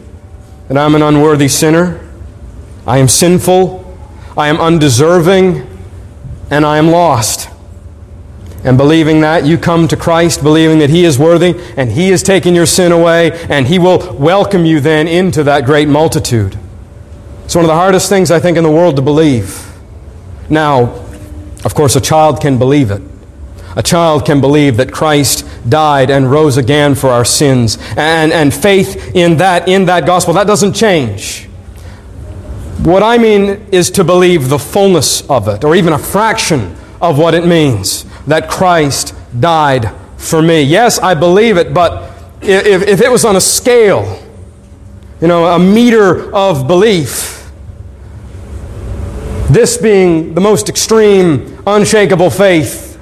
That 0.69 0.77
I'm 0.77 0.95
an 0.95 1.03
unworthy 1.03 1.49
sinner, 1.49 2.01
I 2.87 2.99
am 2.99 3.09
sinful, 3.09 3.85
I 4.37 4.49
am 4.49 4.59
undeserving, 4.59 5.67
and 6.51 6.65
I 6.65 6.79
am 6.79 6.89
lost. 6.89 7.49
And 8.65 8.77
believing 8.77 9.21
that, 9.21 9.47
you 9.47 9.57
come 9.57 9.87
to 9.89 9.97
Christ 9.97 10.43
believing 10.43 10.81
that 10.81 10.91
He 10.91 11.05
is 11.05 11.19
worthy 11.19 11.55
and 11.77 11.93
He 11.93 12.11
has 12.11 12.23
taken 12.23 12.55
your 12.55 12.67
sin 12.67 12.91
away 12.91 13.33
and 13.49 13.67
He 13.67 13.79
will 13.79 14.17
welcome 14.17 14.65
you 14.65 14.81
then 14.81 15.07
into 15.07 15.45
that 15.45 15.65
great 15.65 15.89
multitude. 15.89 16.59
It's 17.45 17.55
one 17.55 17.65
of 17.65 17.69
the 17.69 17.75
hardest 17.75 18.09
things, 18.09 18.31
I 18.31 18.41
think, 18.41 18.57
in 18.59 18.65
the 18.65 18.71
world 18.71 18.97
to 18.97 19.03
believe. 19.03 19.65
Now, 20.51 21.05
of 21.65 21.75
course, 21.75 21.97
a 21.97 22.01
child 22.01 22.41
can 22.41 22.59
believe 22.59 22.91
it. 22.91 23.03
A 23.77 23.83
child 23.83 24.27
can 24.27 24.41
believe 24.41 24.77
that 24.79 24.93
Christ 24.93 25.47
died 25.69 26.11
and 26.11 26.31
rose 26.31 26.57
again 26.57 26.95
for 26.95 27.11
our 27.11 27.25
sins. 27.25 27.79
And, 27.97 28.33
and 28.33 28.53
faith 28.53 29.15
in 29.15 29.37
that, 29.37 29.69
in 29.69 29.85
that 29.85 30.05
gospel, 30.05 30.35
that 30.35 30.47
doesn't 30.47 30.73
change. 30.73 31.45
What 32.83 33.03
I 33.03 33.19
mean 33.19 33.67
is 33.71 33.91
to 33.93 34.05
believe 34.05 34.49
the 34.49 34.59
fullness 34.59 35.29
of 35.31 35.47
it, 35.49 35.65
or 35.65 35.77
even 35.77 35.93
a 35.93 35.99
fraction 35.99 36.77
of 37.01 37.19
what 37.19 37.35
it 37.35 37.47
means 37.47 38.05
that 38.29 38.49
Christ 38.49 39.15
died 39.41 39.91
for 40.17 40.41
me. 40.41 40.63
Yes, 40.63 40.99
I 40.99 41.15
believe 41.15 41.57
it, 41.57 41.75
but 41.75 42.13
if, 42.41 42.83
if 42.83 43.01
it 43.01 43.11
was 43.11 43.25
on 43.25 43.37
a 43.37 43.41
scale, 43.41 44.23
you 45.21 45.27
know, 45.27 45.47
a 45.47 45.59
meter 45.59 46.33
of 46.35 46.69
belief, 46.69 47.51
this 49.51 49.79
being 49.79 50.35
the 50.35 50.41
most 50.41 50.69
extreme, 50.69 51.63
unshakable 51.67 52.31
faith, 52.31 53.01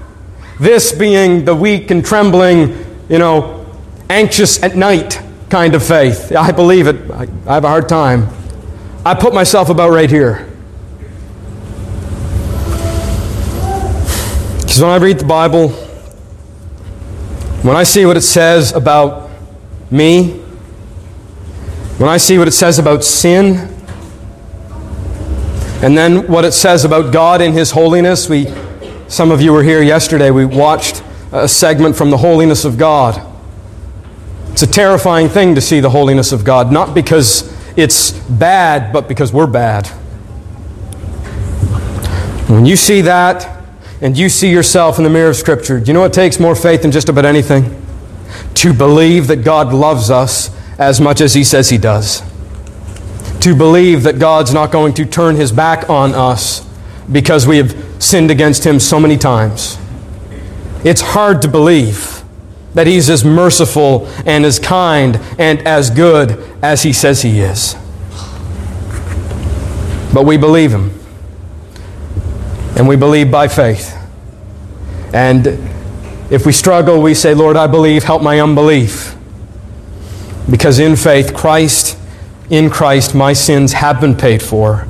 this 0.60 0.92
being 0.92 1.44
the 1.44 1.54
weak 1.54 1.90
and 1.90 2.04
trembling, 2.04 2.84
you 3.08 3.18
know, 3.18 3.66
anxious 4.08 4.62
at 4.62 4.76
night 4.76 5.20
kind 5.50 5.74
of 5.74 5.84
faith. 5.84 6.32
I 6.32 6.52
believe 6.52 6.86
it. 6.86 7.10
I, 7.10 7.26
I 7.46 7.54
have 7.54 7.64
a 7.64 7.68
hard 7.68 7.88
time. 7.88 8.28
I 9.04 9.14
put 9.14 9.34
myself 9.34 9.68
about 9.68 9.90
right 9.90 10.10
here. 10.10 10.45
Because 14.76 14.84
when 14.84 14.92
I 14.92 15.02
read 15.02 15.18
the 15.18 15.24
Bible, 15.24 15.70
when 17.62 17.76
I 17.76 17.82
see 17.82 18.04
what 18.04 18.18
it 18.18 18.20
says 18.20 18.74
about 18.74 19.30
me, 19.90 20.32
when 21.96 22.10
I 22.10 22.18
see 22.18 22.36
what 22.36 22.46
it 22.46 22.52
says 22.52 22.78
about 22.78 23.02
sin, 23.02 23.74
and 25.82 25.96
then 25.96 26.30
what 26.30 26.44
it 26.44 26.52
says 26.52 26.84
about 26.84 27.10
God 27.10 27.40
in 27.40 27.54
His 27.54 27.70
holiness, 27.70 28.28
we 28.28 28.52
some 29.08 29.30
of 29.30 29.40
you 29.40 29.54
were 29.54 29.62
here 29.62 29.80
yesterday. 29.80 30.30
We 30.30 30.44
watched 30.44 31.02
a 31.32 31.48
segment 31.48 31.96
from 31.96 32.10
the 32.10 32.18
holiness 32.18 32.66
of 32.66 32.76
God. 32.76 33.18
It's 34.50 34.62
a 34.62 34.66
terrifying 34.66 35.30
thing 35.30 35.54
to 35.54 35.62
see 35.62 35.80
the 35.80 35.88
holiness 35.88 36.32
of 36.32 36.44
God, 36.44 36.70
not 36.70 36.92
because 36.92 37.50
it's 37.78 38.10
bad, 38.10 38.92
but 38.92 39.08
because 39.08 39.32
we're 39.32 39.46
bad. 39.46 39.86
When 42.50 42.66
you 42.66 42.76
see 42.76 43.00
that 43.00 43.55
and 44.00 44.16
you 44.16 44.28
see 44.28 44.50
yourself 44.50 44.98
in 44.98 45.04
the 45.04 45.10
mirror 45.10 45.30
of 45.30 45.36
Scripture, 45.36 45.80
do 45.80 45.86
you 45.86 45.92
know 45.94 46.00
what 46.00 46.12
takes 46.12 46.38
more 46.38 46.54
faith 46.54 46.82
than 46.82 46.92
just 46.92 47.08
about 47.08 47.24
anything? 47.24 47.82
To 48.54 48.72
believe 48.72 49.26
that 49.28 49.44
God 49.44 49.72
loves 49.72 50.10
us 50.10 50.50
as 50.78 51.00
much 51.00 51.20
as 51.20 51.34
He 51.34 51.44
says 51.44 51.70
He 51.70 51.78
does. 51.78 52.22
To 53.40 53.54
believe 53.54 54.02
that 54.02 54.18
God's 54.18 54.52
not 54.52 54.72
going 54.72 54.94
to 54.94 55.04
turn 55.04 55.36
His 55.36 55.52
back 55.52 55.88
on 55.88 56.14
us 56.14 56.66
because 57.10 57.46
we 57.46 57.58
have 57.58 58.02
sinned 58.02 58.30
against 58.30 58.64
him 58.64 58.80
so 58.80 59.00
many 59.00 59.16
times. 59.16 59.78
It's 60.84 61.00
hard 61.00 61.42
to 61.42 61.48
believe 61.48 62.22
that 62.74 62.86
he's 62.86 63.08
as 63.08 63.24
merciful 63.24 64.06
and 64.26 64.44
as 64.44 64.58
kind 64.58 65.18
and 65.38 65.66
as 65.66 65.90
good 65.90 66.32
as 66.62 66.82
he 66.82 66.92
says 66.92 67.22
he 67.22 67.40
is. 67.40 67.74
But 70.12 70.24
we 70.24 70.36
believe 70.36 70.72
him. 70.72 70.92
And 72.76 72.86
we 72.86 72.96
believe 72.96 73.30
by 73.30 73.48
faith. 73.48 73.96
And 75.12 75.46
if 76.30 76.44
we 76.44 76.52
struggle, 76.52 77.00
we 77.00 77.14
say, 77.14 77.34
Lord, 77.34 77.56
I 77.56 77.66
believe, 77.66 78.04
help 78.04 78.22
my 78.22 78.40
unbelief. 78.40 79.16
Because 80.50 80.78
in 80.78 80.96
faith, 80.96 81.34
Christ, 81.34 81.98
in 82.50 82.70
Christ, 82.70 83.14
my 83.14 83.32
sins 83.32 83.72
have 83.72 84.00
been 84.00 84.16
paid 84.16 84.42
for 84.42 84.86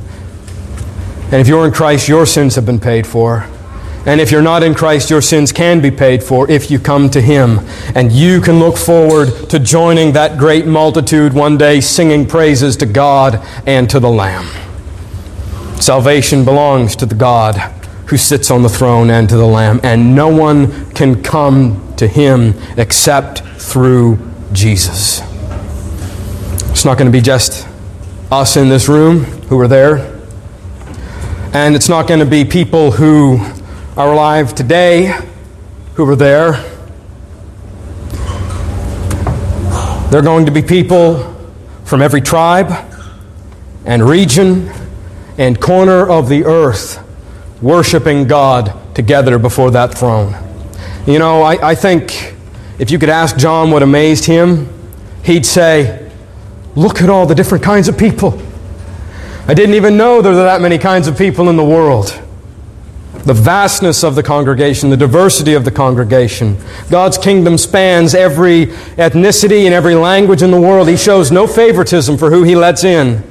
and 1.26 1.40
if 1.40 1.48
you're 1.48 1.66
in 1.66 1.72
Christ, 1.72 2.06
your 2.08 2.24
sins 2.24 2.54
have 2.54 2.64
been 2.64 2.78
paid 2.78 3.04
for. 3.04 3.48
And 4.06 4.20
if 4.20 4.30
you're 4.30 4.42
not 4.42 4.62
in 4.62 4.74
Christ, 4.74 5.10
your 5.10 5.20
sins 5.20 5.50
can 5.50 5.80
be 5.80 5.90
paid 5.90 6.22
for 6.22 6.48
if 6.48 6.70
you 6.70 6.78
come 6.78 7.10
to 7.10 7.20
Him. 7.20 7.58
And 7.96 8.12
you 8.12 8.40
can 8.40 8.60
look 8.60 8.76
forward 8.76 9.50
to 9.50 9.58
joining 9.58 10.12
that 10.12 10.38
great 10.38 10.66
multitude 10.66 11.32
one 11.32 11.58
day, 11.58 11.80
singing 11.80 12.26
praises 12.26 12.76
to 12.76 12.86
God 12.86 13.44
and 13.66 13.90
to 13.90 13.98
the 13.98 14.08
Lamb. 14.08 14.46
Salvation 15.80 16.44
belongs 16.44 16.94
to 16.96 17.06
the 17.06 17.16
God 17.16 17.56
who 18.06 18.16
sits 18.16 18.50
on 18.50 18.62
the 18.62 18.68
throne 18.68 19.10
and 19.10 19.28
to 19.28 19.36
the 19.36 19.46
Lamb. 19.46 19.80
And 19.82 20.14
no 20.14 20.28
one 20.28 20.90
can 20.92 21.22
come 21.22 21.94
to 21.96 22.06
Him 22.06 22.54
except 22.76 23.40
through 23.60 24.18
Jesus. 24.52 25.20
It's 26.70 26.84
not 26.84 26.98
going 26.98 27.10
to 27.10 27.12
be 27.12 27.20
just 27.20 27.66
us 28.30 28.56
in 28.56 28.68
this 28.68 28.88
room 28.88 29.24
who 29.48 29.58
are 29.60 29.68
there. 29.68 30.14
And 31.52 31.74
it's 31.74 31.88
not 31.88 32.06
going 32.06 32.20
to 32.20 32.26
be 32.26 32.44
people 32.44 32.92
who 32.92 33.38
are 33.96 34.12
alive 34.12 34.54
today 34.54 35.18
who 35.94 36.08
are 36.08 36.16
there. 36.16 36.52
They're 40.10 40.22
going 40.22 40.46
to 40.46 40.52
be 40.52 40.62
people 40.62 41.34
from 41.84 42.02
every 42.02 42.20
tribe 42.20 42.70
and 43.84 44.06
region 44.06 44.70
and 45.38 45.60
corner 45.60 46.06
of 46.06 46.28
the 46.28 46.44
earth 46.44 47.02
worshiping 47.62 48.26
God 48.26 48.72
together 48.94 49.38
before 49.38 49.70
that 49.72 49.96
throne. 49.96 50.34
You 51.06 51.18
know, 51.18 51.42
I, 51.42 51.70
I 51.70 51.74
think 51.74 52.34
if 52.78 52.90
you 52.90 52.98
could 52.98 53.08
ask 53.08 53.36
John 53.36 53.70
what 53.70 53.82
amazed 53.82 54.24
him, 54.24 54.68
he'd 55.22 55.46
say, 55.46 56.02
Look 56.74 57.00
at 57.00 57.08
all 57.08 57.24
the 57.24 57.34
different 57.34 57.64
kinds 57.64 57.88
of 57.88 57.96
people. 57.96 58.40
I 59.48 59.54
didn't 59.54 59.76
even 59.76 59.96
know 59.96 60.20
there 60.20 60.32
were 60.32 60.42
that 60.42 60.60
many 60.60 60.76
kinds 60.76 61.08
of 61.08 61.16
people 61.16 61.48
in 61.48 61.56
the 61.56 61.64
world. 61.64 62.20
The 63.24 63.32
vastness 63.32 64.04
of 64.04 64.14
the 64.14 64.22
congregation, 64.22 64.90
the 64.90 64.96
diversity 64.96 65.54
of 65.54 65.64
the 65.64 65.70
congregation. 65.70 66.58
God's 66.90 67.16
kingdom 67.16 67.56
spans 67.56 68.14
every 68.14 68.66
ethnicity 68.96 69.64
and 69.64 69.72
every 69.72 69.94
language 69.94 70.42
in 70.42 70.50
the 70.50 70.60
world. 70.60 70.86
He 70.86 70.98
shows 70.98 71.32
no 71.32 71.46
favoritism 71.46 72.18
for 72.18 72.30
who 72.30 72.42
He 72.42 72.54
lets 72.54 72.84
in. 72.84 73.24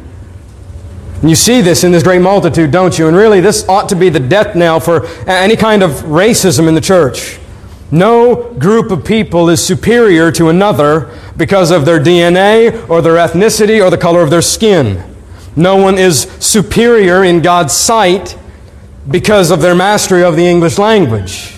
You 1.24 1.36
see 1.36 1.62
this 1.62 1.84
in 1.84 1.92
this 1.92 2.04
great 2.04 2.22
multitude, 2.22 2.72
don't 2.72 2.98
you? 2.98 3.08
And 3.08 3.16
really, 3.16 3.42
this 3.42 3.68
ought 3.68 3.90
to 3.90 3.96
be 3.96 4.10
the 4.10 4.20
death 4.20 4.56
knell 4.56 4.80
for 4.80 5.06
any 5.28 5.56
kind 5.56 5.82
of 5.82 5.92
racism 6.04 6.68
in 6.68 6.76
the 6.76 6.82
church. 6.82 7.40
No 7.92 8.54
group 8.54 8.92
of 8.92 9.06
people 9.06 9.50
is 9.50 9.66
superior 9.66 10.32
to 10.34 10.50
another 10.50 11.18
because 11.38 11.72
of 11.72 11.86
their 11.86 12.00
DNA 12.00 12.90
or 12.90 13.02
their 13.02 13.16
ethnicity 13.16 13.84
or 13.84 13.90
the 13.90 13.98
color 13.98 14.22
of 14.22 14.30
their 14.30 14.42
skin. 14.42 15.04
No 15.56 15.78
one 15.78 15.98
is 15.98 16.24
superior 16.40 17.24
in 17.24 17.42
God's 17.42 17.74
sight 17.74 18.38
because 19.10 19.52
of 19.52 19.62
their 19.62 19.76
mastery 19.76 20.24
of 20.24 20.36
the 20.36 20.46
English 20.46 20.78
language. 20.78 21.56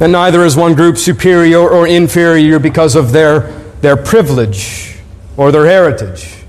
And 0.00 0.12
neither 0.12 0.44
is 0.44 0.56
one 0.56 0.74
group 0.74 0.96
superior 0.96 1.58
or 1.58 1.86
inferior 1.86 2.58
because 2.58 2.96
of 2.96 3.12
their, 3.12 3.50
their 3.82 3.96
privilege 3.96 4.96
or 5.36 5.52
their 5.52 5.66
heritage. 5.66 6.39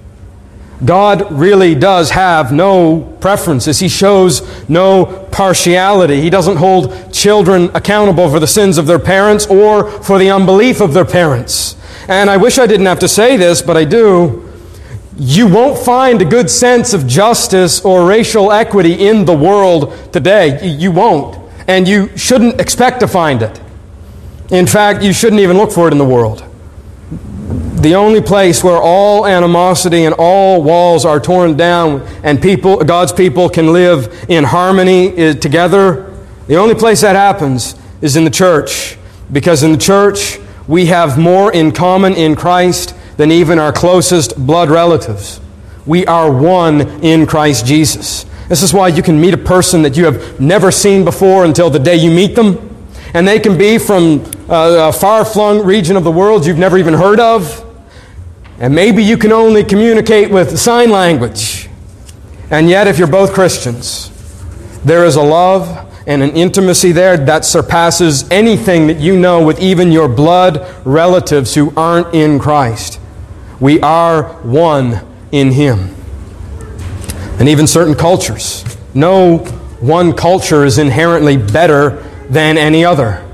God 0.84 1.32
really 1.32 1.76
does 1.76 2.12
have 2.12 2.52
no 2.52 3.02
preferences. 3.20 3.80
He 3.80 3.88
shows 3.88 4.67
no 4.67 5.28
partiality. 5.32 6.22
He 6.22 6.30
doesn't 6.30 6.58
hold 6.58 7.13
children 7.13 7.70
accountable 7.76 8.30
for 8.30 8.39
the 8.39 8.48
sins 8.48 8.78
of 8.78 8.88
their 8.88 9.00
parents 9.00 9.46
or 9.46 9.89
for 9.89 10.17
the 10.17 10.32
unbelief 10.32 10.82
of 10.82 10.94
their 10.94 11.06
parents. 11.06 11.76
And 12.08 12.30
I 12.30 12.38
wish 12.38 12.58
I 12.58 12.65
didn't 12.65 12.88
have 12.88 13.00
to 13.00 13.08
say 13.08 13.38
this, 13.38 13.62
but 13.62 13.78
I 13.78 13.86
do 13.86 14.52
you 15.17 15.48
won't 15.48 15.78
find 15.78 16.22
a 16.22 16.26
good 16.26 16.50
sense 16.50 16.94
of 16.94 17.06
justice 17.06 17.86
or 17.86 18.08
racial 18.08 18.52
equity 18.52 19.08
in 19.08 19.26
the 19.26 19.36
world 19.36 19.94
today. 20.12 20.65
You 20.65 20.91
won't. 20.91 21.38
And 21.67 21.88
you 21.88 22.15
shouldn't 22.17 22.60
expect 22.60 23.02
to 23.02 23.08
find 23.08 23.44
it. 23.44 23.62
In 24.50 24.65
fact, 24.65 25.04
you 25.04 25.13
shouldn't 25.13 25.41
even 25.41 25.58
look 25.58 25.72
for 25.72 25.88
it 25.88 25.91
in 25.91 25.98
the 25.98 26.06
world. 26.06 26.44
The 27.82 27.96
only 27.96 28.21
place 28.21 28.63
where 28.63 28.77
all 28.77 29.25
animosity 29.25 30.06
and 30.06 30.13
all 30.19 30.62
walls 30.62 31.04
are 31.04 31.19
torn 31.19 31.58
down 31.58 32.02
and 32.21 32.40
people, 32.40 32.77
God's 32.84 33.12
people 33.12 33.50
can 33.50 33.73
live 33.73 34.23
in 34.29 34.44
harmony 34.44 35.08
eh, 35.17 35.34
together, 35.34 36.15
the 36.46 36.58
only 36.58 36.75
place 36.75 37.02
that 37.02 37.15
happens 37.15 37.73
is 38.00 38.15
in 38.15 38.23
the 38.23 38.29
church. 38.29 39.00
Because 39.32 39.63
in 39.63 39.71
the 39.71 39.79
church, 39.79 40.38
we 40.67 40.86
have 40.88 41.17
more 41.17 41.52
in 41.52 41.71
common 41.71 42.13
in 42.13 42.36
Christ 42.36 42.94
than 43.17 43.32
even 43.32 43.58
our 43.58 43.73
closest 43.73 44.38
blood 44.38 44.69
relatives. 44.69 45.42
We 45.88 46.06
are 46.06 46.32
one 46.32 46.82
in 47.04 47.25
Christ 47.25 47.65
Jesus. 47.65 48.27
This 48.48 48.62
is 48.62 48.75
why 48.75 48.90
you 48.90 49.02
can 49.02 49.19
meet 49.19 49.34
a 49.34 49.40
person 49.40 49.82
that 49.82 49.98
you 49.98 50.06
have 50.06 50.40
never 50.40 50.69
seen 50.69 51.04
before 51.04 51.46
until 51.46 51.71
the 51.71 51.79
day 51.79 51.96
you 51.96 52.12
meet 52.12 52.36
them. 52.36 52.60
And 53.15 53.27
they 53.27 53.40
can 53.40 53.58
be 53.58 53.79
from 53.79 54.23
uh, 54.48 54.90
a 54.90 54.94
far 54.94 55.25
flung 55.25 55.65
region 55.65 55.98
of 55.98 56.04
the 56.04 56.12
world 56.12 56.46
you've 56.46 56.60
never 56.60 56.77
even 56.77 56.94
heard 56.94 57.19
of. 57.19 57.69
And 58.62 58.76
maybe 58.76 59.04
you 59.04 59.18
can 59.18 59.32
only 59.32 59.64
communicate 59.64 60.30
with 60.30 60.60
sign 60.60 60.92
language. 60.92 61.68
And 62.52 62.70
yet, 62.70 62.86
if 62.86 63.00
you're 63.00 63.08
both 63.08 63.34
Christians, 63.34 64.12
there 64.86 65.04
is 65.04 65.16
a 65.16 65.22
love 65.24 65.92
and 66.06 66.22
an 66.22 66.30
intimacy 66.32 66.92
there 66.92 67.18
that 67.18 67.44
surpasses 67.44 68.30
anything 68.30 68.86
that 68.86 69.00
you 69.00 69.18
know 69.18 69.44
with 69.44 69.60
even 69.60 69.92
your 69.92 70.08
blood 70.08 70.64
relatives 70.86 71.56
who 71.56 71.74
aren't 71.76 72.14
in 72.14 72.38
Christ. 72.38 73.00
We 73.60 73.82
are 73.82 74.34
one 74.44 75.08
in 75.32 75.54
Him. 75.54 75.96
And 77.40 77.50
even 77.50 77.66
certain 77.66 77.96
cultures. 77.96 78.64
No 78.94 79.40
one 79.80 80.14
culture 80.14 80.66
is 80.66 80.78
inherently 80.78 81.36
better 81.36 82.04
than 82.30 82.60
any 82.60 82.86
other. 82.86 83.28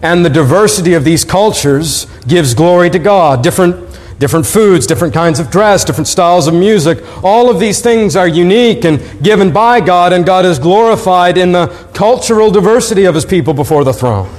And 0.00 0.24
the 0.24 0.30
diversity 0.30 0.94
of 0.94 1.02
these 1.02 1.24
cultures 1.24 2.06
gives 2.28 2.54
glory 2.54 2.88
to 2.90 3.00
God. 3.00 3.42
Different 3.42 3.89
different 4.20 4.44
foods, 4.44 4.86
different 4.86 5.14
kinds 5.14 5.40
of 5.40 5.50
dress, 5.50 5.82
different 5.82 6.06
styles 6.06 6.46
of 6.46 6.52
music. 6.52 7.02
All 7.24 7.50
of 7.50 7.58
these 7.58 7.80
things 7.80 8.16
are 8.16 8.28
unique 8.28 8.84
and 8.84 9.00
given 9.22 9.50
by 9.50 9.80
God, 9.80 10.12
and 10.12 10.26
God 10.26 10.44
is 10.44 10.58
glorified 10.58 11.38
in 11.38 11.52
the 11.52 11.68
cultural 11.94 12.50
diversity 12.50 13.06
of 13.06 13.14
His 13.14 13.24
people 13.24 13.54
before 13.54 13.82
the 13.82 13.94
throne. 13.94 14.30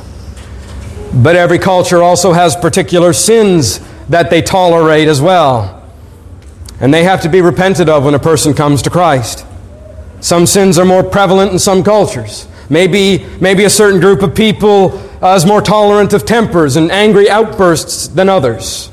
But 1.16 1.36
every 1.36 1.58
culture 1.58 2.04
also 2.04 2.32
has 2.32 2.56
particular 2.56 3.12
sins 3.12 3.80
that 4.08 4.30
they 4.30 4.44
tolerate 4.44 5.08
as 5.08 5.20
well. 5.20 5.84
And 6.80 6.94
they 6.94 7.04
have 7.04 7.22
to 7.24 7.30
be 7.30 7.42
repented 7.42 7.90
of 7.90 8.06
when 8.06 8.14
a 8.14 8.20
person 8.20 8.54
comes 8.54 8.84
to 8.84 8.92
Christ. 8.92 9.48
Some 10.20 10.46
sins 10.46 10.78
are 10.78 10.86
more 10.86 11.04
prevalent 11.04 11.54
in 11.54 11.60
some 11.60 11.84
cultures. 11.84 12.48
Maybe, 12.70 13.26
maybe 13.40 13.64
a 13.64 13.70
certain 13.70 14.00
group 14.00 14.22
of 14.22 14.36
people 14.36 14.92
uh, 15.24 15.34
is 15.36 15.46
more 15.46 15.62
tolerant 15.62 16.14
of 16.14 16.24
tempers 16.24 16.76
and 16.76 16.92
angry 16.92 17.32
outbursts 17.32 18.08
than 18.08 18.30
others. 18.30 18.91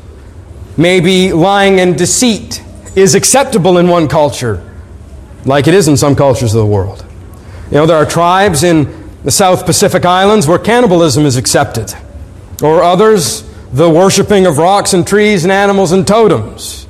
Maybe 0.79 1.33
lying 1.33 1.81
and 1.81 1.99
deceit 1.99 2.63
is 2.95 3.17
acceptable 3.17 3.79
in 3.79 3.89
one 3.89 4.07
culture, 4.07 4.65
like 5.45 5.67
it 5.67 5.75
is 5.75 5.89
in 5.89 5.97
some 5.97 6.15
cultures 6.15 6.55
of 6.55 6.61
the 6.61 6.67
world. 6.67 7.05
You 7.71 7.79
know, 7.79 7.87
there 7.87 7.97
are 7.97 8.07
tribes 8.07 8.63
in 8.63 9.11
the 9.25 9.33
South 9.33 9.67
Pacific 9.67 10.05
Islands 10.05 10.47
where 10.47 10.59
cannibalism 10.59 11.27
is 11.27 11.37
accepted, 11.37 11.93
or 12.63 12.83
others, 12.83 13.43
the 13.73 13.91
worshiping 13.91 14.47
of 14.47 14.59
rocks 14.59 14.95
and 14.95 15.07
trees 15.07 15.45
and 15.45 15.53
animals 15.53 15.91
and 15.91 16.07
totems. 16.07 16.87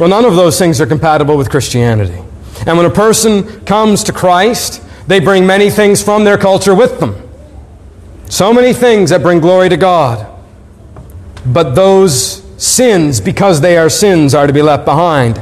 Well, 0.00 0.08
none 0.08 0.24
of 0.24 0.34
those 0.34 0.58
things 0.58 0.80
are 0.80 0.86
compatible 0.86 1.36
with 1.36 1.50
Christianity. 1.50 2.18
And 2.66 2.76
when 2.78 2.86
a 2.86 2.90
person 2.90 3.64
comes 3.66 4.04
to 4.04 4.12
Christ, 4.12 4.82
they 5.06 5.20
bring 5.20 5.46
many 5.46 5.70
things 5.70 6.02
from 6.02 6.24
their 6.24 6.38
culture 6.38 6.74
with 6.74 6.98
them. 6.98 7.28
So 8.30 8.54
many 8.54 8.72
things 8.72 9.10
that 9.10 9.22
bring 9.22 9.40
glory 9.40 9.68
to 9.68 9.76
God. 9.76 10.26
But 11.44 11.74
those 11.74 12.47
sins, 12.58 13.20
because 13.20 13.62
they 13.62 13.78
are 13.78 13.88
sins, 13.88 14.34
are 14.34 14.46
to 14.46 14.52
be 14.52 14.60
left 14.60 14.84
behind. 14.84 15.40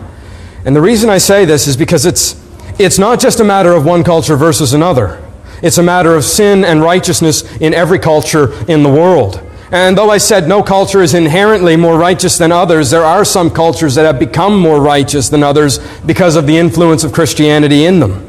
And 0.64 0.76
the 0.76 0.80
reason 0.80 1.10
I 1.10 1.18
say 1.18 1.44
this 1.44 1.66
is 1.66 1.76
because 1.76 2.06
it's, 2.06 2.40
it's 2.78 2.98
not 2.98 3.18
just 3.18 3.40
a 3.40 3.44
matter 3.44 3.72
of 3.72 3.84
one 3.84 4.04
culture 4.04 4.36
versus 4.36 4.72
another. 4.72 5.22
It's 5.62 5.78
a 5.78 5.82
matter 5.82 6.14
of 6.14 6.24
sin 6.24 6.64
and 6.64 6.82
righteousness 6.82 7.42
in 7.56 7.74
every 7.74 7.98
culture 7.98 8.52
in 8.70 8.82
the 8.82 8.90
world. 8.90 9.42
And 9.72 9.98
though 9.98 10.10
I 10.10 10.18
said 10.18 10.46
no 10.46 10.62
culture 10.62 11.02
is 11.02 11.14
inherently 11.14 11.76
more 11.76 11.98
righteous 11.98 12.38
than 12.38 12.52
others, 12.52 12.90
there 12.90 13.04
are 13.04 13.24
some 13.24 13.50
cultures 13.50 13.94
that 13.96 14.04
have 14.04 14.18
become 14.18 14.58
more 14.60 14.80
righteous 14.80 15.28
than 15.28 15.42
others 15.42 15.78
because 16.04 16.36
of 16.36 16.46
the 16.46 16.56
influence 16.56 17.02
of 17.02 17.12
Christianity 17.12 17.84
in 17.84 17.98
them. 17.98 18.25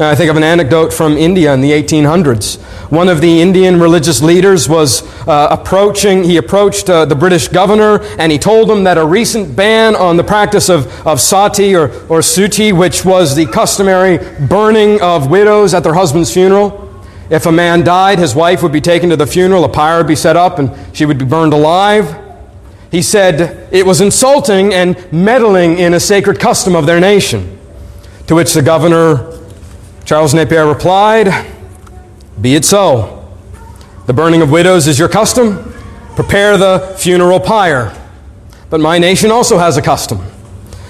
I 0.00 0.14
think 0.14 0.30
of 0.30 0.36
an 0.38 0.42
anecdote 0.42 0.94
from 0.94 1.18
India 1.18 1.52
in 1.52 1.60
the 1.60 1.72
1800s. 1.72 2.58
One 2.90 3.10
of 3.10 3.20
the 3.20 3.42
Indian 3.42 3.78
religious 3.78 4.22
leaders 4.22 4.66
was 4.66 5.02
uh, 5.28 5.48
approaching, 5.50 6.24
he 6.24 6.38
approached 6.38 6.88
uh, 6.88 7.04
the 7.04 7.14
British 7.14 7.48
governor 7.48 8.00
and 8.18 8.32
he 8.32 8.38
told 8.38 8.70
him 8.70 8.84
that 8.84 8.96
a 8.96 9.04
recent 9.04 9.54
ban 9.54 9.94
on 9.94 10.16
the 10.16 10.24
practice 10.24 10.70
of, 10.70 11.06
of 11.06 11.20
sati 11.20 11.76
or, 11.76 11.90
or 12.08 12.22
suttee, 12.22 12.72
which 12.72 13.04
was 13.04 13.36
the 13.36 13.44
customary 13.44 14.18
burning 14.46 15.02
of 15.02 15.30
widows 15.30 15.74
at 15.74 15.82
their 15.82 15.94
husband's 15.94 16.32
funeral, 16.32 16.90
if 17.28 17.44
a 17.44 17.52
man 17.52 17.84
died, 17.84 18.18
his 18.18 18.34
wife 18.34 18.62
would 18.62 18.72
be 18.72 18.80
taken 18.80 19.10
to 19.10 19.16
the 19.16 19.26
funeral, 19.26 19.64
a 19.64 19.68
pyre 19.68 19.98
would 19.98 20.08
be 20.08 20.16
set 20.16 20.34
up, 20.34 20.58
and 20.58 20.72
she 20.96 21.04
would 21.06 21.18
be 21.18 21.24
burned 21.24 21.52
alive. 21.52 22.16
He 22.90 23.02
said 23.02 23.68
it 23.72 23.86
was 23.86 24.00
insulting 24.00 24.74
and 24.74 24.96
meddling 25.12 25.78
in 25.78 25.94
a 25.94 26.00
sacred 26.00 26.40
custom 26.40 26.74
of 26.74 26.86
their 26.86 26.98
nation. 26.98 27.58
To 28.26 28.34
which 28.34 28.52
the 28.52 28.62
governor 28.62 29.39
Charles 30.10 30.34
Napier 30.34 30.66
replied, 30.66 31.46
Be 32.40 32.56
it 32.56 32.64
so. 32.64 33.32
The 34.06 34.12
burning 34.12 34.42
of 34.42 34.50
widows 34.50 34.88
is 34.88 34.98
your 34.98 35.08
custom. 35.08 35.72
Prepare 36.16 36.58
the 36.58 36.96
funeral 36.98 37.38
pyre. 37.38 37.96
But 38.70 38.80
my 38.80 38.98
nation 38.98 39.30
also 39.30 39.58
has 39.58 39.76
a 39.76 39.82
custom. 39.82 40.18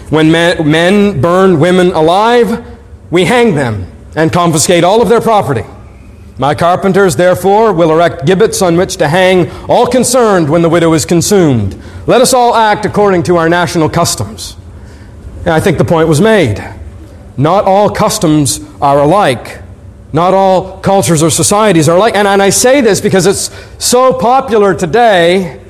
When 0.08 0.32
men 0.32 1.20
burn 1.20 1.60
women 1.60 1.88
alive, 1.88 2.66
we 3.10 3.26
hang 3.26 3.54
them 3.54 3.92
and 4.16 4.32
confiscate 4.32 4.84
all 4.84 5.02
of 5.02 5.10
their 5.10 5.20
property. 5.20 5.64
My 6.38 6.54
carpenters, 6.54 7.16
therefore, 7.16 7.74
will 7.74 7.90
erect 7.90 8.24
gibbets 8.24 8.62
on 8.62 8.78
which 8.78 8.96
to 8.96 9.08
hang 9.08 9.50
all 9.68 9.86
concerned 9.86 10.48
when 10.48 10.62
the 10.62 10.70
widow 10.70 10.94
is 10.94 11.04
consumed. 11.04 11.78
Let 12.06 12.22
us 12.22 12.32
all 12.32 12.54
act 12.54 12.86
according 12.86 13.24
to 13.24 13.36
our 13.36 13.50
national 13.50 13.90
customs. 13.90 14.56
And 15.40 15.50
I 15.50 15.60
think 15.60 15.76
the 15.76 15.84
point 15.84 16.08
was 16.08 16.22
made. 16.22 16.79
Not 17.40 17.64
all 17.64 17.88
customs 17.88 18.60
are 18.82 19.00
alike. 19.00 19.62
Not 20.12 20.34
all 20.34 20.78
cultures 20.80 21.22
or 21.22 21.30
societies 21.30 21.88
are 21.88 21.96
alike. 21.96 22.14
And, 22.14 22.28
and 22.28 22.42
I 22.42 22.50
say 22.50 22.82
this 22.82 23.00
because 23.00 23.24
it's 23.26 23.50
so 23.82 24.12
popular 24.12 24.74
today 24.74 25.64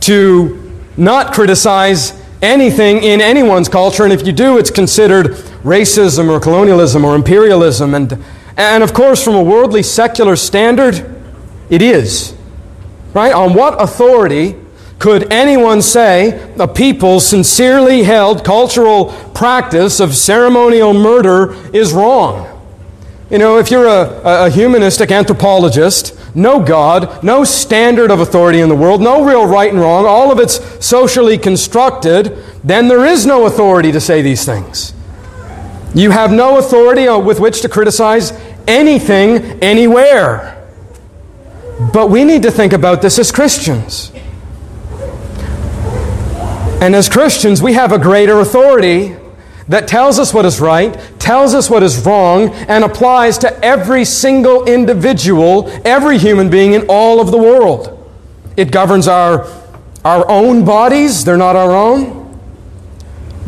to 0.00 0.72
not 0.96 1.34
criticize 1.34 2.18
anything 2.40 3.02
in 3.02 3.20
anyone's 3.20 3.68
culture, 3.68 4.04
and 4.04 4.12
if 4.12 4.26
you 4.26 4.32
do, 4.32 4.56
it's 4.56 4.70
considered 4.70 5.26
racism 5.64 6.30
or 6.30 6.40
colonialism 6.40 7.04
or 7.04 7.14
imperialism. 7.14 7.92
And, 7.92 8.24
and 8.56 8.82
of 8.82 8.94
course, 8.94 9.22
from 9.22 9.34
a 9.34 9.42
worldly 9.42 9.82
secular 9.82 10.34
standard, 10.34 11.14
it 11.68 11.82
is. 11.82 12.34
Right? 13.12 13.34
On 13.34 13.52
what 13.52 13.82
authority 13.82 14.56
could 14.98 15.30
anyone 15.32 15.82
say 15.82 16.54
a 16.58 16.66
people 16.66 17.20
sincerely 17.20 18.02
held 18.02 18.44
cultural 18.44 19.06
practice 19.34 20.00
of 20.00 20.14
ceremonial 20.14 20.94
murder 20.94 21.54
is 21.74 21.92
wrong? 21.92 22.52
You 23.30 23.38
know, 23.38 23.58
if 23.58 23.72
you're 23.72 23.86
a, 23.86 24.46
a, 24.46 24.50
humanistic 24.50 25.10
anthropologist, 25.10 26.16
no 26.36 26.62
God, 26.62 27.24
no 27.24 27.42
standard 27.42 28.12
of 28.12 28.20
authority 28.20 28.60
in 28.60 28.68
the 28.68 28.76
world, 28.76 29.02
no 29.02 29.24
real 29.24 29.46
right 29.46 29.68
and 29.68 29.80
wrong, 29.80 30.06
all 30.06 30.30
of 30.30 30.38
it's 30.38 30.84
socially 30.84 31.36
constructed, 31.36 32.38
then 32.62 32.86
there 32.86 33.04
is 33.04 33.26
no 33.26 33.46
authority 33.46 33.90
to 33.90 34.00
say 34.00 34.22
these 34.22 34.44
things. 34.44 34.94
You 35.92 36.12
have 36.12 36.30
no 36.30 36.58
authority 36.58 37.08
uh, 37.08 37.18
with 37.18 37.40
which 37.40 37.62
to 37.62 37.68
criticize 37.68 38.32
anything, 38.68 39.38
anywhere. 39.60 40.64
But 41.92 42.10
we 42.10 42.22
need 42.22 42.42
to 42.42 42.52
think 42.52 42.72
about 42.72 43.02
this 43.02 43.18
as 43.18 43.32
Christians. 43.32 44.12
And 46.80 46.94
as 46.94 47.08
Christians, 47.08 47.62
we 47.62 47.72
have 47.72 47.92
a 47.92 47.98
greater 47.98 48.40
authority 48.40 49.16
that 49.68 49.88
tells 49.88 50.18
us 50.18 50.32
what 50.32 50.44
is 50.44 50.60
right, 50.60 50.92
tells 51.18 51.54
us 51.54 51.70
what 51.70 51.82
is 51.82 52.04
wrong, 52.04 52.50
and 52.68 52.84
applies 52.84 53.38
to 53.38 53.64
every 53.64 54.04
single 54.04 54.66
individual, 54.66 55.68
every 55.84 56.18
human 56.18 56.50
being 56.50 56.74
in 56.74 56.86
all 56.88 57.20
of 57.20 57.30
the 57.30 57.38
world. 57.38 57.92
It 58.56 58.70
governs 58.70 59.08
our, 59.08 59.46
our 60.04 60.28
own 60.30 60.64
bodies, 60.64 61.24
they're 61.24 61.36
not 61.36 61.56
our 61.56 61.72
own. 61.72 62.26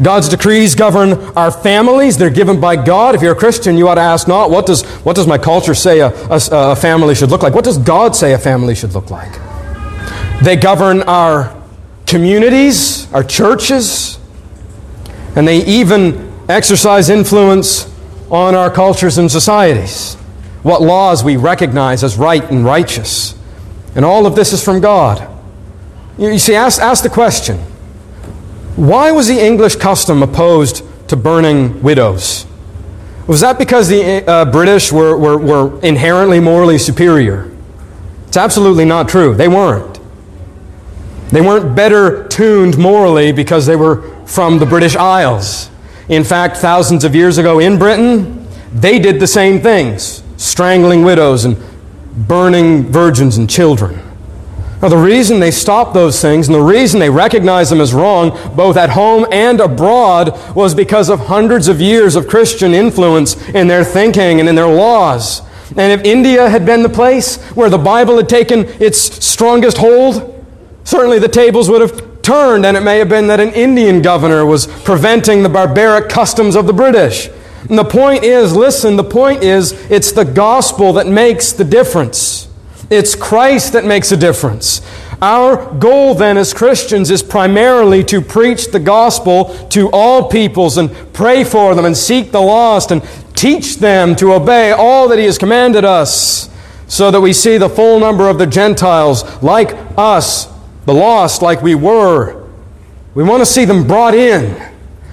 God's 0.01 0.29
decrees 0.29 0.77
govern 0.77 1.13
our 1.37 1.51
families. 1.51 2.17
They're 2.17 2.31
given 2.31 2.61
by 2.61 2.77
God. 2.77 3.17
If 3.17 3.23
you're 3.23 3.33
a 3.33 3.37
Christian, 3.39 3.77
you 3.77 3.89
ought 3.89 3.97
to 3.97 4.01
ask 4.01 4.29
not, 4.29 4.49
what 4.49 4.65
does, 4.65 4.85
what 5.03 5.17
does 5.17 5.27
my 5.27 5.39
culture 5.39 5.75
say 5.75 5.99
a, 5.99 6.11
a, 6.29 6.41
a 6.53 6.77
family 6.77 7.17
should 7.17 7.31
look 7.31 7.43
like? 7.43 7.53
What 7.53 7.65
does 7.65 7.79
God 7.79 8.15
say 8.15 8.33
a 8.33 8.39
family 8.39 8.77
should 8.77 8.95
look 8.95 9.11
like? 9.11 9.33
They 10.41 10.55
govern 10.55 11.03
our 11.03 11.58
communities, 12.09 13.13
our 13.13 13.23
churches, 13.23 14.19
and 15.37 15.47
they 15.47 15.65
even 15.67 16.33
exercise 16.49 17.11
influence 17.11 17.93
on 18.31 18.55
our 18.55 18.71
cultures 18.71 19.19
and 19.19 19.31
societies. 19.31 20.15
What 20.63 20.83
laws 20.83 21.23
we 21.23 21.37
recognize 21.37 22.03
as 22.03 22.17
right 22.17 22.43
and 22.51 22.65
righteous. 22.65 23.39
And 23.95 24.05
all 24.05 24.27
of 24.27 24.35
this 24.35 24.53
is 24.53 24.65
from 24.65 24.81
God. 24.81 25.27
You 26.19 26.39
see, 26.39 26.55
ask, 26.55 26.81
ask 26.81 27.03
the 27.03 27.11
question 27.11 27.59
why 28.77 29.11
was 29.11 29.27
the 29.29 29.45
English 29.45 29.77
custom 29.77 30.23
opposed 30.23 30.85
to 31.09 31.17
burning 31.17 31.83
widows? 31.83 32.47
Was 33.27 33.41
that 33.41 33.59
because 33.59 33.89
the 33.89 34.25
uh, 34.27 34.45
British 34.47 34.93
were, 34.93 35.17
were, 35.17 35.37
were 35.37 35.81
inherently 35.83 36.41
morally 36.41 36.79
superior? 36.79 37.51
It's 38.27 38.37
absolutely 38.37 38.85
not 38.85 39.09
true. 39.09 39.35
They 39.35 39.49
weren't. 39.49 39.88
They 41.31 41.41
weren't 41.41 41.77
better 41.77 42.27
tuned 42.29 42.79
morally 42.79 43.33
because 43.33 43.67
they 43.67 43.77
were 43.77 44.03
from 44.27 44.59
the 44.59 44.67
British 44.67 44.97
Isles. 44.97 45.71
In 46.09 46.25
fact, 46.25 46.57
thousands 46.57 47.05
of 47.05 47.15
years 47.15 47.37
ago 47.39 47.59
in 47.59 47.79
Britain, 47.79 48.47
they 48.73 48.99
did 48.99 49.21
the 49.21 49.27
same 49.27 49.61
things 49.61 50.23
strangling 50.37 51.03
widows 51.03 51.45
and 51.45 51.57
burning 52.29 52.85
virgins 52.85 53.37
and 53.37 53.51
children. 53.51 54.01
Now, 54.81 54.89
the 54.89 54.97
reason 54.97 55.41
they 55.41 55.51
stopped 55.51 55.93
those 55.93 56.23
things 56.23 56.47
and 56.47 56.55
the 56.55 56.63
reason 56.63 57.01
they 57.01 57.11
recognized 57.11 57.73
them 57.73 57.81
as 57.81 57.93
wrong, 57.93 58.31
both 58.55 58.77
at 58.77 58.91
home 58.91 59.27
and 59.33 59.61
abroad, 59.61 60.39
was 60.55 60.75
because 60.75 61.11
of 61.11 61.19
hundreds 61.19 61.67
of 61.67 61.81
years 61.81 62.15
of 62.15 62.29
Christian 62.29 62.73
influence 62.73 63.37
in 63.49 63.67
their 63.67 63.83
thinking 63.83 64.39
and 64.39 64.49
in 64.49 64.55
their 64.55 64.69
laws. 64.69 65.43
And 65.77 65.93
if 65.93 66.05
India 66.05 66.49
had 66.49 66.65
been 66.65 66.85
the 66.85 66.89
place 66.89 67.43
where 67.51 67.69
the 67.69 67.79
Bible 67.79 68.17
had 68.17 68.29
taken 68.29 68.67
its 68.81 69.01
strongest 69.25 69.79
hold, 69.79 70.38
certainly 70.89 71.19
the 71.19 71.29
tables 71.29 71.69
would 71.69 71.83
have 71.83 72.23
turned, 72.23 72.65
and 72.65 72.75
it 72.75 72.81
may 72.81 72.99
have 72.99 73.11
been 73.11 73.27
that 73.27 73.41
an 73.41 73.53
Indian 73.53 74.01
governor 74.01 74.47
was 74.47 74.67
preventing 74.85 75.43
the 75.43 75.49
barbaric 75.51 76.09
customs 76.09 76.57
of 76.57 76.67
the 76.67 76.73
British. 76.73 77.29
And 77.69 77.79
the 77.79 77.85
point 77.85 78.25
is 78.25 78.57
listen, 78.57 78.97
the 78.97 79.05
point 79.05 79.43
is 79.43 79.73
it's 79.91 80.13
the 80.13 80.25
gospel 80.25 80.95
that 80.95 81.07
makes 81.07 81.53
the 81.53 81.65
difference. 81.65 82.49
It's 82.89 83.15
Christ 83.15 83.75
that 83.75 83.85
makes 83.85 84.13
a 84.13 84.17
difference. 84.17 84.81
Our 85.21 85.75
goal 85.75 86.15
then 86.15 86.39
as 86.39 86.55
Christians 86.55 87.11
is 87.11 87.23
primarily 87.23 88.03
to 88.05 88.23
preach 88.23 88.69
the 88.69 88.81
gospel 88.81 89.55
to 89.69 89.91
all 89.93 90.31
peoples 90.31 90.79
and 90.79 90.91
pray 91.13 91.45
for 91.45 91.75
them 91.75 91.85
and 91.85 91.95
seek 91.95 92.33
the 92.33 92.41
lost 92.41 92.93
and 92.93 93.03
teach 93.35 93.77
them 93.77 94.17
to 94.17 94.33
obey 94.33 94.73
all 94.73 95.07
that 95.09 95.19
He 95.19 95.27
has 95.27 95.37
commanded 95.37 95.85
us 95.85 96.49
so 96.87 97.11
that 97.11 97.21
we 97.21 97.35
see 97.35 97.59
the 97.59 97.69
full 97.69 98.01
number 98.01 98.27
of 98.27 98.39
the 98.39 98.47
Gentiles 98.47 99.43
like 99.43 99.77
us, 99.99 100.49
the 100.89 100.95
lost 100.95 101.43
like 101.43 101.63
we 101.63 101.75
were. 101.75 102.49
We 103.15 103.23
want 103.23 103.41
to 103.41 103.47
see 103.47 103.65
them 103.65 103.87
brought 103.87 104.15
in. 104.15 104.61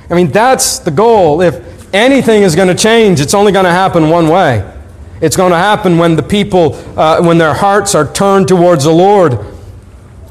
I 0.10 0.14
mean, 0.16 0.32
that's 0.32 0.80
the 0.80 0.92
goal. 0.92 1.42
If 1.42 1.94
anything 1.94 2.44
is 2.44 2.56
going 2.56 2.70
to 2.70 2.76
change, 2.76 3.20
it's 3.20 3.34
only 3.34 3.52
going 3.52 3.66
to 3.66 3.72
happen 3.72 4.10
one 4.10 4.28
way. 4.28 4.72
It's 5.22 5.36
going 5.36 5.52
to 5.52 5.58
happen 5.58 5.98
when 5.98 6.16
the 6.16 6.24
people, 6.24 6.76
uh, 6.98 7.22
when 7.22 7.38
their 7.38 7.54
hearts 7.54 7.94
are 7.94 8.12
turned 8.12 8.48
towards 8.48 8.84
the 8.86 8.92
Lord 8.92 9.40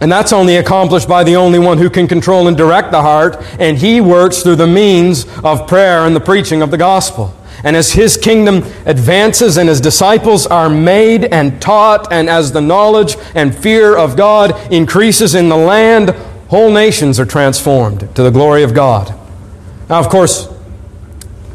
and 0.01 0.11
that's 0.12 0.32
only 0.32 0.57
accomplished 0.57 1.09
by 1.09 1.24
the 1.24 1.36
only 1.36 1.59
one 1.59 1.78
who 1.78 1.88
can 1.88 2.07
control 2.07 2.49
and 2.49 2.57
direct 2.57 2.90
the 2.90 3.01
heart, 3.01 3.36
and 3.59 3.78
he 3.78 4.03
works 4.03 4.42
through 4.42 4.57
the 4.57 4.66
means 4.66 5.24
of 5.42 5.66
prayer 5.66 6.01
and 6.01 6.14
the 6.14 6.20
preaching 6.20 6.61
of 6.62 6.70
the 6.70 6.76
gospel. 6.76 7.34
And 7.64 7.76
as 7.76 7.92
his 7.92 8.18
kingdom 8.18 8.62
advances 8.84 9.56
and 9.56 9.70
his 9.70 9.80
disciples 9.80 10.46
are 10.46 10.68
made 10.68 11.24
and 11.24 11.60
taught, 11.62 12.12
and 12.12 12.28
as 12.28 12.52
the 12.52 12.60
knowledge 12.60 13.16
and 13.34 13.56
fear 13.56 13.96
of 13.96 14.16
God 14.16 14.72
increases 14.72 15.34
in 15.34 15.48
the 15.48 15.56
land, 15.56 16.10
whole 16.48 16.70
nations 16.70 17.18
are 17.18 17.24
transformed 17.24 18.00
to 18.14 18.22
the 18.22 18.30
glory 18.30 18.62
of 18.62 18.74
God. 18.74 19.18
Now, 19.88 19.98
of 19.98 20.10
course, 20.10 20.48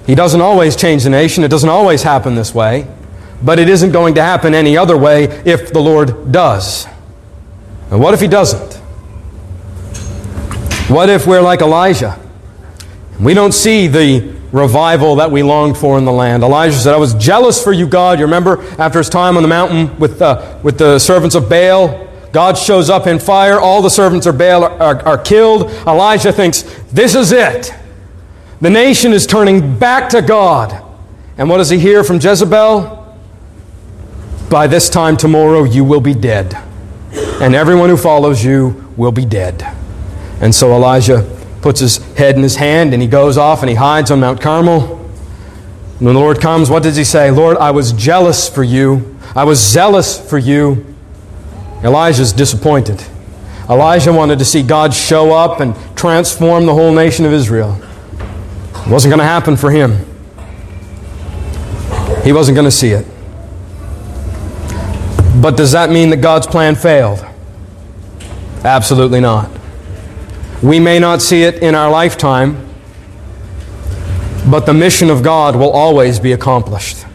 he 0.08 0.16
doesn't 0.16 0.42
always 0.42 0.76
change 0.76 1.04
the 1.04 1.12
nation, 1.12 1.44
it 1.44 1.50
doesn't 1.50 1.70
always 1.70 2.02
happen 2.02 2.34
this 2.34 2.56
way, 2.56 2.88
but 3.44 3.60
it 3.60 3.70
isn't 3.70 3.92
going 3.92 4.16
to 4.16 4.24
happen 4.24 4.56
any 4.56 4.76
other 4.76 4.98
way 4.98 5.26
if 5.46 5.72
the 5.72 5.80
Lord 5.80 6.32
does. 6.32 6.88
And 7.92 8.00
what 8.00 8.16
if 8.16 8.20
he 8.20 8.28
doesn't? 8.28 8.76
What 10.90 11.10
if 11.10 11.28
we're 11.28 11.42
like 11.42 11.62
Elijah? 11.62 12.20
We 13.20 13.36
don't 13.36 13.52
see 13.52 13.86
the 13.88 14.39
revival 14.52 15.16
that 15.18 15.32
we 15.32 15.44
longed 15.44 15.78
for 15.78 15.98
in 15.98 16.06
the 16.06 16.12
land. 16.12 16.44
Elijah 16.44 16.78
said, 16.78 16.94
I 16.94 16.98
was 16.98 17.14
jealous 17.14 17.64
for 17.64 17.72
you, 17.72 17.88
God. 17.88 18.20
You 18.20 18.26
remember 18.26 18.62
after 18.80 19.00
his 19.00 19.10
time 19.10 19.38
on 19.38 19.44
the 19.44 19.50
mountain 19.50 19.98
with, 20.00 20.22
uh, 20.22 20.60
with 20.64 20.78
the 20.78 21.00
servants 21.00 21.36
of 21.36 21.50
Baal? 21.50 22.08
God 22.32 22.58
shows 22.58 22.90
up 22.90 23.08
in 23.08 23.20
fire. 23.20 23.60
All 23.60 23.82
the 23.82 23.90
servants 23.90 24.26
of 24.26 24.38
Baal 24.38 24.64
are, 24.64 24.82
are, 24.82 25.08
are 25.08 25.18
killed. 25.18 25.72
Elijah 25.88 26.32
thinks, 26.32 26.64
This 26.92 27.16
is 27.16 27.32
it. 27.32 27.74
The 28.62 28.70
nation 28.70 29.14
is 29.14 29.26
turning 29.26 29.78
back 29.78 30.10
to 30.10 30.22
God. 30.22 30.86
And 31.38 31.50
what 31.50 31.58
does 31.58 31.70
he 31.70 31.80
hear 31.80 32.04
from 32.04 32.18
Jezebel? 32.18 32.98
By 34.50 34.68
this 34.68 34.90
time 34.90 35.16
tomorrow, 35.16 35.64
you 35.64 35.84
will 35.84 36.02
be 36.02 36.14
dead 36.14 36.58
and 37.42 37.56
everyone 37.56 37.90
who 37.90 37.98
follows 37.98 38.44
you 38.44 38.92
will 38.98 39.12
be 39.12 39.26
dead. 39.26 39.64
And 40.42 40.54
so 40.54 40.74
Elijah 40.74 41.22
puts 41.62 41.80
his 41.80 41.98
head 42.16 42.36
in 42.36 42.44
his 42.44 42.56
hand 42.56 42.94
and 42.94 43.02
he 43.02 43.08
goes 43.08 43.38
off 43.38 43.62
and 43.62 43.70
he 43.70 43.76
hides 43.76 44.12
on 44.12 44.20
Mount 44.20 44.42
Carmel. 44.42 44.96
And 44.96 46.06
when 46.06 46.16
the 46.16 46.22
Lord 46.22 46.40
comes, 46.40 46.70
what 46.70 46.84
does 46.84 46.96
he 46.96 47.04
say? 47.04 47.32
Lord, 47.32 47.58
I 47.58 47.72
was 47.72 47.92
jealous 47.92 48.48
for 48.48 48.64
you. 48.64 49.18
I 49.36 49.44
was 49.44 49.60
zealous 49.60 50.18
for 50.30 50.38
you. 50.38 50.96
Elijah's 51.84 52.34
disappointed. 52.34 53.04
Elijah 53.70 54.12
wanted 54.12 54.40
to 54.40 54.46
see 54.46 54.64
God 54.64 54.94
show 54.94 55.32
up 55.34 55.60
and 55.60 55.76
transform 55.96 56.66
the 56.66 56.74
whole 56.74 56.92
nation 56.92 57.26
of 57.26 57.34
Israel. 57.34 57.80
It 58.86 58.88
wasn't 58.88 59.12
going 59.12 59.20
to 59.20 59.26
happen 59.26 59.56
for 59.56 59.70
him. 59.70 60.06
He 62.24 62.34
wasn't 62.34 62.56
going 62.56 62.66
to 62.66 62.72
see 62.72 62.90
it. 62.90 63.06
But 65.42 65.56
does 65.56 65.72
that 65.74 65.90
mean 65.90 66.10
that 66.10 66.18
God's 66.18 66.48
plan 66.48 66.76
failed? 66.76 67.26
Absolutely 68.64 69.22
not. 69.22 69.59
We 70.62 70.80
may 70.80 71.00
not 71.00 71.22
see 71.22 71.44
it 71.44 71.56
in 71.64 71.74
our 71.74 71.90
lifetime, 71.90 72.68
but 74.50 74.66
the 74.66 74.74
mission 74.74 75.10
of 75.10 75.24
God 75.24 75.56
will 75.56 75.72
always 75.72 76.20
be 76.20 76.34
accomplished. 76.34 77.06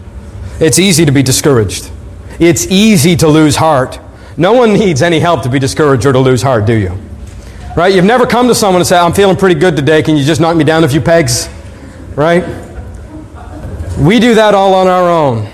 It's 0.61 0.79
easy 0.79 1.05
to 1.05 1.13
be 1.13 1.23
discouraged. 1.23 1.91
It's 2.39 2.67
easy 2.67 3.17
to 3.17 3.29
lose 3.29 3.57
heart. 3.57 3.99
No 4.37 4.53
one 4.53 4.73
needs 4.73 5.03
any 5.03 5.21
help 5.21 5.43
to 5.43 5.49
be 5.49 5.59
discouraged 5.59 6.07
or 6.07 6.13
to 6.13 6.19
lose 6.19 6.43
heart, 6.43 6.65
do 6.65 6.75
you? 6.75 6.99
Right? 7.77 7.93
You've 7.93 8.05
never 8.05 8.27
come 8.27 8.49
to 8.49 8.55
someone 8.55 8.81
and 8.81 8.87
said, 8.87 9.01
I'm 9.01 9.13
feeling 9.13 9.37
pretty 9.37 9.59
good 9.59 9.77
today. 9.77 10.03
Can 10.03 10.17
you 10.17 10.25
just 10.25 10.41
knock 10.41 10.57
me 10.57 10.65
down 10.65 10.85
a 10.85 10.89
few 10.89 11.01
pegs? 11.01 11.49
Right? 12.15 12.45
We 13.99 14.21
do 14.21 14.35
that 14.35 14.55
all 14.55 14.75
on 14.75 14.87
our 14.87 15.11
own. 15.11 15.51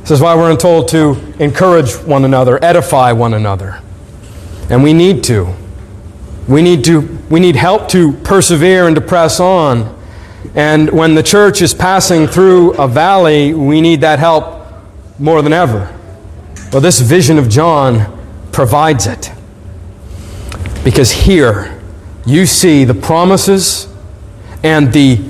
This 0.00 0.10
is 0.10 0.20
why 0.20 0.34
we're 0.34 0.56
told 0.56 0.88
to 0.88 1.16
encourage 1.38 1.94
one 1.94 2.24
another, 2.24 2.62
edify 2.62 3.12
one 3.12 3.34
another. 3.34 3.80
And 4.68 4.82
we 4.82 4.92
need 4.92 5.24
to. 5.24 5.54
We 6.48 6.62
need 6.62 6.84
to 6.84 7.00
we 7.30 7.40
need 7.40 7.56
help 7.56 7.88
to 7.88 8.12
persevere 8.12 8.86
and 8.86 8.96
to 8.96 9.02
press 9.02 9.40
on. 9.40 9.98
And 10.54 10.90
when 10.90 11.14
the 11.14 11.22
church 11.22 11.62
is 11.62 11.72
passing 11.72 12.26
through 12.26 12.74
a 12.74 12.88
valley, 12.88 13.54
we 13.54 13.80
need 13.80 14.00
that 14.00 14.18
help 14.18 14.66
more 15.18 15.40
than 15.40 15.52
ever. 15.52 15.96
Well, 16.72 16.80
this 16.80 17.00
vision 17.00 17.38
of 17.38 17.48
John 17.48 18.18
provides 18.50 19.06
it. 19.06 19.30
Because 20.84 21.12
here 21.12 21.80
you 22.26 22.44
see 22.46 22.84
the 22.84 22.94
promises 22.94 23.88
and 24.62 24.92
the 24.92 25.20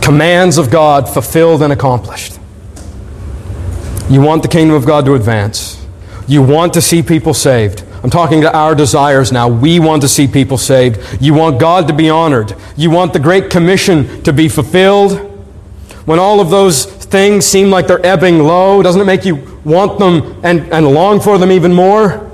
commands 0.00 0.58
of 0.58 0.70
God 0.70 1.08
fulfilled 1.08 1.62
and 1.62 1.72
accomplished. 1.72 2.38
You 4.08 4.20
want 4.20 4.42
the 4.42 4.48
kingdom 4.48 4.76
of 4.76 4.86
God 4.86 5.04
to 5.06 5.14
advance. 5.14 5.84
You 6.26 6.42
want 6.42 6.74
to 6.74 6.80
see 6.80 7.02
people 7.02 7.34
saved. 7.34 7.84
I'm 8.02 8.10
talking 8.10 8.40
to 8.42 8.56
our 8.56 8.74
desires 8.74 9.30
now. 9.30 9.48
We 9.48 9.78
want 9.78 10.02
to 10.02 10.08
see 10.08 10.26
people 10.26 10.56
saved. 10.56 11.22
You 11.22 11.34
want 11.34 11.60
God 11.60 11.86
to 11.88 11.94
be 11.94 12.08
honored. 12.08 12.56
You 12.76 12.90
want 12.90 13.12
the 13.12 13.18
Great 13.18 13.50
Commission 13.50 14.22
to 14.22 14.32
be 14.32 14.48
fulfilled. 14.48 15.18
When 16.06 16.18
all 16.18 16.40
of 16.40 16.48
those 16.48 16.86
things 16.86 17.44
seem 17.44 17.70
like 17.70 17.86
they're 17.86 18.04
ebbing 18.04 18.38
low, 18.38 18.82
doesn't 18.82 19.00
it 19.00 19.04
make 19.04 19.24
you 19.24 19.60
want 19.64 19.98
them 19.98 20.40
and, 20.42 20.72
and 20.72 20.88
long 20.88 21.20
for 21.20 21.36
them 21.36 21.52
even 21.52 21.74
more? 21.74 22.30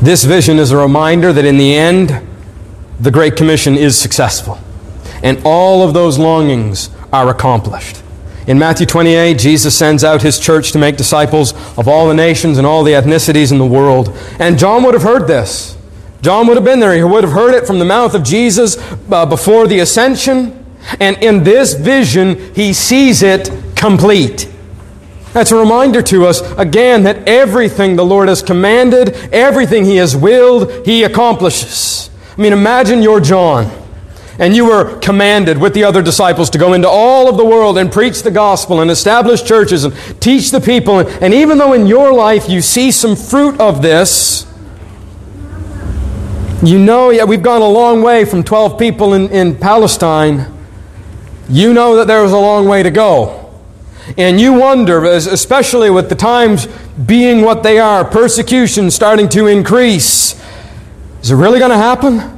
This 0.00 0.22
vision 0.22 0.58
is 0.58 0.70
a 0.70 0.76
reminder 0.76 1.32
that 1.32 1.44
in 1.44 1.58
the 1.58 1.74
end, 1.74 2.24
the 3.00 3.10
Great 3.10 3.36
Commission 3.36 3.74
is 3.74 3.98
successful. 3.98 4.58
And 5.24 5.42
all 5.44 5.82
of 5.82 5.92
those 5.92 6.18
longings 6.18 6.90
are 7.12 7.28
accomplished. 7.30 8.02
In 8.48 8.58
Matthew 8.58 8.86
28, 8.86 9.38
Jesus 9.38 9.76
sends 9.76 10.02
out 10.02 10.22
his 10.22 10.38
church 10.38 10.72
to 10.72 10.78
make 10.78 10.96
disciples 10.96 11.52
of 11.76 11.86
all 11.86 12.08
the 12.08 12.14
nations 12.14 12.56
and 12.56 12.66
all 12.66 12.82
the 12.82 12.92
ethnicities 12.92 13.52
in 13.52 13.58
the 13.58 13.66
world. 13.66 14.08
And 14.40 14.58
John 14.58 14.84
would 14.84 14.94
have 14.94 15.02
heard 15.02 15.26
this. 15.26 15.76
John 16.22 16.46
would 16.46 16.56
have 16.56 16.64
been 16.64 16.80
there. 16.80 16.94
He 16.94 17.04
would 17.04 17.24
have 17.24 17.34
heard 17.34 17.54
it 17.54 17.66
from 17.66 17.78
the 17.78 17.84
mouth 17.84 18.14
of 18.14 18.22
Jesus 18.22 18.78
uh, 19.12 19.26
before 19.26 19.66
the 19.66 19.80
ascension. 19.80 20.64
And 20.98 21.22
in 21.22 21.44
this 21.44 21.74
vision, 21.74 22.54
he 22.54 22.72
sees 22.72 23.22
it 23.22 23.52
complete. 23.76 24.50
That's 25.34 25.52
a 25.52 25.56
reminder 25.56 26.00
to 26.00 26.24
us, 26.24 26.40
again, 26.52 27.02
that 27.02 27.28
everything 27.28 27.96
the 27.96 28.04
Lord 28.04 28.28
has 28.28 28.40
commanded, 28.40 29.10
everything 29.30 29.84
he 29.84 29.96
has 29.96 30.16
willed, 30.16 30.86
he 30.86 31.04
accomplishes. 31.04 32.08
I 32.38 32.40
mean, 32.40 32.54
imagine 32.54 33.02
you're 33.02 33.20
John 33.20 33.70
and 34.38 34.54
you 34.54 34.66
were 34.66 34.98
commanded 35.00 35.58
with 35.58 35.74
the 35.74 35.82
other 35.84 36.00
disciples 36.00 36.48
to 36.50 36.58
go 36.58 36.72
into 36.72 36.88
all 36.88 37.28
of 37.28 37.36
the 37.36 37.44
world 37.44 37.76
and 37.76 37.90
preach 37.90 38.22
the 38.22 38.30
gospel 38.30 38.80
and 38.80 38.90
establish 38.90 39.42
churches 39.42 39.84
and 39.84 39.94
teach 40.20 40.50
the 40.50 40.60
people. 40.60 41.00
And 41.00 41.34
even 41.34 41.58
though 41.58 41.72
in 41.72 41.86
your 41.86 42.12
life 42.12 42.48
you 42.48 42.62
see 42.62 42.92
some 42.92 43.16
fruit 43.16 43.60
of 43.60 43.82
this, 43.82 44.46
you 46.62 46.78
know, 46.78 47.10
yeah, 47.10 47.24
we've 47.24 47.42
gone 47.42 47.62
a 47.62 47.68
long 47.68 48.02
way 48.02 48.24
from 48.24 48.44
12 48.44 48.78
people 48.78 49.14
in, 49.14 49.28
in 49.30 49.56
Palestine. 49.56 50.52
You 51.48 51.72
know 51.72 51.96
that 51.96 52.06
there 52.06 52.24
is 52.24 52.32
a 52.32 52.38
long 52.38 52.66
way 52.66 52.82
to 52.82 52.90
go. 52.90 53.44
And 54.16 54.40
you 54.40 54.52
wonder, 54.54 55.04
especially 55.04 55.90
with 55.90 56.08
the 56.08 56.14
times 56.14 56.66
being 57.06 57.42
what 57.42 57.62
they 57.62 57.78
are, 57.78 58.04
persecution 58.04 58.90
starting 58.90 59.28
to 59.30 59.46
increase, 59.46 60.34
is 61.22 61.30
it 61.30 61.36
really 61.36 61.58
going 61.58 61.70
to 61.70 61.76
happen? 61.76 62.37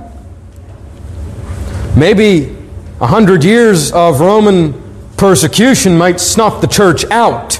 Maybe 2.00 2.56
a 2.98 3.06
hundred 3.06 3.44
years 3.44 3.92
of 3.92 4.20
Roman 4.20 4.72
persecution 5.18 5.98
might 5.98 6.18
snuff 6.18 6.62
the 6.62 6.66
church 6.66 7.04
out. 7.10 7.58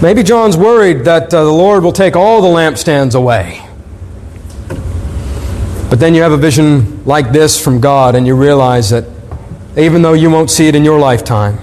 Maybe 0.00 0.22
John's 0.22 0.56
worried 0.56 1.06
that 1.06 1.34
uh, 1.34 1.42
the 1.42 1.50
Lord 1.50 1.82
will 1.82 1.90
take 1.90 2.14
all 2.14 2.40
the 2.40 2.46
lampstands 2.46 3.16
away. 3.16 3.66
But 5.90 5.98
then 5.98 6.14
you 6.14 6.22
have 6.22 6.30
a 6.30 6.36
vision 6.36 7.04
like 7.04 7.32
this 7.32 7.60
from 7.60 7.80
God 7.80 8.14
and 8.14 8.24
you 8.24 8.36
realize 8.36 8.90
that 8.90 9.06
even 9.76 10.02
though 10.02 10.12
you 10.12 10.30
won't 10.30 10.52
see 10.52 10.68
it 10.68 10.76
in 10.76 10.84
your 10.84 11.00
lifetime, 11.00 11.58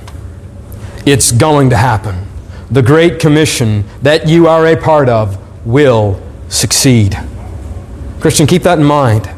it's 1.05 1.31
going 1.31 1.69
to 1.69 1.77
happen. 1.77 2.27
The 2.71 2.81
Great 2.81 3.21
Commission 3.21 3.85
that 4.01 4.27
you 4.27 4.49
are 4.49 4.67
a 4.67 4.75
part 4.75 5.07
of 5.07 5.37
will 5.65 6.21
succeed. 6.49 7.17
Christian, 8.27 8.45
keep 8.45 8.63
that 8.63 8.77
in 8.77 8.83
mind. 8.83 9.29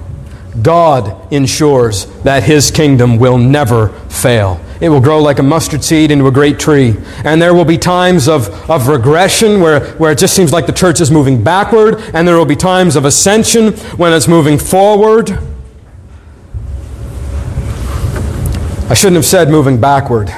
God 0.64 1.32
ensures 1.32 2.08
that 2.24 2.42
His 2.42 2.72
kingdom 2.72 3.20
will 3.20 3.38
never 3.38 3.90
fail. 4.10 4.60
It 4.82 4.90
will 4.90 5.00
grow 5.00 5.22
like 5.22 5.38
a 5.38 5.44
mustard 5.44 5.84
seed 5.84 6.10
into 6.10 6.26
a 6.26 6.32
great 6.32 6.58
tree. 6.58 6.96
And 7.24 7.40
there 7.40 7.54
will 7.54 7.66
be 7.66 7.78
times 7.78 8.28
of, 8.28 8.50
of 8.68 8.88
regression 8.88 9.62
where, 9.62 9.92
where 9.98 10.12
it 10.12 10.18
just 10.18 10.36
seems 10.36 10.52
like 10.52 10.66
the 10.66 10.74
church 10.74 11.02
is 11.02 11.12
moving 11.12 11.44
backward, 11.44 12.02
and 12.16 12.28
there 12.28 12.36
will 12.36 12.46
be 12.46 12.56
times 12.56 12.96
of 12.96 13.06
ascension 13.06 13.74
when 13.98 14.12
it's 14.12 14.28
moving 14.28 14.58
forward. 14.58 15.38
I 18.90 18.96
shouldn't 18.96 19.18
have 19.18 19.26
said 19.26 19.50
moving 19.50 19.80
backward. 19.80 20.32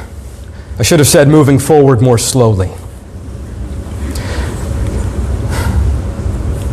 I 0.77 0.83
should 0.83 0.99
have 0.99 1.07
said 1.07 1.29
moving 1.29 1.57
forward 1.57 2.01
more 2.01 2.17
slowly. 2.17 2.69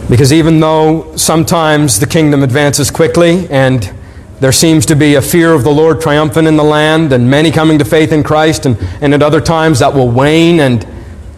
Because 0.09 0.32
even 0.32 0.61
though 0.61 1.14
sometimes 1.16 2.00
the 2.00 2.06
kingdom 2.06 2.42
advances 2.42 2.90
quickly 2.90 3.46
and 3.50 3.92
there 4.40 4.52
seems 4.52 4.86
to 4.86 4.96
be 4.96 5.16
a 5.16 5.22
fear 5.22 5.52
of 5.52 5.64
the 5.64 5.70
Lord 5.70 6.00
triumphant 6.00 6.48
in 6.48 6.56
the 6.56 6.64
land 6.64 7.12
and 7.12 7.28
many 7.28 7.50
coming 7.50 7.78
to 7.78 7.84
faith 7.84 8.12
in 8.12 8.22
Christ, 8.22 8.66
and, 8.66 8.78
and 9.02 9.12
at 9.12 9.22
other 9.22 9.40
times 9.40 9.80
that 9.80 9.92
will 9.92 10.11
wane 10.11 10.61
and, 10.61 10.86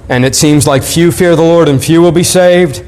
and 0.08 0.24
it 0.24 0.36
seems 0.36 0.66
like 0.66 0.82
few 0.82 1.10
fear 1.10 1.34
the 1.34 1.42
Lord 1.42 1.68
and 1.68 1.82
few 1.82 2.02
will 2.02 2.12
be 2.12 2.22
saved, 2.22 2.84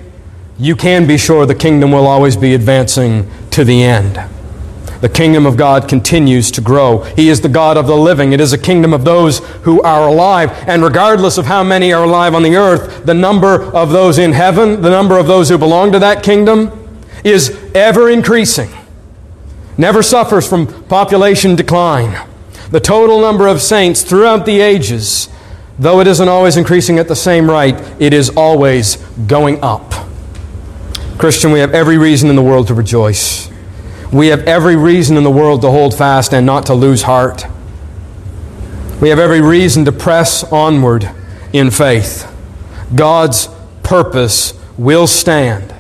you 0.59 0.77
can 0.77 1.07
be 1.07 1.17
sure 1.17 1.47
the 1.47 1.55
kingdom 1.55 1.91
will 1.93 2.07
always 2.07 2.37
be 2.37 2.55
advancing 2.55 3.29
to 3.51 3.65
the 3.65 3.83
end. 3.83 4.21
The 5.03 5.09
kingdom 5.09 5.47
of 5.47 5.57
God 5.57 5.89
continues 5.89 6.53
to 6.53 6.61
grow. 6.61 7.03
He 7.17 7.29
is 7.29 7.41
the 7.41 7.49
God 7.49 7.77
of 7.77 7.89
the 7.89 7.97
living. 7.97 8.33
It 8.33 8.41
is 8.41 8.53
a 8.53 8.59
kingdom 8.59 8.95
of 8.95 9.05
those 9.05 9.41
who 9.65 9.83
are 9.83 10.07
alive. 10.07 10.53
And 10.69 10.81
regardless 10.81 11.39
of 11.39 11.47
how 11.47 11.65
many 11.65 11.93
are 11.93 12.05
alive 12.05 12.37
on 12.37 12.45
the 12.45 12.55
earth, 12.55 13.05
the 13.05 13.13
number 13.13 13.65
of 13.75 13.91
those 13.91 14.17
in 14.19 14.31
heaven, 14.31 14.81
the 14.81 14.91
number 14.91 15.19
of 15.19 15.27
those 15.27 15.49
who 15.49 15.59
belong 15.59 15.91
to 15.91 15.99
that 15.99 16.23
kingdom, 16.23 16.71
is 17.25 17.51
ever 17.75 18.09
increasing. 18.09 18.71
Never 19.77 20.05
suffers 20.05 20.49
from 20.49 20.69
population 20.85 21.57
decline. 21.57 22.29
The 22.71 22.79
total 22.79 23.21
number 23.21 23.49
of 23.49 23.61
saints 23.61 24.03
throughout 24.03 24.47
the 24.47 24.61
ages, 24.61 25.29
though 25.81 25.99
it 25.99 26.07
isn't 26.07 26.29
always 26.29 26.57
increasing 26.57 27.01
at 27.01 27.09
the 27.09 27.17
same 27.17 27.51
rate, 27.51 27.75
it 27.99 28.13
is 28.13 28.31
always 28.31 28.99
going 29.27 29.59
up. 29.65 29.95
Christian, 31.19 31.51
we 31.51 31.59
have 31.59 31.75
every 31.75 31.99
reason 31.99 32.31
in 32.31 32.37
the 32.37 32.43
world 32.43 32.69
to 32.69 32.75
rejoice. 32.75 33.52
We 34.13 34.27
have 34.29 34.41
every 34.41 34.77
reason 34.77 35.17
in 35.17 35.25
the 35.25 35.31
world 35.31 35.63
to 35.63 35.71
hold 35.71 35.97
fast 35.97 36.35
and 36.35 36.45
not 36.45 36.67
to 36.67 36.75
lose 36.75 37.03
heart. 37.03 37.47
We 39.01 39.09
have 39.09 39.19
every 39.19 39.41
reason 39.41 39.87
to 39.87 39.93
press 39.93 40.45
onward 40.45 41.11
in 41.53 41.71
faith. 41.71 42.31
God's 42.95 43.49
purpose 43.83 44.53
will 44.77 45.07
stand. 45.07 45.75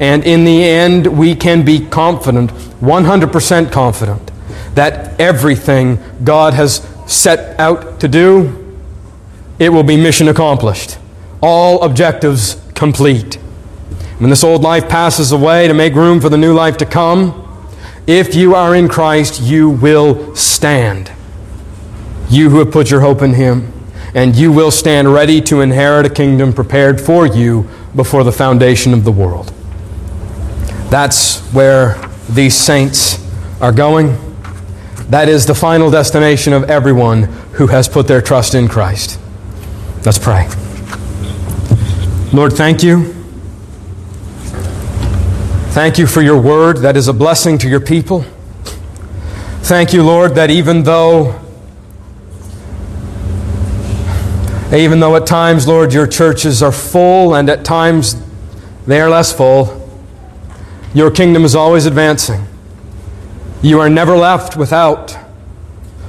And 0.00 0.24
in 0.24 0.44
the 0.44 0.64
end, 0.64 1.06
we 1.06 1.34
can 1.36 1.64
be 1.64 1.86
confident, 1.86 2.50
100% 2.50 3.72
confident, 3.72 4.30
that 4.74 5.18
everything 5.20 5.98
God 6.24 6.54
has 6.54 6.86
set 7.06 7.58
out 7.58 8.00
to 8.00 8.08
do, 8.08 8.76
it 9.58 9.70
will 9.70 9.84
be 9.84 9.96
mission 9.96 10.28
accomplished. 10.28 10.98
All 11.40 11.82
objectives 11.82 12.60
complete. 12.74 13.36
When 14.18 14.28
this 14.28 14.42
old 14.42 14.62
life 14.62 14.88
passes 14.88 15.30
away 15.30 15.68
to 15.68 15.74
make 15.74 15.94
room 15.94 16.20
for 16.20 16.28
the 16.28 16.36
new 16.36 16.52
life 16.52 16.76
to 16.78 16.86
come, 16.86 17.45
if 18.06 18.34
you 18.34 18.54
are 18.54 18.74
in 18.74 18.88
Christ, 18.88 19.40
you 19.40 19.70
will 19.70 20.34
stand. 20.36 21.10
You 22.28 22.50
who 22.50 22.58
have 22.60 22.70
put 22.70 22.90
your 22.90 23.00
hope 23.00 23.22
in 23.22 23.34
Him, 23.34 23.72
and 24.14 24.36
you 24.36 24.52
will 24.52 24.70
stand 24.70 25.12
ready 25.12 25.40
to 25.42 25.60
inherit 25.60 26.06
a 26.06 26.10
kingdom 26.10 26.52
prepared 26.52 27.00
for 27.00 27.26
you 27.26 27.68
before 27.94 28.22
the 28.22 28.32
foundation 28.32 28.92
of 28.92 29.04
the 29.04 29.12
world. 29.12 29.52
That's 30.90 31.40
where 31.52 32.00
these 32.28 32.56
saints 32.56 33.18
are 33.60 33.72
going. 33.72 34.16
That 35.08 35.28
is 35.28 35.46
the 35.46 35.54
final 35.54 35.90
destination 35.90 36.52
of 36.52 36.64
everyone 36.64 37.24
who 37.54 37.68
has 37.68 37.88
put 37.88 38.06
their 38.06 38.20
trust 38.20 38.54
in 38.54 38.68
Christ. 38.68 39.18
Let's 40.04 40.18
pray. 40.18 40.48
Lord, 42.32 42.52
thank 42.52 42.82
you 42.82 43.15
Thank 45.76 45.98
you 45.98 46.06
for 46.06 46.22
your 46.22 46.40
word 46.40 46.78
that 46.78 46.96
is 46.96 47.06
a 47.06 47.12
blessing 47.12 47.58
to 47.58 47.68
your 47.68 47.80
people. 47.80 48.22
Thank 49.60 49.92
you, 49.92 50.02
Lord, 50.02 50.34
that 50.36 50.50
even 50.50 50.84
though 50.84 51.38
even 54.72 55.00
though 55.00 55.14
at 55.16 55.26
times, 55.26 55.68
Lord, 55.68 55.92
your 55.92 56.06
churches 56.06 56.62
are 56.62 56.72
full 56.72 57.34
and 57.34 57.50
at 57.50 57.62
times 57.66 58.16
they 58.86 59.02
are 59.02 59.10
less 59.10 59.34
full, 59.34 59.86
your 60.94 61.10
kingdom 61.10 61.44
is 61.44 61.54
always 61.54 61.84
advancing. 61.84 62.46
You 63.60 63.78
are 63.78 63.90
never 63.90 64.16
left 64.16 64.56
without 64.56 65.14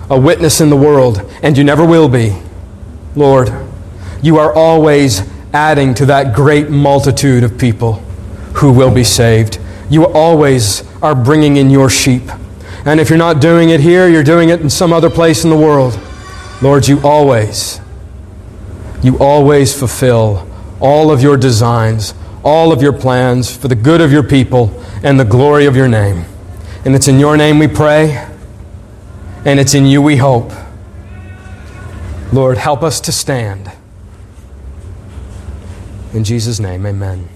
a 0.09 0.17
witness 0.17 0.61
in 0.61 0.69
the 0.69 0.77
world, 0.77 1.29
and 1.43 1.57
you 1.57 1.65
never 1.65 1.85
will 1.85 2.07
be. 2.07 2.41
Lord, 3.17 3.51
you 4.21 4.37
are 4.37 4.53
always 4.53 5.29
adding 5.51 5.93
to 5.95 6.05
that 6.05 6.33
great 6.33 6.69
multitude 6.69 7.43
of 7.43 7.57
people 7.57 8.01
who 8.57 8.71
will 8.71 8.93
be 8.93 9.03
saved. 9.03 9.59
You 9.89 10.05
always 10.07 10.83
are 11.01 11.15
bringing 11.15 11.57
in 11.57 11.69
your 11.69 11.89
sheep. 11.89 12.23
And 12.85 12.99
if 12.99 13.09
you're 13.09 13.17
not 13.17 13.41
doing 13.41 13.69
it 13.69 13.79
here, 13.79 14.07
you're 14.07 14.23
doing 14.23 14.49
it 14.49 14.61
in 14.61 14.69
some 14.69 14.93
other 14.93 15.09
place 15.09 15.43
in 15.43 15.49
the 15.49 15.57
world. 15.57 15.99
Lord, 16.61 16.87
you 16.87 16.99
always, 17.01 17.79
you 19.03 19.17
always 19.19 19.77
fulfill 19.77 20.47
all 20.79 21.11
of 21.11 21.21
your 21.21 21.37
designs, 21.37 22.13
all 22.43 22.71
of 22.71 22.81
your 22.81 22.93
plans 22.93 23.55
for 23.55 23.67
the 23.67 23.75
good 23.75 24.01
of 24.01 24.11
your 24.11 24.23
people 24.23 24.83
and 25.03 25.19
the 25.19 25.25
glory 25.25 25.65
of 25.65 25.75
your 25.75 25.87
name. 25.87 26.25
And 26.85 26.95
it's 26.95 27.07
in 27.07 27.19
your 27.19 27.37
name 27.37 27.59
we 27.59 27.67
pray, 27.67 28.27
and 29.45 29.59
it's 29.59 29.73
in 29.73 29.85
you 29.85 30.01
we 30.01 30.17
hope. 30.17 30.51
Lord, 32.31 32.57
help 32.57 32.83
us 32.83 32.99
to 33.01 33.11
stand. 33.11 33.71
In 36.13 36.23
Jesus' 36.23 36.59
name, 36.59 36.85
amen. 36.85 37.29